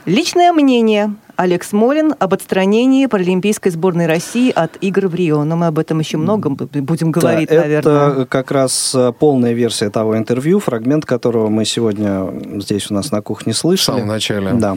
Личное 0.06 0.52
мнение. 0.52 1.14
Олег 1.41 1.64
Смолин 1.64 2.14
об 2.18 2.34
отстранении 2.34 3.07
паралимпийской 3.07 3.72
сборной 3.72 4.07
России 4.07 4.53
от 4.55 4.76
игр 4.82 5.09
в 5.09 5.14
Рио. 5.14 5.43
Но 5.45 5.57
мы 5.57 5.68
об 5.68 5.78
этом 5.78 5.99
еще 5.99 6.18
много 6.18 6.51
будем 6.51 7.11
говорить, 7.11 7.49
да, 7.49 7.62
наверное. 7.62 8.11
Это 8.11 8.26
как 8.26 8.51
раз 8.51 8.95
э, 8.95 9.11
полная 9.18 9.55
версия 9.55 9.88
того 9.88 10.18
интервью, 10.18 10.61
фрагмент 10.61 11.07
которого 11.07 11.49
мы 11.49 11.64
сегодня 11.64 12.30
здесь 12.61 12.91
у 12.91 12.95
нас 12.95 13.11
на 13.11 13.22
кухне 13.22 13.55
слышали. 13.55 13.97
В 13.97 14.01
самом 14.01 14.09
начале. 14.09 14.53
Да. 14.53 14.76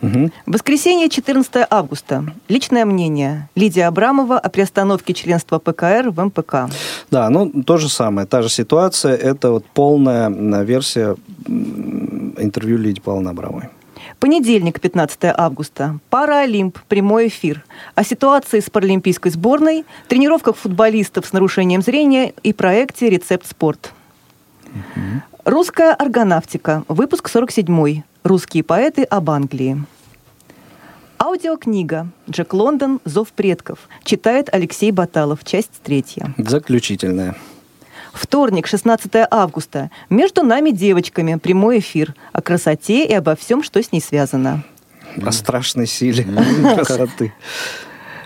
Угу. 0.00 0.30
Воскресенье, 0.46 1.10
14 1.10 1.66
августа. 1.68 2.24
Личное 2.48 2.86
мнение. 2.86 3.50
Лидия 3.54 3.86
Абрамова 3.86 4.38
о 4.38 4.48
приостановке 4.48 5.12
членства 5.12 5.58
ПКР 5.58 6.08
в 6.08 6.24
МПК. 6.24 6.70
Да, 7.10 7.28
ну 7.28 7.52
то 7.64 7.76
же 7.76 7.90
самое, 7.90 8.26
та 8.26 8.40
же 8.40 8.48
ситуация. 8.48 9.14
Это 9.14 9.50
вот 9.50 9.66
полная 9.74 10.30
версия 10.62 11.16
интервью 11.46 12.78
Лидии 12.78 13.00
Павловны 13.00 13.28
Абрамовой. 13.28 13.68
Понедельник, 14.22 14.80
15 14.80 15.34
августа. 15.36 15.98
Паралимп. 16.08 16.78
Прямой 16.86 17.26
эфир. 17.26 17.64
О 17.96 18.04
ситуации 18.04 18.60
с 18.60 18.70
паралимпийской 18.70 19.32
сборной, 19.32 19.84
тренировках 20.06 20.54
футболистов 20.54 21.26
с 21.26 21.32
нарушением 21.32 21.82
зрения 21.82 22.32
и 22.44 22.52
проекте 22.52 23.10
«Рецепт 23.10 23.48
спорт». 23.48 23.92
Угу. 24.66 25.50
Русская 25.50 25.92
органавтика. 25.92 26.84
Выпуск 26.86 27.28
47. 27.28 28.02
Русские 28.22 28.62
поэты 28.62 29.02
об 29.02 29.28
Англии. 29.28 29.84
Аудиокнига 31.18 32.06
«Джек 32.30 32.54
Лондон. 32.54 33.00
Зов 33.04 33.32
предков». 33.32 33.88
Читает 34.04 34.48
Алексей 34.52 34.92
Баталов. 34.92 35.42
Часть 35.42 35.82
третья. 35.82 36.32
Заключительная. 36.38 37.34
Вторник, 38.12 38.66
16 38.66 39.10
августа. 39.30 39.90
Между 40.10 40.42
нами 40.42 40.70
девочками. 40.70 41.36
Прямой 41.36 41.78
эфир. 41.78 42.14
О 42.32 42.42
красоте 42.42 43.04
и 43.06 43.12
обо 43.12 43.34
всем, 43.36 43.62
что 43.62 43.82
с 43.82 43.92
ней 43.92 44.00
связано. 44.00 44.64
О 45.24 45.32
страшной 45.32 45.86
силе 45.86 46.24
красоты. 46.74 47.32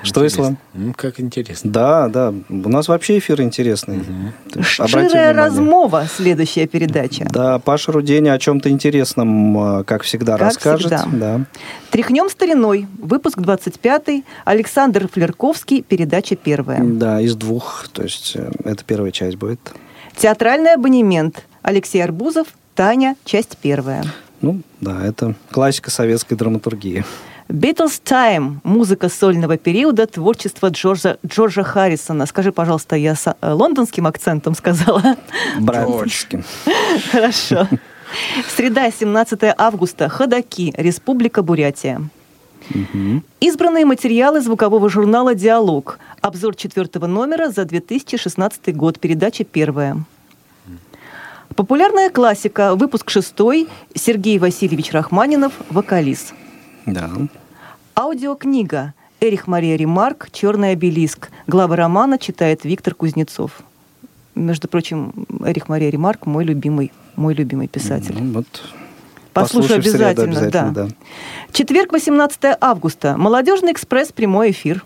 Что, 0.02 0.26
Ислам? 0.26 0.58
Ну, 0.74 0.92
как 0.94 1.20
интересно. 1.20 1.70
Да, 1.70 2.08
да. 2.08 2.34
У 2.48 2.68
нас 2.68 2.88
вообще 2.88 3.18
эфир 3.18 3.40
интересный. 3.42 3.98
Угу. 3.98 4.62
Ширая 4.62 5.32
размова, 5.32 6.06
следующая 6.14 6.66
передача. 6.66 7.26
Да, 7.30 7.58
Паша 7.58 7.92
Руденя 7.92 8.32
о 8.32 8.38
чем-то 8.38 8.68
интересном, 8.70 9.80
э, 9.80 9.84
как 9.84 10.02
всегда, 10.02 10.32
как 10.32 10.48
расскажет. 10.48 10.92
Всегда. 10.92 11.06
Да. 11.12 11.40
Тряхнем 11.90 12.28
стариной. 12.28 12.86
Выпуск 12.98 13.38
25 13.38 14.22
Александр 14.44 15.08
Флерковский, 15.12 15.82
передача 15.82 16.36
первая. 16.36 16.82
Да, 16.82 17.20
из 17.20 17.34
двух. 17.34 17.88
То 17.92 18.02
есть 18.02 18.32
э, 18.36 18.50
это 18.64 18.84
первая 18.84 19.12
часть 19.12 19.36
будет. 19.36 19.60
Театральный 20.16 20.74
абонемент. 20.74 21.44
Алексей 21.62 22.02
Арбузов, 22.02 22.48
Таня, 22.74 23.16
часть 23.24 23.56
первая. 23.60 24.04
Ну, 24.40 24.60
да, 24.80 25.04
это 25.04 25.34
классика 25.50 25.90
советской 25.90 26.34
драматургии. 26.34 27.04
Beatles 27.48 28.02
Time. 28.04 28.56
Музыка 28.64 29.08
сольного 29.08 29.56
периода 29.56 30.06
творчества 30.06 30.68
Джорджа, 30.68 31.16
Джорджа 31.24 31.62
Харрисона. 31.62 32.26
Скажи, 32.26 32.50
пожалуйста, 32.50 32.96
я 32.96 33.14
с 33.14 33.36
э, 33.40 33.52
лондонским 33.52 34.06
акцентом 34.06 34.54
сказала? 34.54 35.16
Брайтонским. 35.60 36.44
Хорошо. 37.12 37.68
Среда, 38.56 38.90
17 38.90 39.40
августа. 39.56 40.08
Ходаки. 40.08 40.74
Республика 40.76 41.42
Бурятия. 41.42 42.02
Угу. 42.70 43.22
Избранные 43.40 43.84
материалы 43.84 44.40
звукового 44.40 44.88
журнала 44.88 45.34
«Диалог». 45.36 46.00
Обзор 46.20 46.56
четвертого 46.56 47.06
номера 47.06 47.50
за 47.50 47.64
2016 47.64 48.74
год. 48.74 48.98
Передача 48.98 49.44
первая. 49.44 50.02
Популярная 51.54 52.10
классика. 52.10 52.74
Выпуск 52.74 53.08
шестой. 53.08 53.68
Сергей 53.94 54.40
Васильевич 54.40 54.90
Рахманинов, 54.90 55.52
вокалист. 55.70 56.34
Да. 56.86 57.10
Аудиокнига 57.96 58.94
Эрих 59.20 59.46
Мария 59.46 59.76
Ремарк 59.76 60.28
«Черный 60.30 60.72
обелиск». 60.72 61.30
Глава 61.46 61.74
романа 61.74 62.18
читает 62.18 62.64
Виктор 62.64 62.94
Кузнецов. 62.94 63.62
Между 64.34 64.68
прочим, 64.68 65.12
Эрих 65.44 65.68
Мария 65.68 65.90
Ремарк 65.90 66.26
мой 66.26 66.44
любимый, 66.44 66.92
мой 67.16 67.34
любимый 67.34 67.66
писатель. 67.66 68.14
Ну, 68.18 68.32
вот. 68.34 68.46
Послушай 69.32 69.78
обязательно, 69.78 70.24
обязательно 70.24 70.72
да. 70.72 70.84
да. 70.84 70.88
Четверг, 71.52 71.92
18 71.92 72.56
августа. 72.60 73.16
Молодежный 73.16 73.72
экспресс, 73.72 74.12
прямой 74.12 74.52
эфир. 74.52 74.84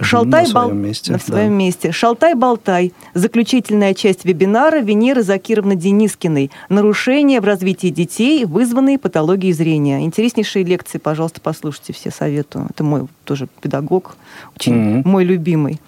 Шалтай 0.00 0.44
на 0.44 0.48
своем 0.48 0.78
месте. 0.78 1.12
На 1.12 1.18
да. 1.18 1.24
своем 1.24 1.52
месте. 1.52 1.92
Шалтай-болтай. 1.92 2.92
Заключительная 3.14 3.94
часть 3.94 4.24
вебинара 4.24 4.78
Венеры 4.78 5.22
Закировны 5.22 5.76
Денискиной. 5.76 6.50
Нарушения 6.68 7.40
в 7.40 7.44
развитии 7.44 7.88
детей, 7.88 8.44
вызванные 8.44 8.98
патологией 8.98 9.52
зрения. 9.52 10.04
Интереснейшие 10.04 10.64
лекции, 10.64 10.98
пожалуйста, 10.98 11.40
послушайте, 11.40 11.92
все 11.92 12.10
советую. 12.10 12.66
Это 12.70 12.84
мой 12.84 13.06
тоже 13.24 13.48
педагог, 13.60 14.16
очень 14.56 14.74
mm-hmm. 14.74 15.02
мой 15.08 15.24
любимый. 15.24 15.80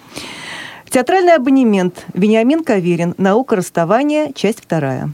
Театральный 0.90 1.34
абонемент. 1.34 2.04
Вениамин 2.14 2.62
Каверин. 2.62 3.14
Наука 3.18 3.56
расставания. 3.56 4.32
Часть 4.32 4.60
вторая. 4.60 5.10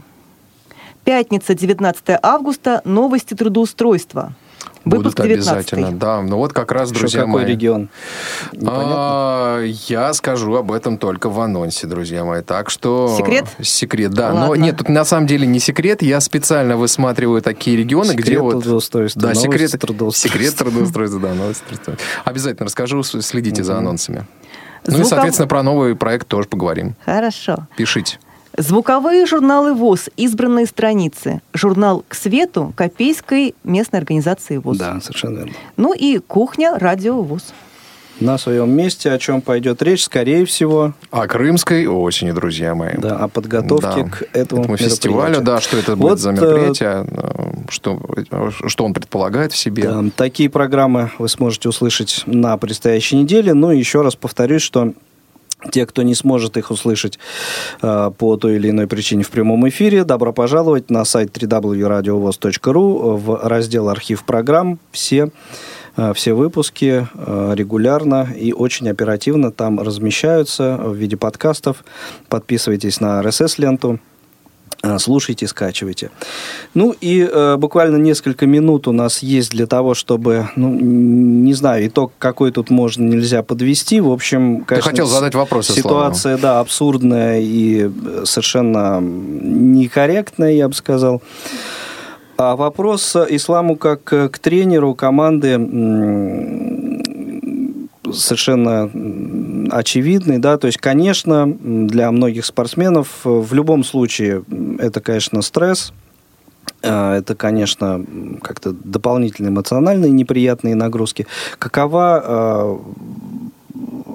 Пятница, 1.05 1.55
19 1.55 2.19
августа. 2.21 2.81
Новости 2.85 3.33
трудоустройства. 3.33 4.35
Выпуск 4.83 5.17
Будут 5.17 5.27
19 5.27 5.47
обязательно, 5.47 5.91
да. 5.91 6.21
Ну 6.21 6.37
вот 6.37 6.53
как 6.53 6.71
раз, 6.71 6.91
друзья 6.91 7.21
какой 7.21 7.43
мои. 7.43 7.51
регион? 7.51 7.89
А, 8.65 9.61
я 9.63 10.11
скажу 10.13 10.55
об 10.55 10.71
этом 10.71 10.97
только 10.97 11.29
в 11.29 11.39
анонсе, 11.39 11.85
друзья 11.85 12.23
мои. 12.23 12.41
Так 12.41 12.71
что... 12.71 13.15
Секрет? 13.15 13.45
Секрет, 13.61 14.11
да. 14.11 14.33
Ладно. 14.33 14.47
Но 14.47 14.55
нет, 14.55 14.77
тут 14.77 14.89
на 14.89 15.05
самом 15.05 15.27
деле 15.27 15.45
не 15.45 15.59
секрет. 15.59 16.01
Я 16.01 16.19
специально 16.19 16.77
высматриваю 16.77 17.43
такие 17.43 17.77
регионы, 17.77 18.11
секрет 18.13 18.25
где 18.25 18.39
вот... 18.39 18.51
трудоустройства. 18.51 19.21
Да, 19.21 19.33
секрет 19.35 19.71
трудоустройства. 19.71 20.29
Секрет 20.29 20.55
трудоустройства, 20.57 21.19
да, 21.19 21.33
новости 21.35 21.63
трудоустройства. 21.63 22.07
Обязательно 22.25 22.65
расскажу, 22.65 23.03
следите 23.03 23.63
за 23.63 23.77
анонсами. 23.77 24.25
Ну 24.87 25.01
и, 25.01 25.03
соответственно, 25.03 25.47
про 25.47 25.61
новый 25.61 25.95
проект 25.95 26.27
тоже 26.27 26.47
поговорим. 26.47 26.95
Хорошо. 27.05 27.67
Пишите. 27.77 28.17
Звуковые 28.57 29.25
журналы 29.25 29.73
ВОЗ, 29.73 30.09
избранные 30.17 30.65
страницы. 30.65 31.41
Журнал 31.53 32.03
«К 32.07 32.15
свету» 32.15 32.73
Копейской 32.75 33.55
местной 33.63 33.99
организации 33.99 34.57
ВОЗ. 34.57 34.77
Да, 34.77 34.99
совершенно 35.01 35.37
верно. 35.39 35.53
Ну 35.77 35.93
и 35.93 36.17
кухня 36.17 36.77
радио 36.77 37.21
ВОЗ. 37.21 37.53
На 38.19 38.37
своем 38.37 38.69
месте, 38.69 39.11
о 39.11 39.17
чем 39.17 39.41
пойдет 39.41 39.81
речь, 39.81 40.03
скорее 40.03 40.45
всего. 40.45 40.93
О 41.09 41.27
крымской 41.27 41.87
осени, 41.87 42.31
друзья 42.31 42.75
мои. 42.75 42.93
Да, 42.97 43.17
о 43.17 43.27
подготовке 43.27 44.03
да. 44.03 44.09
к 44.09 44.23
этому, 44.33 44.61
этому 44.61 44.77
фестивалю, 44.77 45.41
да, 45.41 45.59
что 45.59 45.77
это 45.77 45.95
будет 45.95 46.11
вот, 46.11 46.19
за 46.19 46.29
э, 46.29 46.33
мероприятие, 46.33 47.07
что, 47.69 47.99
что 48.67 48.85
он 48.85 48.93
предполагает 48.93 49.53
в 49.53 49.57
себе. 49.57 49.83
Да, 49.83 50.03
такие 50.15 50.51
программы 50.51 51.09
вы 51.17 51.27
сможете 51.29 51.69
услышать 51.69 52.23
на 52.27 52.55
предстоящей 52.57 53.15
неделе. 53.15 53.55
Ну 53.55 53.71
и 53.71 53.79
еще 53.79 54.01
раз 54.01 54.15
повторюсь, 54.15 54.61
что 54.61 54.93
те, 55.69 55.85
кто 55.85 56.01
не 56.01 56.15
сможет 56.15 56.57
их 56.57 56.71
услышать 56.71 57.19
э, 57.81 58.11
по 58.17 58.37
той 58.37 58.55
или 58.55 58.69
иной 58.69 58.87
причине 58.87 59.23
в 59.23 59.29
прямом 59.29 59.67
эфире, 59.69 60.03
добро 60.03 60.33
пожаловать 60.33 60.89
на 60.89 61.05
сайт 61.05 61.35
www.radiovoz.ru 61.37 63.17
в 63.17 63.47
раздел 63.47 63.89
«Архив 63.89 64.23
программ». 64.23 64.79
Все, 64.91 65.29
э, 65.97 66.13
все 66.15 66.33
выпуски 66.33 67.07
э, 67.13 67.53
регулярно 67.55 68.27
и 68.35 68.53
очень 68.53 68.89
оперативно 68.89 69.51
там 69.51 69.79
размещаются 69.79 70.77
в 70.77 70.95
виде 70.95 71.17
подкастов. 71.17 71.83
Подписывайтесь 72.27 72.99
на 72.99 73.21
RSS-ленту 73.21 73.99
слушайте, 74.99 75.47
скачивайте. 75.47 76.09
Ну 76.73 76.95
и 76.99 77.27
э, 77.31 77.57
буквально 77.57 77.97
несколько 77.97 78.45
минут 78.45 78.87
у 78.87 78.91
нас 78.91 79.19
есть 79.19 79.51
для 79.51 79.67
того, 79.67 79.93
чтобы, 79.93 80.49
ну, 80.55 80.69
не 80.71 81.53
знаю, 81.53 81.87
итог 81.87 82.13
какой 82.17 82.51
тут 82.51 82.69
можно, 82.69 83.03
нельзя 83.03 83.43
подвести. 83.43 84.01
В 84.01 84.11
общем, 84.11 84.63
конечно, 84.63 84.89
Ты 84.89 84.95
хотел 84.95 85.07
задать 85.07 85.35
вопрос, 85.35 85.67
Ситуация, 85.67 86.37
да, 86.37 86.59
абсурдная 86.59 87.39
и 87.41 87.89
э, 87.89 88.23
совершенно 88.25 88.99
некорректная, 89.01 90.53
я 90.53 90.67
бы 90.67 90.73
сказал. 90.73 91.21
А 92.37 92.55
вопрос 92.55 93.15
Исламу 93.15 93.75
как 93.75 94.03
к 94.03 94.39
тренеру 94.39 94.95
команды 94.95 95.59
совершенно 98.11 98.89
очевидный, 99.71 100.39
да, 100.39 100.57
то 100.57 100.67
есть, 100.67 100.77
конечно, 100.79 101.47
для 101.47 102.11
многих 102.11 102.45
спортсменов 102.45 103.21
в 103.23 103.53
любом 103.53 103.83
случае 103.83 104.43
это, 104.79 105.01
конечно, 105.01 105.41
стресс, 105.41 105.93
а, 106.83 107.17
это, 107.17 107.35
конечно, 107.35 108.05
как-то 108.41 108.71
дополнительные 108.71 109.51
эмоциональные 109.51 110.11
неприятные 110.11 110.75
нагрузки. 110.75 111.27
Какова 111.59 112.21
а, 112.23 112.81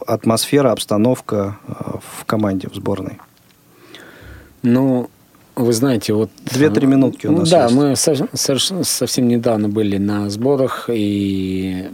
атмосфера, 0.06 0.72
обстановка 0.72 1.58
в 2.18 2.24
команде, 2.24 2.68
в 2.68 2.74
сборной? 2.74 3.18
Ну, 4.62 5.10
вы 5.56 5.72
знаете, 5.72 6.12
вот... 6.12 6.30
Две-три 6.52 6.86
минутки 6.86 7.26
у 7.26 7.32
нас 7.32 7.50
Да, 7.50 7.64
есть. 7.64 7.74
мы 7.74 7.96
совсем 7.96 9.28
недавно 9.28 9.68
были 9.68 9.96
на 9.96 10.28
сборах, 10.30 10.90
и 10.92 11.88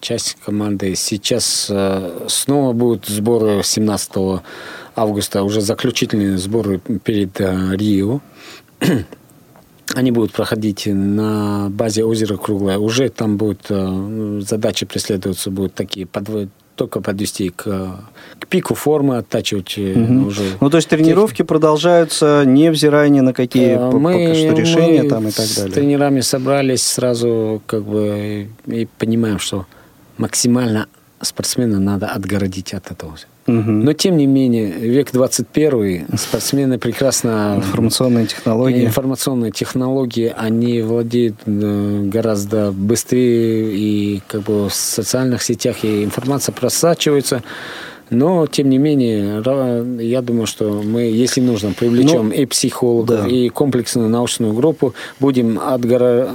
часть 0.00 0.36
команды 0.44 0.94
сейчас 0.96 1.70
снова 2.28 2.72
будут 2.72 3.06
сборы 3.06 3.62
17 3.62 4.10
августа, 4.96 5.42
уже 5.44 5.60
заключительные 5.60 6.36
сборы 6.36 6.78
перед 6.78 7.40
Рио. 7.40 8.20
Они 9.94 10.10
будут 10.10 10.32
проходить 10.32 10.86
на 10.86 11.68
базе 11.70 12.04
озера 12.04 12.36
Круглое. 12.36 12.78
Уже 12.78 13.08
там 13.08 13.36
будут 13.36 13.70
задачи 14.46 14.86
преследуются, 14.86 15.50
будут 15.50 15.74
такие 15.74 16.06
подводить 16.06 16.50
только 16.76 17.00
подвести 17.00 17.50
к, 17.50 17.64
к 18.38 18.46
пику 18.48 18.74
формы, 18.74 19.18
оттачивать 19.18 19.78
угу. 19.78 20.26
уже. 20.26 20.42
Ну, 20.60 20.70
то 20.70 20.76
есть 20.78 20.88
тренировки 20.88 21.36
технику. 21.36 21.48
продолжаются, 21.48 22.42
невзирая 22.44 23.08
ни 23.08 23.20
на 23.20 23.32
какие 23.32 23.76
мы, 23.76 24.12
пока 24.12 24.34
что 24.34 24.52
решения 24.52 25.02
мы 25.02 25.08
там 25.08 25.28
и 25.28 25.30
так 25.30 25.46
далее. 25.56 25.70
С 25.70 25.74
тренерами 25.74 26.20
собрались 26.20 26.82
сразу, 26.82 27.62
как 27.66 27.84
бы, 27.84 28.48
и 28.66 28.88
понимаем, 28.98 29.38
что 29.38 29.66
максимально 30.18 30.86
спортсмена 31.20 31.78
надо 31.78 32.06
отгородить 32.06 32.74
от 32.74 32.90
этого. 32.90 33.16
Угу. 33.46 33.70
Но, 33.70 33.92
тем 33.92 34.16
не 34.16 34.26
менее, 34.26 34.70
век 34.72 35.12
21 35.12 36.06
спортсмены 36.16 36.78
прекрасно... 36.78 37.56
Информационные 37.58 38.26
технологии. 38.26 38.86
Информационные 38.86 39.52
технологии, 39.52 40.32
они 40.34 40.80
владеют 40.80 41.36
гораздо 41.44 42.72
быстрее, 42.72 43.70
и 43.74 44.22
как 44.26 44.42
бы 44.42 44.68
в 44.68 44.74
социальных 44.74 45.42
сетях 45.42 45.84
и 45.84 46.04
информация 46.04 46.52
просачивается. 46.52 47.42
Но, 48.10 48.46
тем 48.46 48.68
не 48.70 48.78
менее, 48.78 49.42
я 50.00 50.22
думаю, 50.22 50.46
что 50.46 50.82
мы, 50.82 51.02
если 51.02 51.40
нужно, 51.40 51.72
привлечем 51.72 52.28
ну, 52.28 52.34
и 52.34 52.46
психологов, 52.46 53.22
да. 53.22 53.28
и 53.28 53.48
комплексную 53.48 54.08
научную 54.08 54.52
группу, 54.52 54.94
будем 55.20 55.58
отгора 55.58 56.28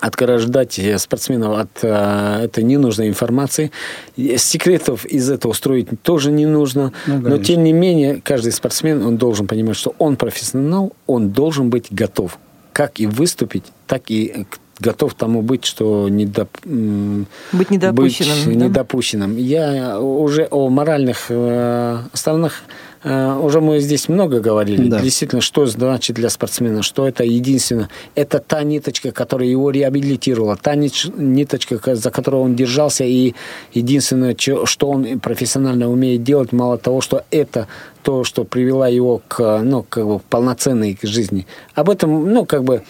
отграждать 0.00 0.80
спортсменов 0.98 1.58
от 1.58 1.70
а, 1.82 2.42
этой 2.42 2.64
ненужной 2.64 3.08
информации. 3.08 3.70
Секретов 4.16 5.04
из 5.04 5.30
этого 5.30 5.52
строить 5.52 5.88
тоже 6.02 6.32
не 6.32 6.46
нужно. 6.46 6.92
Ну, 7.06 7.20
но, 7.20 7.38
тем 7.38 7.64
не 7.64 7.72
менее, 7.72 8.20
каждый 8.22 8.52
спортсмен, 8.52 9.04
он 9.04 9.16
должен 9.16 9.46
понимать, 9.46 9.76
что 9.76 9.94
он 9.98 10.16
профессионал, 10.16 10.92
он 11.06 11.30
должен 11.30 11.70
быть 11.70 11.86
готов 11.90 12.38
как 12.72 13.00
и 13.00 13.06
выступить, 13.06 13.64
так 13.86 14.10
и 14.10 14.46
готов 14.78 15.14
тому 15.14 15.42
быть, 15.42 15.64
что 15.64 16.08
не 16.08 16.24
доп... 16.24 16.48
быть 16.64 17.70
недопущенным. 17.70 18.46
Быть 18.46 18.58
да? 18.58 18.64
недопущенным. 18.66 19.36
Я 19.36 20.00
уже 20.00 20.48
о 20.50 20.70
моральных 20.70 21.26
э, 21.28 21.98
сторонах 22.14 22.62
уже 23.02 23.60
мы 23.60 23.80
здесь 23.80 24.08
много 24.08 24.40
говорили. 24.40 24.88
Да. 24.88 25.00
Действительно, 25.00 25.40
что 25.40 25.66
значит 25.66 26.16
для 26.16 26.28
спортсмена, 26.28 26.82
что 26.82 27.08
это 27.08 27.24
единственное. 27.24 27.88
Это 28.14 28.38
та 28.38 28.62
ниточка, 28.62 29.10
которая 29.12 29.48
его 29.48 29.70
реабилитировала, 29.70 30.56
та 30.56 30.74
ниточка, 30.74 31.94
за 31.94 32.10
которую 32.10 32.42
он 32.42 32.56
держался, 32.56 33.04
и 33.04 33.34
единственное, 33.72 34.36
что 34.38 34.90
он 34.90 35.20
профессионально 35.20 35.90
умеет 35.90 36.22
делать, 36.22 36.52
мало 36.52 36.76
того, 36.78 37.00
что 37.00 37.24
это 37.30 37.68
то, 38.02 38.24
что 38.24 38.44
привело 38.44 38.86
его 38.86 39.22
к 39.28 39.60
ну, 39.62 39.82
как 39.82 40.06
бы 40.06 40.18
полноценной 40.18 40.98
жизни. 41.02 41.46
Об 41.74 41.90
этом, 41.90 42.30
ну, 42.32 42.44
как 42.44 42.64
бы 42.64 42.82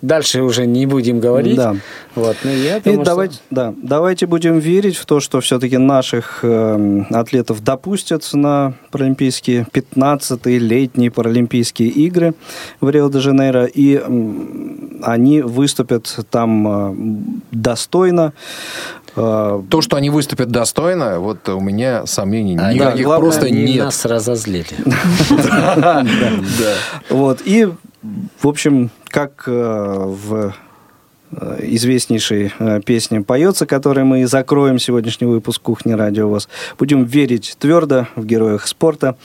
Дальше 0.00 0.42
уже 0.42 0.66
не 0.66 0.86
будем 0.86 1.18
говорить. 1.18 1.56
Да. 1.56 1.74
Вот, 2.14 2.36
но 2.44 2.50
я 2.50 2.80
думаю, 2.80 3.00
И 3.00 3.04
давайте, 3.04 3.34
что... 3.34 3.42
да, 3.50 3.74
давайте 3.76 4.26
будем 4.26 4.58
верить 4.58 4.96
в 4.96 5.06
то, 5.06 5.18
что 5.18 5.40
все-таки 5.40 5.76
наших 5.76 6.40
э, 6.42 7.04
атлетов 7.10 7.64
допустят 7.64 8.28
на 8.32 8.74
Паралимпийские 8.90 9.66
15-е 9.72 10.58
летние 10.58 11.10
Паралимпийские 11.10 11.88
игры 11.88 12.34
в 12.80 12.88
Рио-де-Жанейро. 12.88 13.66
И 13.66 14.00
э, 14.02 15.00
они 15.02 15.42
выступят 15.42 16.16
там 16.30 16.68
э, 16.68 16.94
достойно. 17.50 18.32
Э, 19.16 19.60
то, 19.68 19.80
что 19.80 19.96
они 19.96 20.10
выступят 20.10 20.48
достойно, 20.48 21.18
вот 21.18 21.48
у 21.48 21.60
меня 21.60 22.06
сомнений 22.06 22.56
а 22.56 22.72
никаких 22.72 23.08
да, 23.08 23.18
просто 23.18 23.46
они 23.46 23.64
нет. 23.64 23.86
нас 23.86 24.04
разозлили. 24.04 24.76
Вот. 27.10 27.40
И 27.44 27.68
в 28.02 28.46
общем, 28.46 28.90
как 29.08 29.44
э, 29.46 29.52
в 29.52 30.54
известнейшей 31.60 32.52
э, 32.58 32.80
песне 32.84 33.20
поется, 33.20 33.66
которой 33.66 34.04
мы 34.04 34.26
закроем 34.26 34.78
сегодняшний 34.78 35.26
выпуск 35.26 35.62
«Кухни 35.62 35.92
Радио 35.92 36.28
ВОЗ». 36.28 36.48
Будем 36.78 37.04
верить 37.04 37.56
твердо 37.58 38.06
в 38.16 38.24
героях 38.24 38.66
спорта. 38.66 39.16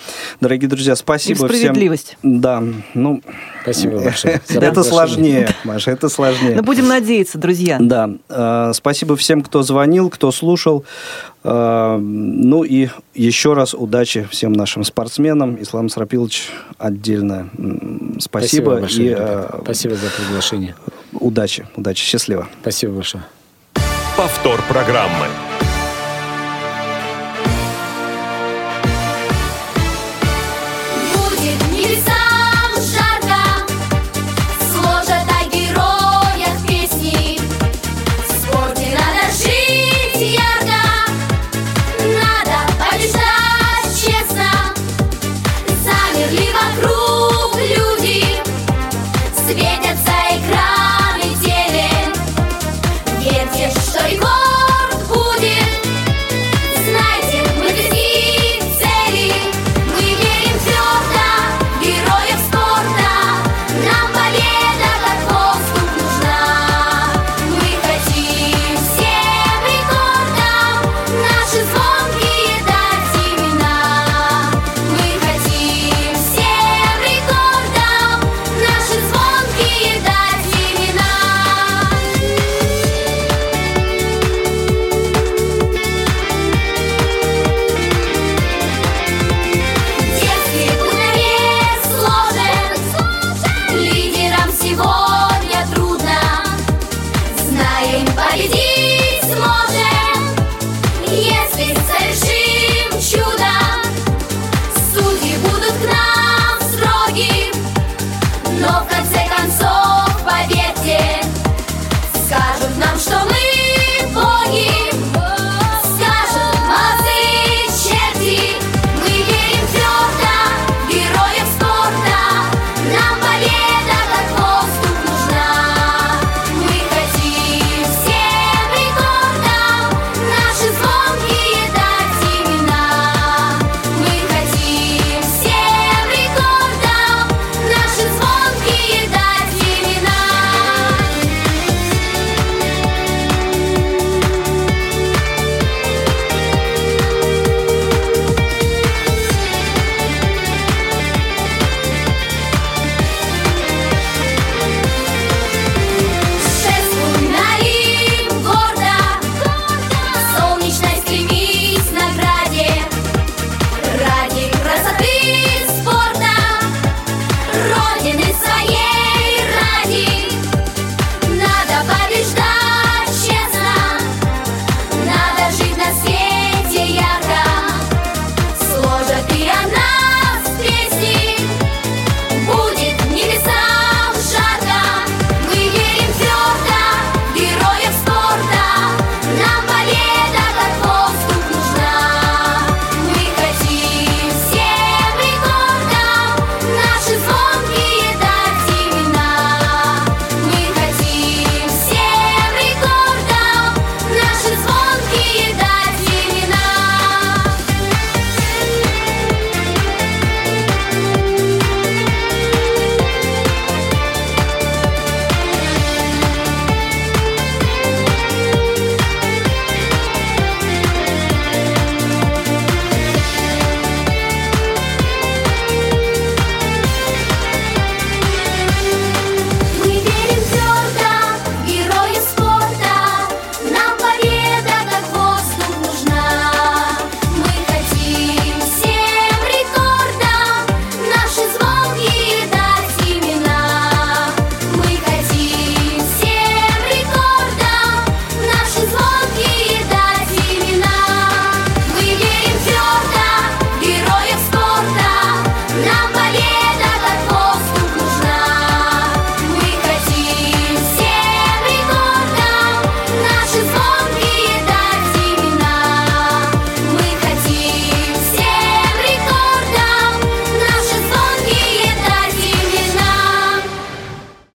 Дорогие 0.42 0.70
друзья, 0.70 0.96
спасибо 0.96 1.46
и 1.46 1.50
справедливость. 1.50 2.18
всем. 2.20 2.42
Да, 2.42 2.64
ну... 2.94 3.22
Спасибо 3.62 4.02
большое. 4.02 4.42
Это 4.50 4.84
сложнее, 4.84 5.56
Маша, 5.64 5.92
это 5.92 6.10
сложнее. 6.10 6.56
Но 6.56 6.64
будем 6.64 6.88
надеяться, 6.90 7.38
друзья. 7.38 7.78
Да. 7.80 8.74
Спасибо 8.74 9.16
всем, 9.16 9.42
кто 9.42 9.64
звонил, 9.64 10.10
кто 10.10 10.32
слушал. 10.34 10.84
Ну 11.44 12.64
и 12.64 12.90
еще 13.14 13.54
раз 13.54 13.74
удачи 13.74 14.28
всем 14.30 14.52
нашим 14.52 14.84
спортсменам. 14.84 15.62
Ислам 15.62 15.88
Срапилович, 15.88 16.50
отдельно 16.78 17.50
спасибо. 18.20 18.20
Спасибо 18.20 18.72
большое. 18.80 19.12
И, 19.12 19.64
спасибо 19.64 19.96
за 19.96 20.08
приглашение. 20.10 20.76
Удачи, 21.20 21.68
удачи, 21.76 22.04
счастливо. 22.04 22.48
Спасибо 22.62 22.94
большое. 22.94 23.24
Повтор 24.18 24.62
программы. 24.68 25.28